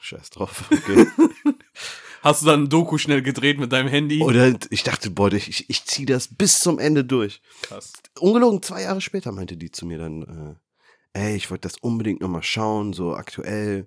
Scheiß 0.00 0.30
drauf. 0.30 0.64
Okay. 0.72 1.06
Hast 2.22 2.42
du 2.42 2.46
dann 2.46 2.64
ein 2.64 2.68
Doku 2.68 2.98
schnell 2.98 3.22
gedreht 3.22 3.58
mit 3.58 3.72
deinem 3.72 3.88
Handy? 3.88 4.22
Oder 4.22 4.54
ich 4.70 4.84
dachte, 4.84 5.10
boah, 5.10 5.32
ich, 5.32 5.68
ich 5.68 5.84
ziehe 5.84 6.06
das 6.06 6.28
bis 6.28 6.60
zum 6.60 6.78
Ende 6.78 7.04
durch. 7.04 7.40
Krass. 7.62 7.92
Ungelogen, 8.18 8.62
zwei 8.62 8.82
Jahre 8.82 9.00
später 9.00 9.32
meinte 9.32 9.56
die 9.56 9.72
zu 9.72 9.86
mir 9.86 9.98
dann, 9.98 10.22
äh, 10.22 10.61
ey, 11.12 11.36
ich 11.36 11.50
wollte 11.50 11.68
das 11.68 11.78
unbedingt 11.78 12.20
nochmal 12.20 12.42
schauen, 12.42 12.92
so 12.92 13.14
aktuell. 13.14 13.86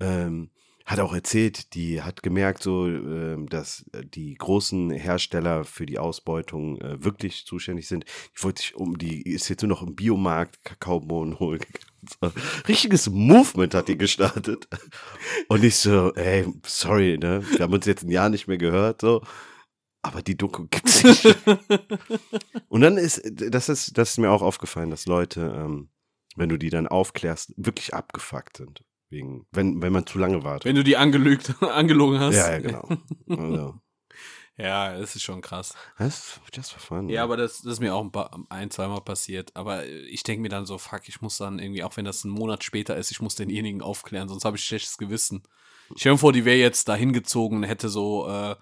Ähm, 0.00 0.50
hat 0.86 1.00
auch 1.00 1.12
erzählt, 1.12 1.74
die 1.74 2.00
hat 2.00 2.22
gemerkt, 2.22 2.62
so, 2.62 2.86
ähm, 2.86 3.48
dass 3.48 3.84
äh, 3.92 4.04
die 4.04 4.34
großen 4.34 4.90
Hersteller 4.92 5.64
für 5.64 5.84
die 5.84 5.98
Ausbeutung 5.98 6.80
äh, 6.80 7.02
wirklich 7.02 7.44
zuständig 7.44 7.88
sind. 7.88 8.04
Die 8.04 8.44
wollte 8.44 8.62
sich 8.62 8.76
um, 8.76 8.96
die 8.96 9.22
ist 9.22 9.48
jetzt 9.48 9.62
nur 9.62 9.68
noch 9.68 9.82
im 9.82 9.96
Biomarkt 9.96 10.62
Kakaobohnen 10.64 11.40
holen. 11.40 11.60
Richtiges 12.68 13.10
Movement 13.10 13.74
hat 13.74 13.88
die 13.88 13.98
gestartet. 13.98 14.68
Und 15.48 15.64
ich 15.64 15.74
so, 15.74 16.14
ey, 16.14 16.46
sorry, 16.64 17.18
ne? 17.18 17.42
Wir 17.50 17.64
haben 17.64 17.74
uns 17.74 17.86
jetzt 17.86 18.04
ein 18.04 18.10
Jahr 18.10 18.28
nicht 18.28 18.46
mehr 18.46 18.58
gehört, 18.58 19.00
so. 19.00 19.22
Aber 20.02 20.22
die 20.22 20.36
Doku 20.36 20.68
gibt's 20.70 21.02
nicht. 21.02 21.36
Und 22.68 22.82
dann 22.82 22.96
ist, 22.96 23.22
das 23.24 23.68
ist, 23.68 23.98
das 23.98 24.10
ist 24.10 24.18
mir 24.18 24.30
auch 24.30 24.42
aufgefallen, 24.42 24.90
dass 24.90 25.06
Leute, 25.06 25.40
ähm, 25.40 25.88
wenn 26.36 26.48
du 26.48 26.56
die 26.56 26.70
dann 26.70 26.86
aufklärst, 26.86 27.54
wirklich 27.56 27.94
abgefuckt 27.94 28.58
sind. 28.58 28.84
Wegen, 29.08 29.46
wenn, 29.52 29.82
wenn 29.82 29.92
man 29.92 30.06
zu 30.06 30.18
lange 30.18 30.42
wartet. 30.42 30.64
Wenn 30.64 30.76
du 30.76 30.84
die 30.84 30.96
angelügt, 30.96 31.54
angelogen 31.62 32.18
hast. 32.18 32.36
Ja, 32.36 32.52
ja, 32.52 32.58
genau. 32.58 32.88
Also, 33.28 33.74
Ja, 34.58 34.98
das 34.98 35.14
ist 35.14 35.22
schon 35.22 35.42
krass. 35.42 35.74
das 35.98 36.40
ist 36.46 36.56
just 36.56 36.72
for 36.72 36.80
fun. 36.80 37.10
Ja, 37.10 37.22
aber 37.24 37.36
das, 37.36 37.60
das 37.60 37.74
ist 37.74 37.80
mir 37.80 37.94
auch 37.94 38.02
ein, 38.02 38.10
paar, 38.10 38.30
ein 38.48 38.70
zweimal 38.70 39.02
passiert. 39.02 39.54
Aber 39.54 39.86
ich 39.86 40.22
denke 40.22 40.40
mir 40.40 40.48
dann 40.48 40.64
so, 40.64 40.78
fuck, 40.78 41.08
ich 41.08 41.20
muss 41.20 41.36
dann 41.36 41.58
irgendwie, 41.58 41.84
auch 41.84 41.96
wenn 41.98 42.06
das 42.06 42.24
ein 42.24 42.30
Monat 42.30 42.64
später 42.64 42.96
ist, 42.96 43.10
ich 43.10 43.20
muss 43.20 43.34
denjenigen 43.34 43.82
aufklären, 43.82 44.28
sonst 44.28 44.46
habe 44.46 44.56
ich 44.56 44.64
schlechtes 44.64 44.96
Gewissen. 44.96 45.42
Ich 45.94 46.06
mir 46.06 46.16
vor, 46.16 46.32
die 46.32 46.46
wäre 46.46 46.56
jetzt 46.56 46.88
da 46.88 46.96
hingezogen 46.96 47.58
und 47.58 47.64
hätte 47.64 47.90
so, 47.90 48.28
äh, 48.28 48.56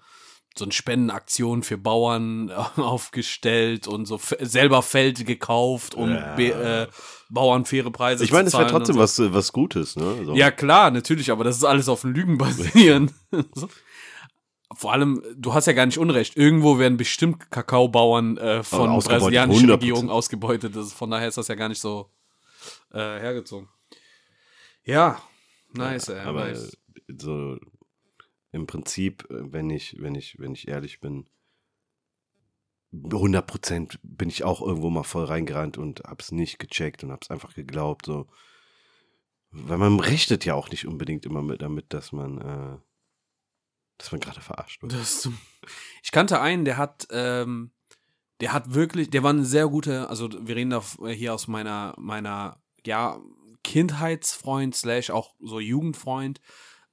so 0.57 0.65
eine 0.65 0.71
Spendenaktion 0.71 1.63
für 1.63 1.77
Bauern 1.77 2.49
aufgestellt 2.77 3.87
und 3.87 4.05
so 4.05 4.19
selber 4.39 4.81
Feld 4.81 5.25
gekauft, 5.25 5.95
um 5.95 6.11
Ja. 6.11 6.37
Äh, 6.37 6.87
Bauern 7.29 7.65
faire 7.65 7.89
Preise 7.91 8.23
ich 8.23 8.31
meine, 8.31 8.45
es 8.45 8.51
zu 8.51 8.57
wäre 8.59 8.67
zahlen. 8.69 8.77
trotzdem 8.85 8.95
so. 8.95 9.01
was, 9.01 9.33
was 9.33 9.51
Gutes, 9.51 9.95
ne? 9.95 10.25
So. 10.25 10.35
Ja, 10.35 10.51
klar, 10.51 10.91
natürlich, 10.91 11.31
aber 11.31 11.43
das 11.43 11.57
ist 11.57 11.63
alles 11.63 11.89
auf 11.89 12.03
Lügen 12.03 12.37
basieren. 12.37 13.11
So. 13.55 13.67
Vor 14.73 14.91
allem, 14.93 15.21
du 15.37 15.53
hast 15.53 15.67
ja 15.67 15.73
gar 15.73 15.85
nicht 15.85 15.97
Unrecht. 15.99 16.35
Irgendwo 16.35 16.79
werden 16.79 16.97
bestimmt 16.97 17.49
Kakaobauern 17.51 18.37
äh, 18.37 18.63
von 18.63 18.89
ausgebeutet, 18.89 19.21
brasilianischen 19.21 19.69
100%. 19.69 19.71
Regierung 19.73 20.09
ausgebeutet. 20.09 20.75
Das, 20.75 20.87
ist- 20.87 20.93
von 20.93 21.09
daher 21.11 21.27
ist 21.27 21.37
das 21.37 21.47
ja 21.47 21.55
gar 21.55 21.69
nicht 21.69 21.79
so 21.79 22.09
äh, 22.91 22.97
hergezogen. 22.99 23.69
Ja, 24.83 25.21
nice, 25.73 26.09
ey, 26.09 26.19
aber 26.19 26.45
nice. 26.47 26.77
so 27.17 27.57
im 28.55 28.67
Prinzip, 28.67 29.29
äh, 29.29 29.53
wenn 29.53 29.69
ich, 29.69 29.97
wenn 29.99 30.15
ich, 30.15 30.39
wenn 30.39 30.53
ich 30.53 30.67
ehrlich 30.67 30.99
bin, 30.99 31.29
100 32.93 33.45
Prozent 33.45 33.99
bin 34.03 34.29
ich 34.29 34.45
auch 34.45 34.61
irgendwo 34.61 34.89
mal 34.89 35.03
voll 35.03 35.25
reingerannt 35.25 35.77
und 35.77 36.01
hab's 36.05 36.31
nicht 36.31 36.59
gecheckt 36.59 37.03
und 37.03 37.11
hab's 37.11 37.29
einfach 37.29 37.53
geglaubt, 37.53 38.05
so. 38.05 38.27
Weil 39.51 39.77
man 39.77 39.99
rechnet 39.99 40.45
ja 40.45 40.53
auch 40.53 40.69
nicht 40.69 40.87
unbedingt 40.87 41.25
immer 41.25 41.41
mit 41.41 41.61
damit, 41.61 41.93
dass 41.93 42.11
man, 42.11 42.39
äh, 42.39 42.77
Dass 43.97 44.11
man 44.11 44.21
gerade 44.21 44.41
verarscht 44.41 44.81
wird. 44.81 44.93
Das, 44.93 45.29
ich 46.03 46.11
kannte 46.11 46.39
einen, 46.39 46.63
der 46.65 46.77
hat, 46.77 47.07
ähm, 47.11 47.71
der 48.39 48.53
hat 48.53 48.73
wirklich, 48.73 49.09
der 49.09 49.23
war 49.23 49.31
eine 49.31 49.45
sehr 49.45 49.67
gute, 49.67 50.09
also 50.09 50.29
wir 50.31 50.55
reden 50.55 50.71
da 50.71 50.83
hier 51.07 51.33
aus 51.33 51.47
meiner, 51.47 51.93
meiner, 51.97 52.61
ja, 52.85 53.19
Kindheitsfreund 53.63 54.75
slash 54.75 55.09
auch 55.09 55.35
so 55.39 55.59
Jugendfreund. 55.59 56.39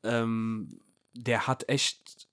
Ähm, 0.05 0.81
der 1.15 1.47
hat 1.47 1.69
echt, 1.69 2.29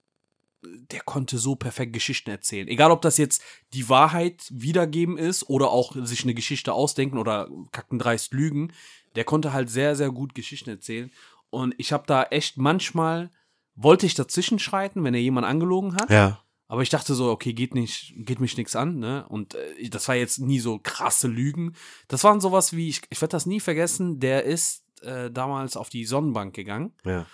der 0.63 1.01
konnte 1.01 1.37
so 1.37 1.55
perfekt 1.55 1.93
Geschichten 1.93 2.29
erzählen. 2.29 2.67
Egal, 2.67 2.91
ob 2.91 3.01
das 3.01 3.17
jetzt 3.17 3.41
die 3.73 3.89
Wahrheit 3.89 4.45
wiedergeben 4.49 5.17
ist 5.17 5.49
oder 5.49 5.71
auch 5.71 5.95
sich 5.95 6.23
eine 6.23 6.33
Geschichte 6.33 6.73
ausdenken 6.73 7.17
oder 7.17 7.49
kackendreist 7.71 8.33
lügen. 8.33 8.73
Der 9.15 9.23
konnte 9.23 9.53
halt 9.53 9.69
sehr, 9.69 9.95
sehr 9.95 10.11
gut 10.11 10.35
Geschichten 10.35 10.69
erzählen. 10.69 11.11
Und 11.49 11.73
ich 11.77 11.91
habe 11.91 12.03
da 12.05 12.23
echt 12.23 12.57
manchmal, 12.57 13.31
wollte 13.75 14.05
ich 14.05 14.13
dazwischen 14.13 14.59
schreiten, 14.59 15.03
wenn 15.03 15.13
er 15.13 15.21
jemand 15.21 15.47
angelogen 15.47 15.95
hat. 15.95 16.09
Ja. 16.09 16.43
Aber 16.67 16.83
ich 16.83 16.89
dachte 16.89 17.15
so, 17.15 17.31
okay, 17.31 17.53
geht 17.53 17.73
nicht, 17.73 18.13
geht 18.15 18.39
mich 18.39 18.55
nichts 18.55 18.75
an, 18.75 18.99
ne? 18.99 19.25
Und 19.27 19.55
äh, 19.55 19.89
das 19.89 20.07
war 20.07 20.15
jetzt 20.15 20.37
nie 20.37 20.59
so 20.59 20.77
krasse 20.77 21.27
Lügen. 21.27 21.73
Das 22.07 22.23
waren 22.23 22.39
sowas 22.39 22.75
wie, 22.75 22.89
ich, 22.89 23.01
ich 23.09 23.19
werde 23.19 23.31
das 23.31 23.47
nie 23.47 23.59
vergessen, 23.59 24.19
der 24.19 24.43
ist 24.43 24.83
äh, 25.01 25.31
damals 25.31 25.75
auf 25.75 25.89
die 25.89 26.05
Sonnenbank 26.05 26.53
gegangen. 26.53 26.93
Ja. 27.03 27.25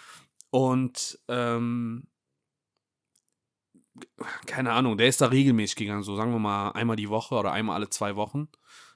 Und 0.55 1.19
ähm, 1.27 2.07
keine 4.45 4.71
Ahnung, 4.71 4.97
der 4.97 5.09
ist 5.09 5.19
da 5.19 5.27
regelmäßig 5.27 5.75
gegangen, 5.75 6.03
so 6.03 6.15
sagen 6.15 6.31
wir 6.31 6.39
mal 6.39 6.71
einmal 6.71 6.95
die 6.95 7.09
Woche 7.09 7.35
oder 7.35 7.51
einmal 7.51 7.75
alle 7.75 7.89
zwei 7.89 8.15
Wochen. 8.15 8.47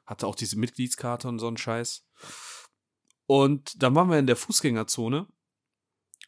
Hatte 0.06 0.26
auch 0.26 0.36
diese 0.36 0.58
Mitgliedskarte 0.58 1.28
und 1.28 1.38
so 1.40 1.48
einen 1.48 1.58
Scheiß. 1.58 2.08
Und 3.26 3.84
dann 3.84 3.94
waren 3.94 4.10
wir 4.10 4.18
in 4.20 4.26
der 4.26 4.38
Fußgängerzone 4.38 5.28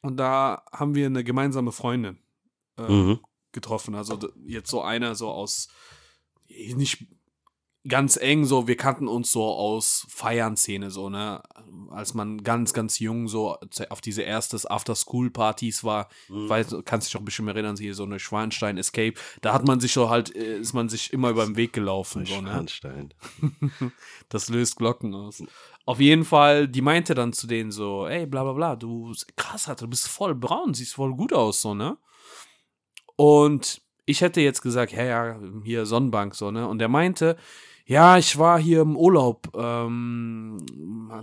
und 0.02 0.18
da 0.18 0.66
haben 0.74 0.96
wir 0.96 1.06
eine 1.06 1.24
gemeinsame 1.24 1.72
Freundin 1.72 2.20
äh, 2.78 2.92
Mhm. 2.92 3.22
getroffen. 3.54 3.96
Also 3.96 4.20
jetzt 4.46 4.70
so 4.70 4.82
einer 4.82 5.16
so 5.16 5.30
aus, 5.30 5.70
nicht 6.50 7.08
ganz 7.88 8.16
eng, 8.18 8.46
so, 8.46 8.68
wir 8.68 8.78
kannten 8.78 9.08
uns 9.08 9.32
so 9.32 9.44
aus 9.44 10.06
Feiern-Szene, 10.10 10.92
so, 10.92 11.10
ne? 11.10 11.42
Als 11.90 12.14
man 12.14 12.44
ganz, 12.44 12.74
ganz 12.74 13.00
jung 13.00 13.28
so 13.28 13.58
auf 13.90 14.02
diese 14.02 14.22
erstes 14.22 14.66
After-School-Partys 14.66 15.84
war, 15.84 16.08
Mhm. 16.30 16.50
weiß, 16.50 16.76
kannst 16.86 17.08
dich 17.08 17.18
auch 17.18 17.24
bestimmt 17.26 17.50
erinnern, 17.50 17.76
hier 17.78 17.96
so 17.96 18.04
eine 18.04 18.20
Schwanstein-Escape, 18.20 19.16
da 19.42 19.54
hat 19.54 19.66
man 19.66 19.80
sich 19.80 19.94
so 19.94 20.10
halt, 20.10 20.36
äh, 20.36 20.60
ist 20.60 20.74
man 20.74 20.90
sich 20.90 21.12
immer 21.12 21.32
über 21.32 21.44
den 21.46 21.56
Weg 21.56 21.74
gelaufen, 21.74 22.26
so, 22.26 22.40
ne? 22.42 22.50
Schwanstein. 22.52 23.14
Das 24.30 24.48
löst 24.50 24.76
Glocken 24.78 25.14
aus. 25.16 25.44
Auf 25.86 26.00
jeden 26.00 26.24
Fall, 26.24 26.68
die 26.68 26.82
meinte 26.82 27.16
dann 27.16 27.34
zu 27.34 27.48
denen 27.48 27.72
so, 27.72 28.06
ey, 28.08 28.26
bla 28.28 28.44
bla 28.44 28.54
bla, 28.54 28.76
du 28.76 29.14
krass, 29.36 29.68
Alter, 29.68 29.86
du 29.86 29.90
bist 29.90 30.08
voll 30.08 30.36
braun, 30.36 30.74
siehst 30.74 30.94
voll 30.94 31.16
gut 31.16 31.34
aus, 31.34 31.62
so, 31.62 31.74
ne? 31.74 31.98
Und 33.16 33.82
ich 34.06 34.22
hätte 34.22 34.42
jetzt 34.42 34.62
gesagt, 34.62 34.92
ja, 34.94 35.04
ja, 35.04 35.40
hier 35.64 35.86
Sonnenbank, 35.86 36.36
so, 36.36 36.52
ne? 36.52 36.68
Und 36.68 36.80
der 36.80 36.88
meinte, 36.90 37.38
ja, 37.86 38.18
ich 38.18 38.38
war 38.38 38.60
hier 38.60 38.82
im 38.82 38.96
Urlaub. 38.96 39.52
Ähm, 39.56 40.58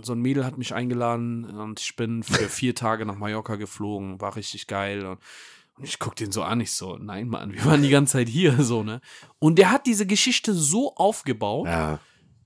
so 0.03 0.13
ein 0.13 0.19
Mädel 0.21 0.45
hat 0.45 0.57
mich 0.57 0.73
eingeladen 0.73 1.45
und 1.45 1.79
ich 1.79 1.95
bin 1.95 2.23
für 2.23 2.33
vier 2.49 2.75
Tage 2.75 3.05
nach 3.05 3.15
Mallorca 3.15 3.55
geflogen. 3.55 4.21
War 4.21 4.35
richtig 4.35 4.67
geil. 4.67 5.05
Und, 5.05 5.19
und 5.77 5.83
ich 5.83 5.99
guck 5.99 6.15
den 6.15 6.31
so 6.31 6.43
an, 6.43 6.61
ich 6.61 6.73
so, 6.73 6.97
nein, 6.97 7.27
Mann, 7.29 7.53
wir 7.53 7.63
waren 7.65 7.81
die 7.81 7.89
ganze 7.89 8.13
Zeit 8.13 8.29
hier, 8.29 8.61
so, 8.63 8.83
ne? 8.83 9.01
Und 9.39 9.57
der 9.57 9.71
hat 9.71 9.85
diese 9.87 10.05
Geschichte 10.05 10.53
so 10.53 10.95
aufgebaut, 10.95 11.67
Ja. 11.67 11.99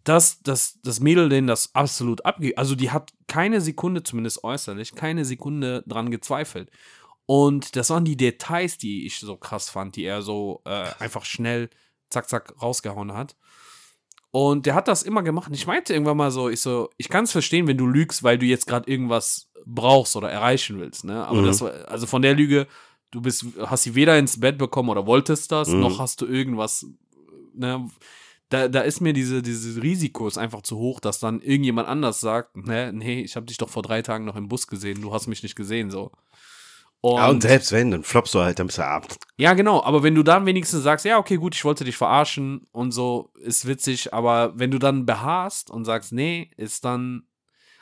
dass, 0.03 0.41
dass 0.41 0.79
das 0.83 0.99
Mädel 0.99 1.29
den 1.29 1.47
das 1.47 1.73
absolut 1.75 2.25
abge... 2.25 2.57
Also 2.57 2.75
die 2.75 2.91
hat 2.91 3.11
keine 3.27 3.59
Sekunde, 3.61 4.03
zumindest 4.03 4.43
äußerlich, 4.43 4.93
keine 4.95 5.25
Sekunde 5.25 5.83
dran 5.87 6.11
gezweifelt. 6.11 6.69
Und 7.25 7.75
das 7.75 7.89
waren 7.89 8.05
die 8.05 8.17
Details, 8.17 8.77
die 8.77 9.05
ich 9.05 9.19
so 9.19 9.37
krass 9.37 9.69
fand, 9.69 9.95
die 9.95 10.03
er 10.03 10.21
so 10.21 10.61
äh, 10.65 10.87
einfach 10.99 11.23
schnell 11.25 11.69
zack, 12.09 12.29
zack 12.29 12.53
rausgehauen 12.61 13.13
hat. 13.13 13.35
Und 14.35 14.65
der 14.65 14.73
hat 14.73 14.87
das 14.87 15.03
immer 15.03 15.21
gemacht. 15.21 15.47
Und 15.49 15.53
ich 15.53 15.67
meinte 15.67 15.93
irgendwann 15.93 16.17
mal 16.17 16.31
so, 16.31 16.49
ich 16.49 16.59
so, 16.59 16.89
ich 16.97 17.07
kann 17.07 17.25
es 17.25 17.31
verstehen, 17.31 17.67
wenn 17.67 17.77
du 17.77 17.85
lügst, 17.85 18.23
weil 18.23 18.39
du 18.39 18.47
jetzt 18.47 18.65
gerade 18.65 18.89
irgendwas 18.89 19.47
brauchst 19.63 20.15
oder 20.15 20.31
erreichen 20.31 20.79
willst, 20.79 21.05
ne? 21.05 21.23
Aber 21.23 21.41
Mhm. 21.41 21.45
das 21.45 21.61
war, 21.61 21.71
also 21.87 22.07
von 22.07 22.23
der 22.23 22.33
Lüge, 22.33 22.65
du 23.11 23.21
bist, 23.21 23.45
hast 23.59 23.83
sie 23.83 23.93
weder 23.93 24.17
ins 24.17 24.39
Bett 24.39 24.57
bekommen 24.57 24.89
oder 24.89 25.05
wolltest 25.05 25.51
das, 25.51 25.69
Mhm. 25.69 25.81
noch 25.81 25.99
hast 25.99 26.19
du 26.19 26.25
irgendwas, 26.25 26.87
ne? 27.53 27.87
Da, 28.49 28.67
da 28.67 28.81
ist 28.81 29.01
mir 29.01 29.13
diese, 29.13 29.43
dieses 29.43 29.81
Risiko 29.83 30.27
ist 30.27 30.39
einfach 30.39 30.63
zu 30.63 30.77
hoch, 30.77 30.99
dass 30.99 31.19
dann 31.19 31.39
irgendjemand 31.39 31.87
anders 31.87 32.19
sagt, 32.19 32.57
ne, 32.57 32.91
nee, 32.91 33.21
ich 33.21 33.35
habe 33.35 33.45
dich 33.45 33.57
doch 33.59 33.69
vor 33.69 33.83
drei 33.83 34.01
Tagen 34.01 34.25
noch 34.25 34.35
im 34.35 34.47
Bus 34.47 34.65
gesehen, 34.65 34.99
du 35.01 35.13
hast 35.13 35.27
mich 35.27 35.43
nicht 35.43 35.55
gesehen, 35.55 35.91
so. 35.91 36.11
Und, 37.03 37.17
ja, 37.17 37.27
und 37.27 37.41
selbst 37.41 37.73
wenn, 37.73 37.91
dann 37.91 38.03
floppst 38.03 38.33
du 38.33 38.39
halt, 38.39 38.59
dann 38.59 38.67
bist 38.67 38.77
du 38.77 38.85
ab. 38.85 39.05
ja, 39.35 39.53
genau, 39.55 39.83
aber 39.83 40.03
wenn 40.03 40.15
du 40.15 40.23
dann 40.23 40.45
wenigstens 40.45 40.83
sagst, 40.83 41.03
ja, 41.03 41.17
okay, 41.17 41.35
gut, 41.35 41.53
ich 41.53 41.65
wollte 41.65 41.83
dich 41.83 41.97
verarschen 41.97 42.65
und 42.71 42.93
so, 42.93 43.33
ist 43.41 43.67
witzig, 43.67 44.13
aber 44.13 44.57
wenn 44.57 44.71
du 44.71 44.79
dann 44.79 45.05
beharrst 45.05 45.69
und 45.69 45.83
sagst, 45.83 46.13
nee, 46.13 46.49
ist 46.55 46.85
dann, 46.85 47.23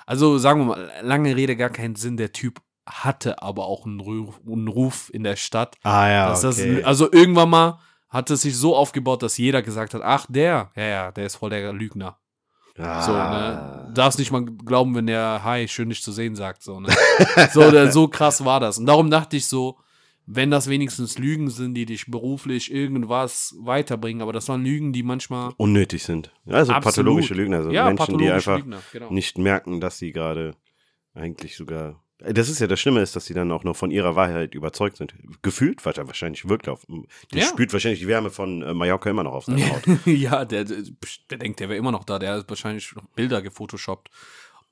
also 0.07 0.39
sagen 0.39 0.61
wir 0.61 0.65
mal, 0.65 0.91
lange 1.03 1.36
Rede, 1.36 1.55
gar 1.55 1.69
keinen 1.69 1.93
Sinn, 1.93 2.17
der 2.17 2.32
Typ 2.32 2.61
hatte 2.88 3.43
aber 3.43 3.67
auch 3.67 3.86
einen 3.86 3.99
Ruf, 3.99 4.41
einen 4.43 4.67
Ruf 4.67 5.11
in 5.13 5.24
der 5.24 5.36
Stadt. 5.36 5.76
Ah 5.84 6.09
ja, 6.09 6.32
okay. 6.32 6.41
das, 6.41 6.84
also 6.84 7.11
irgendwann 7.11 7.51
mal 7.51 7.80
hat 8.09 8.32
es 8.32 8.41
sich 8.41 8.57
so 8.57 8.76
aufgebaut, 8.76 9.22
dass 9.22 9.38
jeder 9.38 9.61
gesagt 9.61 9.93
hat, 9.93 10.01
ach, 10.01 10.26
der, 10.30 10.72
ja, 10.76 10.84
ja, 10.84 11.11
der 11.11 11.28
ist 11.28 11.36
voll 11.36 11.51
der 11.51 11.72
Lügner. 11.74 12.17
Ah. 12.78 13.01
So, 13.01 13.11
ne? 13.11 13.91
Darfst 13.93 14.19
nicht 14.19 14.32
mal 14.32 14.45
glauben, 14.45 14.95
wenn 14.95 15.07
der 15.07 15.43
Hi, 15.43 15.67
schön 15.67 15.89
dich 15.89 16.01
zu 16.01 16.11
sehen 16.11 16.36
sagt, 16.36 16.63
so, 16.63 16.80
ne? 16.80 16.89
so, 17.53 17.91
so 17.91 18.07
krass 18.07 18.45
war 18.45 18.59
das. 18.59 18.78
Und 18.78 18.86
darum 18.86 19.09
dachte 19.09 19.38
ich 19.38 19.47
so, 19.47 19.78
wenn 20.26 20.51
das 20.51 20.69
wenigstens 20.69 21.17
Lügen 21.17 21.49
sind, 21.49 21.74
die 21.74 21.86
dich 21.86 22.05
beruflich 22.07 22.72
irgendwas 22.72 23.55
weiterbringen, 23.59 24.22
aber 24.22 24.34
das 24.34 24.47
waren 24.47 24.63
Lügen, 24.63 24.93
die 24.93 25.03
manchmal 25.03 25.51
Unnötig 25.57 26.03
sind. 26.03 26.32
Also 26.45 26.72
Absolut. 26.72 26.84
pathologische 26.84 27.34
Lügner, 27.34 27.57
also 27.57 27.72
ja, 27.72 27.86
Menschen, 27.86 28.17
die 28.17 28.30
einfach 28.30 28.57
Lügner, 28.57 28.82
genau. 28.91 29.11
nicht 29.11 29.38
merken, 29.38 29.82
dass 29.82 29.97
sie 29.97 30.11
gerade 30.11 30.55
eigentlich 31.13 31.57
sogar. 31.57 32.01
Das 32.24 32.49
ist 32.49 32.59
ja 32.59 32.67
das 32.67 32.80
Schlimme 32.80 33.01
ist, 33.01 33.15
dass 33.15 33.26
sie 33.26 33.34
dann 33.34 33.51
auch 33.51 33.63
noch 33.63 33.76
von 33.76 33.89
ihrer 33.91 34.15
Wahrheit 34.15 34.53
überzeugt 34.53 34.97
sind. 34.97 35.13
Gefühlt, 35.41 35.84
weil 35.86 35.93
er 35.93 36.05
wahrscheinlich 36.07 36.47
wirkt 36.47 36.67
auf. 36.69 36.86
Der 37.34 37.41
Ja. 37.41 37.47
spürt 37.47 37.74
wahrscheinlich 37.74 37.99
die 38.01 38.07
Wärme 38.07 38.30
von 38.30 38.61
äh, 38.61 38.74
Mallorca 38.74 39.09
immer 39.09 39.24
noch 39.24 39.34
auf 39.34 39.45
seiner 39.45 39.57
Haut. 39.69 39.84
ja, 40.05 40.45
der, 40.45 40.65
der, 40.65 40.78
der 41.30 41.38
denkt, 41.39 41.59
der 41.59 41.69
wäre 41.69 41.78
immer 41.80 41.91
noch 41.91 42.03
da. 42.03 42.19
Der 42.19 42.34
hat 42.36 42.49
wahrscheinlich 42.49 42.93
noch 42.95 43.05
Bilder 43.15 43.41
gefotoshoppt. 43.41 44.09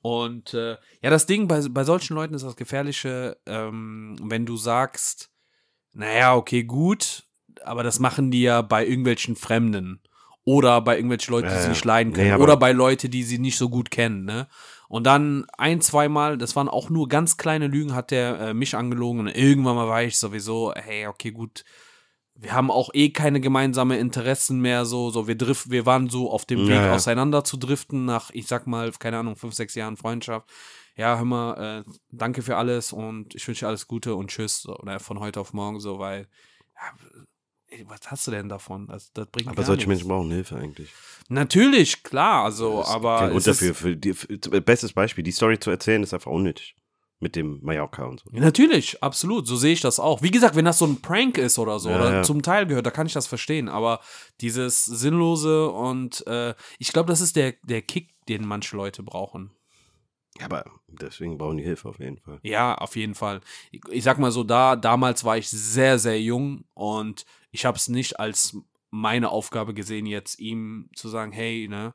Und 0.02 0.54
äh, 0.54 0.76
ja, 1.02 1.10
das 1.10 1.26
Ding 1.26 1.48
bei, 1.48 1.60
bei 1.68 1.84
solchen 1.84 2.14
Leuten 2.14 2.34
ist 2.34 2.42
das 2.44 2.56
Gefährliche, 2.56 3.36
ähm, 3.46 4.16
wenn 4.22 4.46
du 4.46 4.56
sagst, 4.56 5.30
naja, 5.92 6.36
okay, 6.36 6.62
gut, 6.64 7.24
aber 7.64 7.82
das 7.82 7.98
machen 7.98 8.30
die 8.30 8.42
ja 8.42 8.62
bei 8.62 8.86
irgendwelchen 8.86 9.36
Fremden. 9.36 10.00
Oder 10.44 10.80
bei 10.80 10.96
irgendwelchen 10.96 11.32
Leuten, 11.32 11.48
die 11.48 11.54
Ja, 11.54 11.60
sie 11.62 11.68
nicht 11.68 11.84
leiden 11.84 12.12
Nee, 12.12 12.16
können. 12.20 12.32
aber- 12.32 12.44
oder 12.44 12.56
bei 12.56 12.72
Leuten, 12.72 13.10
die 13.10 13.24
sie 13.24 13.38
nicht 13.38 13.58
so 13.58 13.68
gut 13.68 13.90
kennen, 13.90 14.24
ne? 14.24 14.48
Und 14.90 15.04
dann 15.04 15.46
ein, 15.56 15.80
zweimal, 15.80 16.36
das 16.36 16.56
waren 16.56 16.68
auch 16.68 16.90
nur 16.90 17.06
ganz 17.06 17.36
kleine 17.36 17.68
Lügen, 17.68 17.94
hat 17.94 18.10
der 18.10 18.40
äh, 18.40 18.54
mich 18.54 18.74
angelogen. 18.74 19.20
Und 19.20 19.28
irgendwann 19.28 19.76
mal 19.76 19.86
war 19.86 20.02
ich 20.02 20.18
sowieso, 20.18 20.74
hey, 20.74 21.06
okay, 21.06 21.30
gut, 21.30 21.64
wir 22.34 22.54
haben 22.54 22.72
auch 22.72 22.90
eh 22.92 23.10
keine 23.10 23.40
gemeinsame 23.40 23.98
Interessen 23.98 24.58
mehr, 24.58 24.84
so, 24.84 25.10
so 25.10 25.28
wir 25.28 25.36
drift, 25.36 25.70
wir 25.70 25.86
waren 25.86 26.08
so 26.08 26.28
auf 26.28 26.44
dem 26.44 26.66
Ja, 26.66 26.68
Weg 26.68 26.90
auseinander 26.90 27.44
zu 27.44 27.56
driften 27.56 28.04
nach, 28.04 28.30
ich 28.32 28.48
sag 28.48 28.66
mal, 28.66 28.90
keine 28.90 29.18
Ahnung, 29.18 29.36
fünf, 29.36 29.54
sechs 29.54 29.76
Jahren 29.76 29.96
Freundschaft. 29.96 30.50
Ja, 30.96 31.16
hör 31.16 31.24
mal, 31.24 31.84
äh, 31.86 31.92
danke 32.10 32.42
für 32.42 32.56
alles 32.56 32.92
und 32.92 33.36
ich 33.36 33.46
wünsche 33.46 33.66
dir 33.66 33.68
alles 33.68 33.86
Gute 33.86 34.16
und 34.16 34.30
tschüss, 34.32 34.62
so, 34.62 34.76
oder 34.76 34.98
von 34.98 35.20
heute 35.20 35.38
auf 35.38 35.52
morgen, 35.52 35.78
so, 35.78 36.00
weil, 36.00 36.26
ja, 36.74 37.24
ey, 37.70 37.84
was 37.88 38.00
hast 38.10 38.26
du 38.26 38.30
denn 38.32 38.48
davon? 38.48 38.86
Das, 38.86 39.12
das 39.12 39.26
bringt 39.26 39.48
Aber 39.48 39.62
solche 39.62 39.88
nichts. 39.88 39.88
Menschen 39.88 40.08
brauchen 40.08 40.30
Hilfe 40.30 40.56
eigentlich. 40.56 40.90
Natürlich, 41.28 42.02
klar, 42.02 42.44
also, 42.44 42.84
aber. 42.84 43.18
kein 43.18 43.30
Grund 43.30 43.46
dafür. 43.46 43.74
Für 43.74 43.96
die, 43.96 44.12
für, 44.12 44.60
bestes 44.60 44.92
Beispiel, 44.92 45.24
die 45.24 45.32
Story 45.32 45.58
zu 45.58 45.70
erzählen, 45.70 46.02
ist 46.02 46.14
einfach 46.14 46.30
unnötig. 46.30 46.74
Mit 47.22 47.36
dem 47.36 47.60
Mallorca 47.62 48.04
und 48.04 48.20
so. 48.20 48.30
Natürlich, 48.32 49.02
absolut, 49.02 49.46
so 49.46 49.54
sehe 49.54 49.74
ich 49.74 49.82
das 49.82 50.00
auch. 50.00 50.22
Wie 50.22 50.30
gesagt, 50.30 50.56
wenn 50.56 50.64
das 50.64 50.78
so 50.78 50.86
ein 50.86 51.02
Prank 51.02 51.36
ist 51.36 51.58
oder 51.58 51.78
so, 51.78 51.90
Ja, 51.90 51.96
oder 51.96 52.12
ja. 52.14 52.22
zum 52.22 52.40
Teil 52.40 52.64
gehört, 52.66 52.86
da 52.86 52.90
kann 52.90 53.06
ich 53.06 53.12
das 53.12 53.26
verstehen. 53.26 53.68
Aber 53.68 54.00
dieses 54.40 54.86
Sinnlose 54.86 55.68
und 55.68 56.26
äh, 56.26 56.54
ich 56.78 56.94
glaube, 56.94 57.10
das 57.10 57.20
ist 57.20 57.36
der, 57.36 57.56
der 57.62 57.82
Kick, 57.82 58.14
den 58.26 58.46
manche 58.46 58.74
Leute 58.74 59.02
brauchen. 59.02 59.50
Ja, 60.38 60.46
aber 60.46 60.64
deswegen 60.88 61.36
brauchen 61.36 61.58
die 61.58 61.62
Hilfe 61.64 61.90
auf 61.90 61.98
jeden 61.98 62.16
Fall. 62.16 62.38
Ja, 62.42 62.74
auf 62.76 62.96
jeden 62.96 63.14
Fall. 63.14 63.42
Ich, 63.70 63.82
ich 63.90 64.02
sag 64.02 64.18
mal 64.18 64.30
so, 64.32 64.42
da, 64.42 64.74
damals 64.76 65.22
war 65.22 65.36
ich 65.36 65.50
sehr, 65.50 65.98
sehr 65.98 66.18
jung 66.22 66.64
und 66.72 67.26
ich 67.50 67.64
habe 67.64 67.76
es 67.76 67.88
nicht 67.88 68.20
als 68.20 68.56
meine 68.90 69.30
Aufgabe 69.30 69.74
gesehen, 69.74 70.06
jetzt 70.06 70.40
ihm 70.40 70.90
zu 70.94 71.08
sagen, 71.08 71.32
hey, 71.32 71.68
ne. 71.68 71.94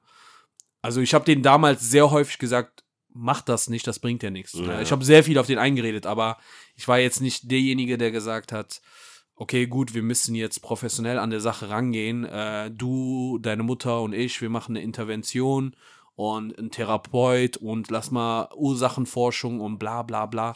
Also 0.82 1.02
ich 1.02 1.14
habe 1.14 1.26
den 1.26 1.42
damals 1.42 1.82
sehr 1.82 2.12
häufig 2.12 2.38
gesagt, 2.38 2.84
mach 3.10 3.42
das 3.42 3.70
nicht, 3.70 3.88
das 3.88 4.00
bringt 4.00 4.22
ja 4.24 4.30
nichts. 4.30 4.54
Ja. 4.54 4.62
Ne? 4.62 4.82
Ich 4.82 4.92
habe 4.92 5.04
sehr 5.04 5.24
viel 5.24 5.38
auf 5.38 5.48
den 5.48 5.58
eingeredet, 5.58 6.06
aber 6.06 6.38
ich 6.76 6.88
war 6.88 7.00
jetzt 7.00 7.22
nicht 7.22 7.50
derjenige, 7.50 7.98
der 7.98 8.12
gesagt 8.12 8.52
hat, 8.52 8.82
okay, 9.36 9.68
gut, 9.68 9.94
wir 9.94 10.04
müssen 10.04 10.36
jetzt 10.36 10.62
professionell 10.62 11.18
an 11.18 11.30
der 11.30 11.40
Sache 11.40 11.70
rangehen. 11.70 12.26
Äh, 12.26 12.72
du, 12.72 13.40
deine 13.40 13.64
Mutter 13.64 14.02
und 14.02 14.14
ich, 14.14 14.42
wir 14.42 14.50
machen 14.50 14.76
eine 14.76 14.84
Intervention 14.84 15.76
und 16.16 16.58
ein 16.58 16.72
Therapeut 16.72 17.58
und 17.58 17.90
lass 17.90 18.12
mal 18.12 18.50
Ursachenforschung 18.56 19.60
und 19.60 19.78
bla 19.78 20.04
bla 20.04 20.26
bla. 20.26 20.56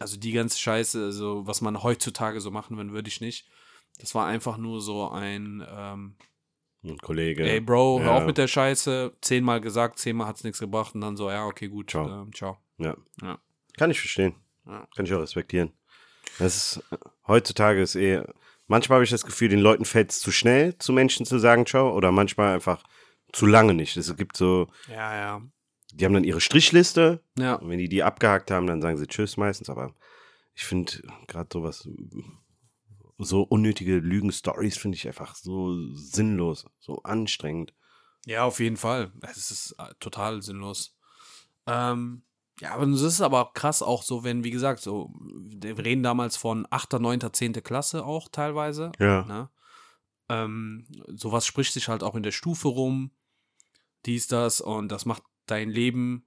also 0.00 0.18
die 0.18 0.32
ganze 0.32 0.58
Scheiße, 0.58 1.02
also 1.02 1.46
was 1.46 1.60
man 1.60 1.82
heutzutage 1.82 2.40
so 2.40 2.50
machen 2.50 2.76
würde, 2.76 2.92
würde 2.92 3.08
ich 3.08 3.20
nicht. 3.20 3.46
Das 4.00 4.14
war 4.14 4.26
einfach 4.26 4.56
nur 4.56 4.80
so 4.80 5.08
ein, 5.10 5.64
ähm, 5.70 6.16
Ein 6.82 6.98
Kollege. 6.98 7.42
ey 7.48 7.60
Bro, 7.60 8.00
hör 8.00 8.06
Ja. 8.12 8.16
auf 8.18 8.26
mit 8.26 8.38
der 8.38 8.48
Scheiße, 8.48 9.12
zehnmal 9.20 9.60
gesagt, 9.60 9.98
zehnmal 9.98 10.26
hat's 10.26 10.42
nichts 10.44 10.58
gebracht 10.60 10.94
und 10.94 11.02
dann 11.02 11.16
so, 11.16 11.30
ja, 11.30 11.46
okay, 11.46 11.68
gut, 11.68 11.90
Ciao. 11.90 12.06
ciao. 12.06 12.22
Ähm, 12.22 12.32
ciao. 12.32 12.58
Ja. 12.78 12.96
Ja. 13.22 13.38
Kann 13.76 13.90
ich 13.90 14.00
verstehen. 14.00 14.34
Ja. 14.66 14.86
Kann 14.96 15.04
ich 15.04 15.12
auch 15.14 15.20
respektieren. 15.20 15.72
Das 16.38 16.56
ist, 16.76 16.84
heutzutage 17.26 17.82
ist 17.82 17.96
eh, 17.96 18.22
manchmal 18.66 18.96
habe 18.96 19.04
ich 19.04 19.10
das 19.10 19.24
Gefühl, 19.24 19.48
den 19.48 19.60
Leuten 19.60 19.84
fällt 19.84 20.10
es 20.12 20.20
zu 20.20 20.32
schnell, 20.32 20.76
zu 20.78 20.92
Menschen 20.92 21.26
zu 21.26 21.38
sagen 21.38 21.66
Ciao 21.66 21.94
oder 21.94 22.12
manchmal 22.12 22.54
einfach 22.54 22.82
zu 23.32 23.46
lange 23.46 23.74
nicht. 23.74 23.96
Es 23.96 24.16
gibt 24.16 24.36
so, 24.36 24.68
Ja, 24.88 25.14
ja. 25.14 25.42
die 25.92 26.04
haben 26.04 26.14
dann 26.14 26.24
ihre 26.24 26.40
Strichliste 26.40 27.22
Ja, 27.38 27.56
und 27.56 27.68
wenn 27.68 27.78
die 27.78 27.88
die 27.88 28.02
abgehakt 28.02 28.50
haben, 28.50 28.66
dann 28.66 28.80
sagen 28.80 28.96
sie 28.96 29.06
Tschüss 29.06 29.36
meistens, 29.36 29.68
aber 29.68 29.94
ich 30.54 30.64
finde 30.64 30.92
gerade 31.26 31.48
sowas, 31.52 31.86
so 33.20 33.42
unnötige 33.42 33.98
Lügen-Stories 33.98 34.78
finde 34.78 34.96
ich 34.96 35.06
einfach 35.06 35.34
so 35.34 35.74
sinnlos, 35.94 36.66
so 36.78 37.02
anstrengend. 37.02 37.74
ja, 38.26 38.44
auf 38.44 38.60
jeden 38.60 38.76
Fall. 38.76 39.12
Es 39.22 39.50
ist 39.50 39.74
äh, 39.78 39.94
total 40.00 40.42
sinnlos. 40.42 40.96
Ähm, 41.66 42.22
ja, 42.60 42.72
aber 42.74 42.86
es 42.88 43.00
ist 43.00 43.20
aber 43.20 43.52
krass 43.54 43.82
auch 43.82 44.02
so, 44.02 44.22
wenn, 44.22 44.44
wie 44.44 44.50
gesagt, 44.50 44.80
so, 44.80 45.12
wir 45.18 45.78
reden 45.78 46.02
damals 46.02 46.36
von 46.36 46.66
8., 46.70 46.94
9., 46.94 47.32
10. 47.32 47.54
Klasse 47.62 48.04
auch 48.04 48.28
teilweise. 48.28 48.92
Ja. 48.98 49.24
Ne? 49.24 49.50
Ähm, 50.28 50.86
sowas 51.08 51.46
spricht 51.46 51.72
sich 51.72 51.88
halt 51.88 52.02
auch 52.02 52.14
in 52.14 52.22
der 52.22 52.32
Stufe 52.32 52.68
rum, 52.68 53.10
dies, 54.06 54.26
das, 54.26 54.60
und 54.60 54.88
das 54.92 55.06
macht 55.06 55.22
dein 55.46 55.70
Leben 55.70 56.26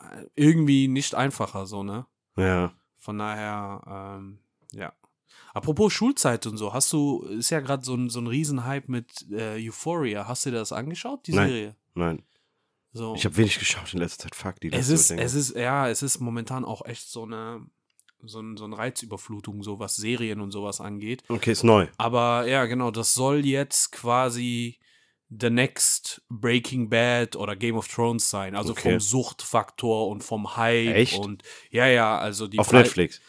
äh, 0.00 0.26
irgendwie 0.34 0.88
nicht 0.88 1.14
einfacher, 1.14 1.66
so, 1.66 1.82
ne? 1.82 2.06
Ja. 2.36 2.72
Von 2.98 3.18
daher, 3.18 3.82
ähm, 4.18 4.38
ja. 4.72 4.92
Apropos 5.52 5.92
Schulzeit 5.92 6.46
und 6.46 6.56
so, 6.56 6.72
hast 6.72 6.92
du, 6.92 7.22
ist 7.24 7.50
ja 7.50 7.60
gerade 7.60 7.84
so 7.84 7.94
ein, 7.94 8.10
so 8.10 8.20
ein 8.20 8.26
Riesenhype 8.26 8.90
mit 8.90 9.26
äh, 9.30 9.56
Euphoria. 9.68 10.26
Hast 10.26 10.46
du 10.46 10.50
dir 10.50 10.56
das 10.58 10.72
angeschaut, 10.72 11.26
die 11.26 11.32
Nein. 11.32 11.48
Serie? 11.48 11.76
Nein. 11.94 12.22
So. 12.92 13.14
Ich 13.16 13.24
habe 13.24 13.36
wenig 13.36 13.58
geschaut 13.58 13.92
in 13.92 13.98
letzter 14.00 14.24
Zeit. 14.24 14.34
Fuck, 14.34 14.60
die 14.60 14.68
es 14.68 14.88
letzte 14.88 14.94
ist, 14.94 15.08
länger. 15.10 15.22
es 15.22 15.34
ist, 15.34 15.56
ja, 15.56 15.88
es 15.88 16.02
ist 16.02 16.20
momentan 16.20 16.64
auch 16.64 16.84
echt 16.86 17.08
so 17.08 17.24
eine, 17.24 17.66
so, 18.22 18.40
ein, 18.40 18.56
so 18.56 18.64
eine 18.64 18.78
Reizüberflutung, 18.78 19.62
so 19.62 19.78
was 19.80 19.96
Serien 19.96 20.40
und 20.40 20.50
sowas 20.52 20.80
angeht. 20.80 21.22
Okay, 21.28 21.52
ist 21.52 21.64
neu. 21.64 21.88
Aber 21.98 22.46
ja, 22.46 22.64
genau, 22.66 22.90
das 22.90 23.14
soll 23.14 23.44
jetzt 23.44 23.90
quasi 23.92 24.78
the 25.28 25.50
next 25.50 26.22
Breaking 26.28 26.88
Bad 26.88 27.34
oder 27.34 27.56
Game 27.56 27.76
of 27.76 27.88
Thrones 27.88 28.30
sein. 28.30 28.54
Also 28.54 28.72
Okay. 28.72 28.92
vom 28.92 29.00
Suchtfaktor 29.00 30.06
und 30.08 30.22
vom 30.22 30.56
Hype 30.56 30.94
Echt? 30.94 31.18
und 31.18 31.42
ja, 31.70 31.86
ja, 31.88 32.18
also 32.18 32.46
die 32.46 32.58
Auf 32.58 32.70
Netflix. 32.72 33.20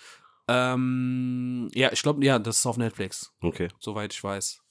Ähm, 0.47 1.69
ja, 1.73 1.91
ich 1.91 2.01
glaube, 2.03 2.23
ja, 2.25 2.37
das 2.39 2.57
ist 2.57 2.65
auf 2.65 2.77
Netflix, 2.77 3.33
Okay. 3.41 3.67
soweit 3.79 4.13
ich 4.13 4.23
weiß. 4.23 4.61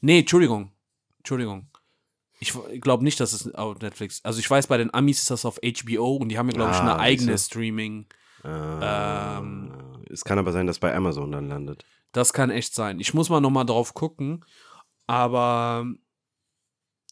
Nee, 0.00 0.20
Entschuldigung. 0.20 0.72
Entschuldigung. 1.18 1.68
Ich 2.38 2.52
glaube 2.82 3.02
nicht, 3.02 3.18
dass 3.18 3.32
es 3.32 3.54
auf 3.54 3.78
Netflix. 3.80 4.22
Also 4.22 4.38
ich 4.40 4.50
weiß, 4.50 4.66
bei 4.66 4.76
den 4.76 4.92
Amis 4.92 5.20
ist 5.20 5.30
das 5.30 5.46
auf 5.46 5.58
HBO 5.62 6.16
und 6.16 6.28
die 6.28 6.36
haben 6.38 6.48
ja, 6.50 6.54
glaube 6.54 6.72
ich, 6.72 6.76
Ah, 6.76 6.80
eine 6.82 6.98
eigene 6.98 7.32
siehste. 7.32 7.52
Streaming. 7.54 8.06
Ähm, 8.44 9.72
es 10.10 10.24
kann 10.24 10.38
aber 10.38 10.52
sein, 10.52 10.66
dass 10.66 10.78
bei 10.78 10.94
Amazon 10.94 11.32
dann 11.32 11.48
landet. 11.48 11.84
Das 12.12 12.32
kann 12.32 12.50
echt 12.50 12.74
sein. 12.74 13.00
Ich 13.00 13.14
muss 13.14 13.28
mal 13.30 13.40
noch 13.40 13.50
mal 13.50 13.64
drauf 13.64 13.94
gucken, 13.94 14.44
aber 15.06 15.86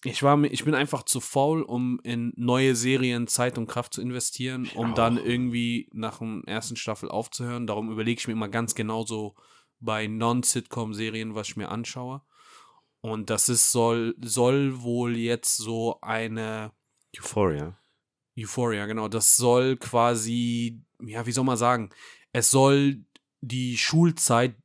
ich 0.05 0.23
war 0.23 0.37
mir, 0.37 0.49
ich 0.49 0.65
bin 0.65 0.75
einfach 0.75 1.03
zu 1.05 1.21
faul, 1.21 1.63
um 1.63 2.01
in 2.03 2.33
neue 2.37 2.77
Serien 2.77 3.27
Zeit 3.27 3.59
und 3.59 3.67
Kraft 3.67 3.95
zu 3.95 4.03
investieren, 4.03 4.71
um 4.75 4.93
auch. 4.93 4.95
dann 4.95 5.17
irgendwie 5.17 5.89
nach 5.93 6.19
der 6.19 6.43
ersten 6.47 6.77
Staffel 6.77 7.09
aufzuhören. 7.09 7.67
Darum 7.67 7.91
überlege 7.91 8.19
ich 8.21 8.27
mir 8.27 8.35
immer 8.35 8.49
ganz 8.49 8.75
genau 8.75 9.05
so 9.05 9.35
bei 9.81 10.07
Non-Sitcom-Serien, 10.07 11.35
was 11.35 11.49
ich 11.49 11.57
mir 11.57 11.71
anschaue. 11.71 12.23
Und 13.01 13.31
das 13.31 13.49
ist 13.49 13.71
soll 13.71 14.15
soll 14.23 14.83
wohl 14.83 15.17
jetzt 15.17 15.57
so 15.57 15.99
eine 16.01 16.73
Euphoria. 17.17 17.79
Euphoria, 18.39 18.87
genau. 18.87 19.09
Das 19.09 19.37
soll 19.37 19.77
quasi, 19.77 20.83
ja, 21.03 21.27
wie 21.27 21.33
soll 21.33 21.45
man 21.45 21.57
sagen, 21.57 21.91
es 22.33 22.51
soll 22.51 23.05
die 23.41 23.77
Schulzeit 23.77 24.57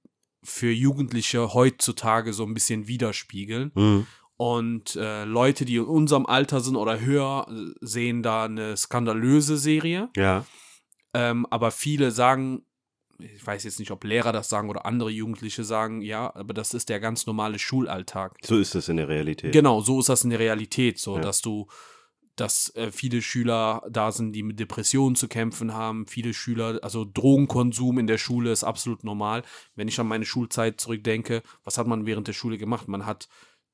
für 0.44 0.72
Jugendliche 0.72 1.54
heutzutage 1.54 2.34
so 2.34 2.46
ein 2.46 2.54
bisschen 2.54 2.88
widerspiegeln. 2.88 3.72
Mhm. 3.76 4.08
Und 4.42 4.96
äh, 4.96 5.26
Leute, 5.26 5.66
die 5.66 5.76
in 5.76 5.84
unserem 5.84 6.26
Alter 6.26 6.62
sind 6.62 6.78
oder 6.78 7.02
höher, 7.02 7.46
sehen 7.82 8.24
da 8.24 8.46
eine 8.46 8.78
skandalöse 8.78 9.58
Serie. 9.58 10.08
Ja. 10.16 10.46
Ähm, 11.14 11.46
aber 11.50 11.72
viele 11.72 12.12
sagen, 12.12 12.64
ich 13.18 13.46
weiß 13.46 13.66
jetzt 13.66 13.80
nicht, 13.80 13.92
ob 13.92 14.02
Lehrer 14.06 14.32
das 14.32 14.48
sagen 14.48 14.70
oder 14.70 14.86
andere 14.86 15.10
Jugendliche 15.10 15.66
sagen, 15.66 16.00
ja, 16.00 16.34
aber 16.34 16.54
das 16.54 16.74
ist 16.74 16.88
der 16.88 17.02
ganz 17.02 17.26
normale 17.28 17.60
Schulalltag. 17.60 18.38
So 18.42 18.58
ist 18.58 18.76
es 18.76 18.88
in 18.88 18.96
der 18.96 19.10
Realität. 19.10 19.52
Genau, 19.52 19.82
so 19.82 20.00
ist 20.00 20.08
das 20.08 20.24
in 20.24 20.30
der 20.30 20.40
Realität, 20.40 21.00
so 21.00 21.18
Ja. 21.18 21.22
dass 21.22 21.42
du, 21.42 21.68
dass 22.38 22.74
äh, 22.78 22.94
viele 22.94 23.22
Schüler 23.22 23.84
da 23.90 24.14
sind, 24.14 24.32
die 24.32 24.44
mit 24.44 24.58
Depressionen 24.58 25.18
zu 25.18 25.28
kämpfen 25.28 25.74
haben, 25.74 26.08
viele 26.08 26.34
Schüler, 26.34 26.80
also 26.82 27.04
Drogenkonsum 27.04 28.00
in 28.00 28.08
der 28.08 28.18
Schule 28.18 28.54
ist 28.54 28.64
absolut 28.64 29.04
normal. 29.04 29.44
Wenn 29.76 29.90
ich 29.90 30.00
an 30.00 30.08
meine 30.08 30.24
Schulzeit 30.24 30.80
zurückdenke, 30.80 31.44
was 31.66 31.78
hat 31.78 31.88
man 31.88 32.06
während 32.06 32.30
der 32.30 32.34
Schule 32.34 32.58
gemacht? 32.58 32.88
Man 32.88 33.06
hat 33.06 33.28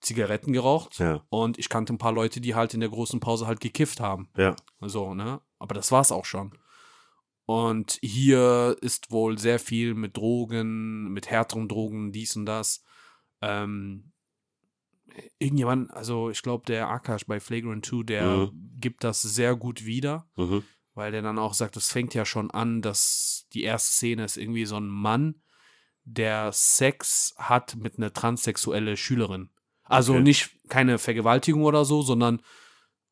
Zigaretten 0.05 0.53
geraucht 0.53 0.99
Ja. 0.99 1.23
und 1.29 1.57
ich 1.59 1.67
kannte 1.69 1.93
ein 1.93 1.97
paar 1.97 2.13
Leute, 2.13 2.39
die 2.41 2.55
halt 2.55 2.73
in 2.73 2.79
der 2.79 2.89
großen 2.89 3.19
Pause 3.19 3.47
halt 3.47 3.59
gekifft 3.59 3.99
haben. 3.99 4.29
Ja. 4.37 4.55
So, 4.81 5.13
ne? 5.13 5.41
Aber 5.59 5.73
das 5.73 5.91
war's 5.91 6.11
auch 6.11 6.25
schon. 6.25 6.57
Und 7.47 7.99
hier 8.01 8.75
ist 8.81 9.11
wohl 9.11 9.37
sehr 9.37 9.59
viel 9.59 9.93
mit 9.93 10.17
Drogen, 10.17 11.11
mit 11.11 11.29
härteren 11.29 11.67
Drogen, 11.67 12.11
dies 12.11 12.35
und 12.35 12.45
das. 12.47 12.83
Ähm, 13.41 14.11
irgendjemand, 15.39 15.91
also 15.91 16.29
ich 16.29 16.41
glaube, 16.41 16.65
der 16.65 16.89
Akash 16.89 17.25
bei 17.25 17.39
Flagrant 17.39 17.85
2, 17.85 18.03
der 18.03 18.49
gibt 18.79 19.03
das 19.03 19.21
sehr 19.21 19.55
gut 19.55 19.85
wieder, 19.85 20.27
Mhm. 20.35 20.63
weil 20.93 21.11
der 21.11 21.21
dann 21.21 21.39
auch 21.39 21.53
sagt, 21.53 21.77
es 21.77 21.91
fängt 21.91 22.13
ja 22.13 22.25
schon 22.25 22.51
an, 22.51 22.81
dass 22.81 23.47
die 23.53 23.63
erste 23.63 23.91
Szene 23.93 24.23
ist 24.25 24.37
irgendwie 24.37 24.65
so 24.65 24.77
ein 24.77 24.87
Mann, 24.87 25.41
der 26.03 26.51
Sex 26.51 27.33
hat 27.37 27.75
mit 27.75 27.97
einer 27.97 28.13
transsexuelle 28.13 28.97
Schülerin. 28.97 29.49
Also 29.85 30.13
Okay. 30.13 30.23
nicht 30.23 30.49
keine 30.67 30.97
Vergewaltigung 30.97 31.63
oder 31.63 31.85
so, 31.85 32.01
sondern 32.01 32.41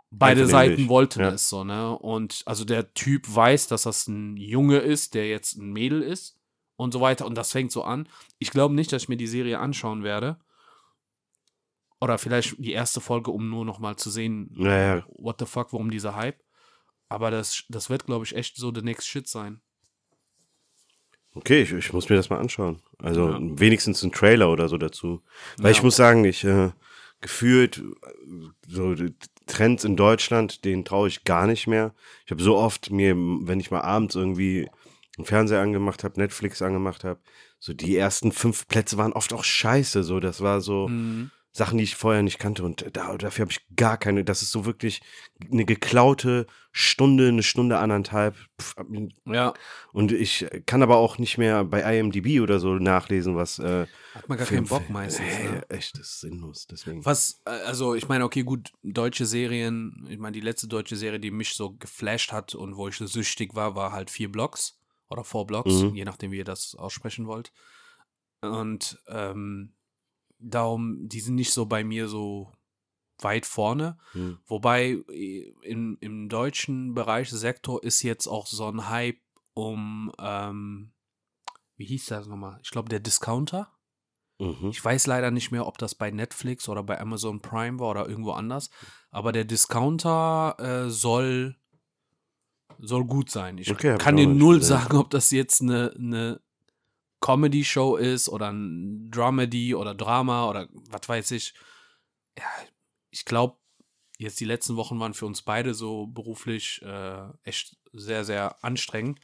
beide 0.09 0.45
Seiten 0.47 0.89
wollten 0.89 1.21
ja. 1.21 1.29
es 1.29 1.49
so, 1.49 1.63
ne? 1.63 1.97
Und 1.97 2.43
also 2.45 2.65
der 2.65 2.93
Typ 2.93 3.33
weiß, 3.33 3.67
dass 3.67 3.83
das 3.83 4.07
ein 4.07 4.37
Junge 4.37 4.77
ist, 4.77 5.13
der 5.13 5.27
jetzt 5.27 5.55
ein 5.57 5.71
Mädel 5.71 6.01
ist 6.01 6.37
und 6.75 6.91
so 6.93 7.01
weiter. 7.01 7.25
Und 7.25 7.35
das 7.35 7.51
fängt 7.51 7.71
so 7.71 7.83
an. 7.83 8.07
Ich 8.39 8.51
glaube 8.51 8.75
nicht, 8.75 8.91
dass 8.91 9.03
ich 9.03 9.09
mir 9.09 9.17
die 9.17 9.27
Serie 9.27 9.59
anschauen 9.59 10.03
werde. 10.03 10.39
Oder 11.99 12.17
vielleicht 12.17 12.55
die 12.57 12.73
erste 12.73 12.99
Folge, 12.99 13.31
um 13.31 13.49
nur 13.49 13.63
noch 13.65 13.79
mal 13.79 13.95
zu 13.95 14.09
sehen, 14.09 14.49
Naja, 14.55 15.05
what 15.07 15.37
the 15.39 15.45
fuck, 15.45 15.71
warum 15.71 15.89
dieser 15.89 16.15
Hype. 16.15 16.43
Aber 17.07 17.31
das, 17.31 17.63
das 17.69 17.89
wird, 17.89 18.05
glaube 18.05 18.25
ich, 18.25 18.35
echt 18.35 18.57
so 18.57 18.73
the 18.73 18.81
next 18.81 19.07
shit 19.07 19.27
sein. 19.27 19.61
Okay, 21.35 21.61
ich, 21.61 21.71
ich 21.73 21.93
muss 21.93 22.09
mir 22.09 22.15
das 22.15 22.29
mal 22.29 22.39
anschauen. 22.39 22.81
Also 22.99 23.29
Ja. 23.31 23.37
wenigstens 23.41 24.03
ein 24.03 24.11
Trailer 24.11 24.51
oder 24.51 24.69
so 24.69 24.77
dazu. 24.77 25.21
Weil 25.57 25.71
Ja. 25.71 25.77
ich 25.77 25.83
muss 25.83 25.95
sagen, 25.95 26.23
ich 26.25 26.43
äh, 26.43 26.71
gefühlt 27.21 27.81
so 28.67 28.95
Trends 29.47 29.83
in 29.83 29.95
Deutschland, 29.95 30.63
denen 30.65 30.85
traue 30.85 31.07
ich 31.07 31.23
gar 31.23 31.47
nicht 31.47 31.67
mehr. 31.67 31.93
Ich 32.25 32.31
habe 32.31 32.41
so 32.43 32.55
oft 32.57 32.91
mir, 32.91 33.15
wenn 33.15 33.59
ich 33.59 33.71
mal 33.71 33.81
abends 33.81 34.15
irgendwie 34.15 34.69
einen 35.17 35.25
Fernseher 35.25 35.61
angemacht 35.61 36.03
habe, 36.03 36.19
Netflix 36.19 36.61
angemacht 36.61 37.03
habe, 37.03 37.19
so 37.59 37.73
die 37.73 37.95
ersten 37.95 38.31
fünf 38.31 38.67
Plätze 38.67 38.97
waren 38.97 39.13
oft 39.13 39.31
auch 39.33 39.43
scheiße. 39.43 40.03
So, 40.03 40.19
das 40.19 40.41
war 40.41 40.59
so. 40.61 40.87
Mhm. 40.87 41.31
Sachen, 41.55 41.77
die 41.77 41.83
ich 41.83 41.95
vorher 41.95 42.23
nicht 42.23 42.39
kannte. 42.39 42.63
Und 42.63 42.83
da, 42.97 43.15
dafür 43.15 43.43
habe 43.43 43.51
ich 43.51 43.59
gar 43.75 43.97
keine. 43.97 44.23
Das 44.23 44.41
ist 44.41 44.49
so 44.51 44.65
wirklich 44.65 45.01
eine 45.51 45.65
geklaute 45.65 46.47
Stunde, 46.71 47.27
eine 47.27 47.43
Stunde, 47.43 47.77
anderthalb. 47.77 48.35
Pff, 48.59 48.75
Ja, 49.25 49.53
Und 49.91 50.11
ich 50.11 50.47
kann 50.65 50.81
aber 50.81 50.97
auch 50.97 51.19
nicht 51.19 51.37
mehr 51.37 51.63
bei 51.63 51.81
IMDb 51.99 52.41
oder 52.41 52.59
so 52.59 52.73
nachlesen, 52.73 53.35
was. 53.35 53.59
Äh, 53.59 53.85
hat 54.15 54.27
man 54.27 54.39
gar 54.39 54.47
Film- 54.47 54.65
keinen 54.65 54.79
Bock 54.81 54.89
meistens. 54.89 55.25
Nee, 55.27 55.49
Ne? 55.49 55.69
echt, 55.69 55.93
das 55.99 56.07
ist 56.07 56.19
sinnlos. 56.21 56.65
Deswegen. 56.65 57.05
Was, 57.05 57.41
äh, 57.45 57.51
also 57.51 57.93
ich 57.93 58.07
meine, 58.07 58.23
okay, 58.25 58.41
gut, 58.41 58.71
deutsche 58.81 59.27
Serien, 59.27 60.07
ich 60.09 60.17
meine, 60.17 60.33
die 60.33 60.41
letzte 60.41 60.67
deutsche 60.67 60.95
Serie, 60.95 61.19
die 61.19 61.29
mich 61.29 61.53
so 61.53 61.73
geflasht 61.73 62.31
hat 62.31 62.55
und 62.55 62.77
wo 62.77 62.87
ich 62.87 62.97
so 62.97 63.05
süchtig 63.05 63.53
war, 63.53 63.75
war 63.75 63.91
halt 63.91 64.09
vier 64.09 64.31
Blocks 64.31 64.79
oder 65.09 65.23
four 65.23 65.45
Blocks, 65.45 65.71
Mhm. 65.83 65.93
je 65.93 66.05
nachdem, 66.05 66.31
wie 66.31 66.37
ihr 66.37 66.45
das 66.45 66.73
aussprechen 66.73 67.27
wollt. 67.27 67.51
Und 68.41 68.99
ähm, 69.07 69.73
darum, 70.43 71.07
die 71.07 71.19
sind 71.19 71.35
nicht 71.35 71.53
so 71.53 71.65
bei 71.65 71.83
mir 71.83 72.07
so 72.07 72.51
weit 73.19 73.45
vorne. 73.45 73.97
Hm. 74.11 74.39
Wobei 74.45 74.97
äh, 75.09 75.53
im, 75.63 75.97
im 76.01 76.29
deutschen 76.29 76.93
Bereich, 76.93 77.29
Sektor, 77.29 77.83
ist 77.83 78.01
jetzt 78.03 78.27
auch 78.27 78.47
so 78.47 78.67
ein 78.67 78.89
Hype 78.89 79.19
um, 79.53 80.11
ähm, 80.19 80.91
wie 81.77 81.85
hieß 81.85 82.07
das 82.07 82.27
nochmal? 82.27 82.59
Ich 82.63 82.71
glaube, 82.71 82.89
der 82.89 82.99
Discounter. 82.99 83.71
Mhm. 84.39 84.69
Ich 84.71 84.83
weiß 84.83 85.05
leider 85.07 85.29
nicht 85.31 85.51
mehr, 85.51 85.67
ob 85.67 85.77
das 85.77 85.95
bei 85.95 86.09
Netflix 86.11 86.67
oder 86.67 86.83
bei 86.83 86.99
Amazon 86.99 87.41
Prime 87.41 87.79
war 87.79 87.91
oder 87.91 88.09
irgendwo 88.09 88.31
anders. 88.31 88.69
Aber 89.11 89.31
der 89.31 89.45
Discounter 89.45 90.55
äh, 90.59 90.89
soll 90.89 91.55
Soll 92.79 93.05
gut 93.05 93.29
sein. 93.29 93.57
Ich 93.59 93.71
Okay, 93.71 93.97
kann 93.97 94.17
dir 94.17 94.27
null 94.27 94.57
gesehen. 94.59 94.77
sagen, 94.77 94.97
ob 94.97 95.09
das 95.11 95.31
jetzt 95.31 95.61
eine, 95.61 95.93
eine 95.97 96.41
Comedy-Show 97.23 97.95
ist 97.95 98.27
oder 98.27 98.51
ein 98.51 99.09
Dramedy 99.09 99.75
oder 99.75 99.95
Drama 99.95 100.49
oder 100.49 100.67
was 100.89 101.07
weiß 101.07 101.31
ich. 101.31 101.53
Ja, 102.37 102.43
ich 103.11 103.23
glaube, 103.23 103.55
jetzt 104.17 104.41
die 104.41 104.45
letzten 104.45 104.75
Wochen 104.75 104.99
waren 104.99 105.13
für 105.13 105.25
uns 105.25 105.41
beide 105.41 105.73
so 105.73 106.07
beruflich 106.07 106.81
äh, 106.83 107.23
echt 107.43 107.77
sehr, 107.93 108.25
sehr 108.25 108.61
anstrengend. 108.61 109.21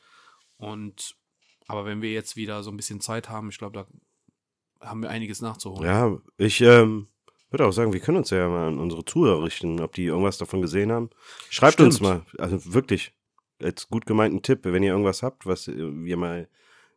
Und 0.56 1.18
aber 1.68 1.86
wenn 1.86 2.02
wir 2.02 2.14
jetzt 2.14 2.38
wieder 2.38 2.64
so 2.64 2.72
ein 2.72 2.78
bisschen 2.78 3.02
Zeit 3.02 3.28
haben, 3.28 3.50
ich 3.50 3.58
glaube, 3.58 3.86
da 4.80 4.88
haben 4.88 5.02
wir 5.02 5.10
einiges 5.10 5.42
nachzuholen. 5.42 5.84
Ja, 5.84 6.18
ich 6.38 6.62
ähm, 6.62 7.10
würde 7.50 7.68
auch 7.68 7.74
sagen, 7.74 7.92
wir 7.92 8.00
können 8.00 8.20
uns 8.20 8.30
ja 8.30 8.48
mal 8.48 8.70
an 8.70 8.80
unsere 8.80 9.04
Zuhörer 9.04 9.44
richten, 9.44 9.82
ob 9.82 9.92
die 9.94 10.06
irgendwas 10.06 10.38
davon 10.38 10.62
gesehen 10.62 10.92
haben. 10.92 11.10
Schreibt 11.50 11.74
Stimmt. 11.74 11.88
uns 11.88 12.00
mal, 12.00 12.26
also 12.38 12.74
wirklich, 12.74 13.14
als 13.62 13.90
gut 13.90 14.06
gemeinten 14.06 14.42
Tipp, 14.42 14.62
wenn 14.64 14.84
ihr 14.84 14.92
irgendwas 14.92 15.22
habt, 15.22 15.46
was 15.46 15.68
wir 15.68 16.16
mal 16.16 16.48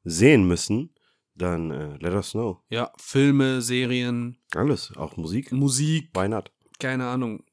sehen 0.04 0.46
müssen, 0.46 0.91
dann 1.34 1.70
äh, 1.70 1.96
let 1.98 2.14
us 2.14 2.32
know. 2.32 2.62
Ja, 2.68 2.92
Filme, 2.98 3.62
Serien, 3.62 4.38
Alles, 4.54 4.92
auch 4.96 5.16
Musik, 5.16 5.52
Musik, 5.52 6.10
why 6.14 6.28
not? 6.28 6.50
keine 6.78 7.06
Ahnung, 7.06 7.44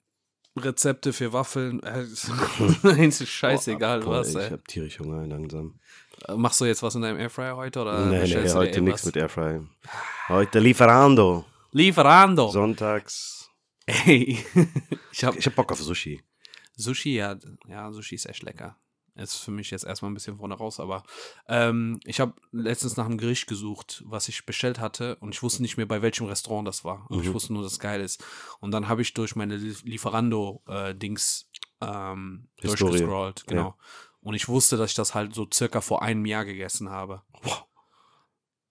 Rezepte 0.57 1.13
für 1.13 1.31
Waffeln. 1.33 1.81
Äh, 1.83 2.05
Eins 2.89 3.21
ist 3.21 3.29
scheißegal, 3.29 4.01
Boah, 4.01 4.19
was. 4.19 4.29
Ich 4.29 4.35
Ey. 4.37 4.49
hab 4.49 4.67
tierisch 4.67 4.99
Hunger 4.99 5.25
langsam. 5.27 5.79
Machst 6.35 6.59
du 6.59 6.65
jetzt 6.65 6.83
was 6.83 6.95
in 6.95 7.01
deinem 7.01 7.17
Airfryer 7.19 7.55
heute? 7.55 7.79
Oder 7.81 8.05
nee, 8.07 8.23
nee, 8.27 8.49
heute 8.51 8.81
nichts 8.81 9.05
mit 9.05 9.15
Airfry. 9.15 9.61
Heute 10.27 10.59
Lieferando. 10.59 11.45
Lieferando. 11.71 12.49
Sonntags. 12.49 13.49
Ey, 13.85 14.37
ich 15.13 15.23
hab 15.23 15.37
Ich 15.37 15.45
hab 15.45 15.55
Bock 15.55 15.71
auf 15.71 15.79
Sushi. 15.81 16.21
Sushi, 16.75 17.15
ja, 17.15 17.37
ja, 17.67 17.91
Sushi 17.91 18.15
ist 18.15 18.25
echt 18.25 18.43
lecker. 18.43 18.77
Ist 19.21 19.35
für 19.35 19.51
mich 19.51 19.69
jetzt 19.69 19.83
erstmal 19.85 20.09
ein 20.09 20.13
bisschen 20.13 20.37
vorne 20.37 20.55
raus, 20.55 20.79
aber 20.79 21.03
ähm, 21.47 21.99
ich 22.05 22.19
habe 22.21 22.33
letztens 22.51 22.95
nach 22.95 23.05
einem 23.05 23.17
Gericht 23.17 23.47
gesucht, 23.47 24.01
was 24.05 24.29
ich 24.29 24.45
bestellt 24.45 24.79
hatte 24.79 25.17
und 25.17 25.35
ich 25.35 25.43
wusste 25.43 25.61
nicht 25.61 25.75
mehr, 25.77 25.85
bei 25.85 26.01
welchem 26.01 26.25
Restaurant 26.27 26.67
das 26.67 26.85
war. 26.85 27.05
Ich 27.11 27.27
Mhm. 27.27 27.33
wusste 27.33 27.51
nur, 27.53 27.63
dass 27.63 27.73
es 27.73 27.79
geil 27.79 27.99
ist. 28.01 28.23
Und 28.61 28.71
dann 28.71 28.87
habe 28.87 29.01
ich 29.01 29.13
durch 29.13 29.35
meine 29.35 29.57
Lie- 29.57 29.75
Lieferando-Dings 29.83 31.49
ähm, 31.81 32.47
Historie. 32.61 32.89
durchgescrollt, 32.91 33.45
genau. 33.47 33.75
Und 34.21 34.33
ich 34.33 34.47
wusste, 34.49 34.75
dass 34.77 34.89
ich 34.91 34.95
das 34.95 35.15
halt 35.15 35.33
so 35.33 35.47
circa 35.53 35.79
vor 35.81 36.01
einem 36.01 36.25
Jahr 36.25 36.43
gegessen 36.45 36.89
habe. 36.89 37.21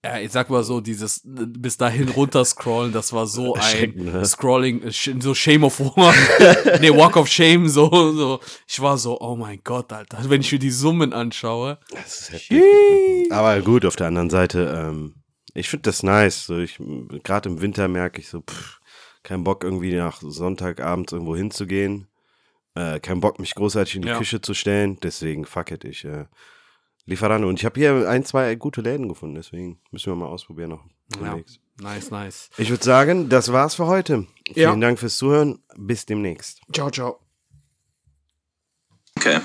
Ja, 0.03 0.17
ich 0.17 0.31
sag 0.31 0.49
mal 0.49 0.63
so, 0.63 0.79
dieses 0.79 1.21
bis 1.25 1.75
dahin 1.75 2.07
runterscrollen, 2.07 2.93
das 2.93 3.11
war 3.11 3.27
so 3.27 3.55
ein 3.59 3.93
ne? 3.95 4.25
Scrolling, 4.25 4.83
äh, 4.83 4.91
so 4.91 5.33
Shame 5.33 5.65
of 5.65 5.79
War, 5.79 6.13
nee, 6.79 6.89
Walk 6.89 7.17
of 7.17 7.27
Shame, 7.27 7.67
so, 7.67 7.89
so. 8.13 8.39
Ich 8.65 8.79
war 8.79 8.97
so, 8.97 9.19
oh 9.19 9.35
mein 9.35 9.59
Gott, 9.63 9.91
Alter, 9.91 10.17
wenn 10.29 10.39
ich 10.39 10.51
mir 10.53 10.59
die 10.59 10.71
Summen 10.71 11.11
anschaue. 11.11 11.79
Das 11.91 12.29
ist. 12.29 12.49
Aber 13.31 13.59
gut, 13.61 13.85
auf 13.85 13.97
der 13.97 14.07
anderen 14.07 14.29
Seite, 14.29 14.73
ähm, 14.73 15.15
ich 15.53 15.67
finde 15.67 15.83
das 15.83 16.01
nice. 16.03 16.45
So, 16.45 16.59
ich, 16.59 16.79
Gerade 17.23 17.49
im 17.49 17.61
Winter 17.61 17.89
merke 17.89 18.21
ich 18.21 18.29
so, 18.29 18.39
pff, 18.39 18.79
kein 19.23 19.43
Bock 19.43 19.65
irgendwie 19.65 19.93
nach 19.95 20.21
Sonntagabends 20.21 21.11
irgendwo 21.11 21.35
hinzugehen. 21.35 22.07
Äh, 22.75 23.01
kein 23.01 23.19
Bock, 23.19 23.39
mich 23.39 23.53
großartig 23.53 23.97
in 23.97 24.01
die 24.03 24.07
Ja. 24.07 24.17
Küche 24.17 24.39
zu 24.39 24.53
stellen. 24.53 24.97
Deswegen, 25.03 25.43
fuck 25.45 25.71
it, 25.71 25.83
ich 25.83 26.05
äh, 26.05 26.25
Lieferando. 27.09 27.49
Und 27.49 27.59
ich 27.59 27.65
habe 27.65 27.79
hier 27.79 28.07
ein, 28.07 28.23
zwei 28.23 28.55
gute 28.55 28.81
Läden 28.81 29.09
gefunden. 29.09 29.35
Deswegen 29.35 29.79
müssen 29.91 30.11
wir 30.11 30.15
mal 30.15 30.27
ausprobieren 30.27 30.69
noch. 30.69 30.83
Ja, 31.21 31.39
nice, 31.81 32.11
nice. 32.11 32.49
Ich 32.57 32.69
würde 32.69 32.83
sagen, 32.83 33.29
das 33.29 33.51
war's 33.51 33.75
für 33.75 33.87
heute. 33.87 34.27
Ja. 34.49 34.69
Vielen 34.69 34.81
Dank 34.81 34.99
fürs 34.99 35.17
Zuhören. 35.17 35.59
Bis 35.75 36.05
demnächst. 36.05 36.61
Ciao, 36.71 36.91
ciao. 36.91 37.19
Okay. 39.17 39.39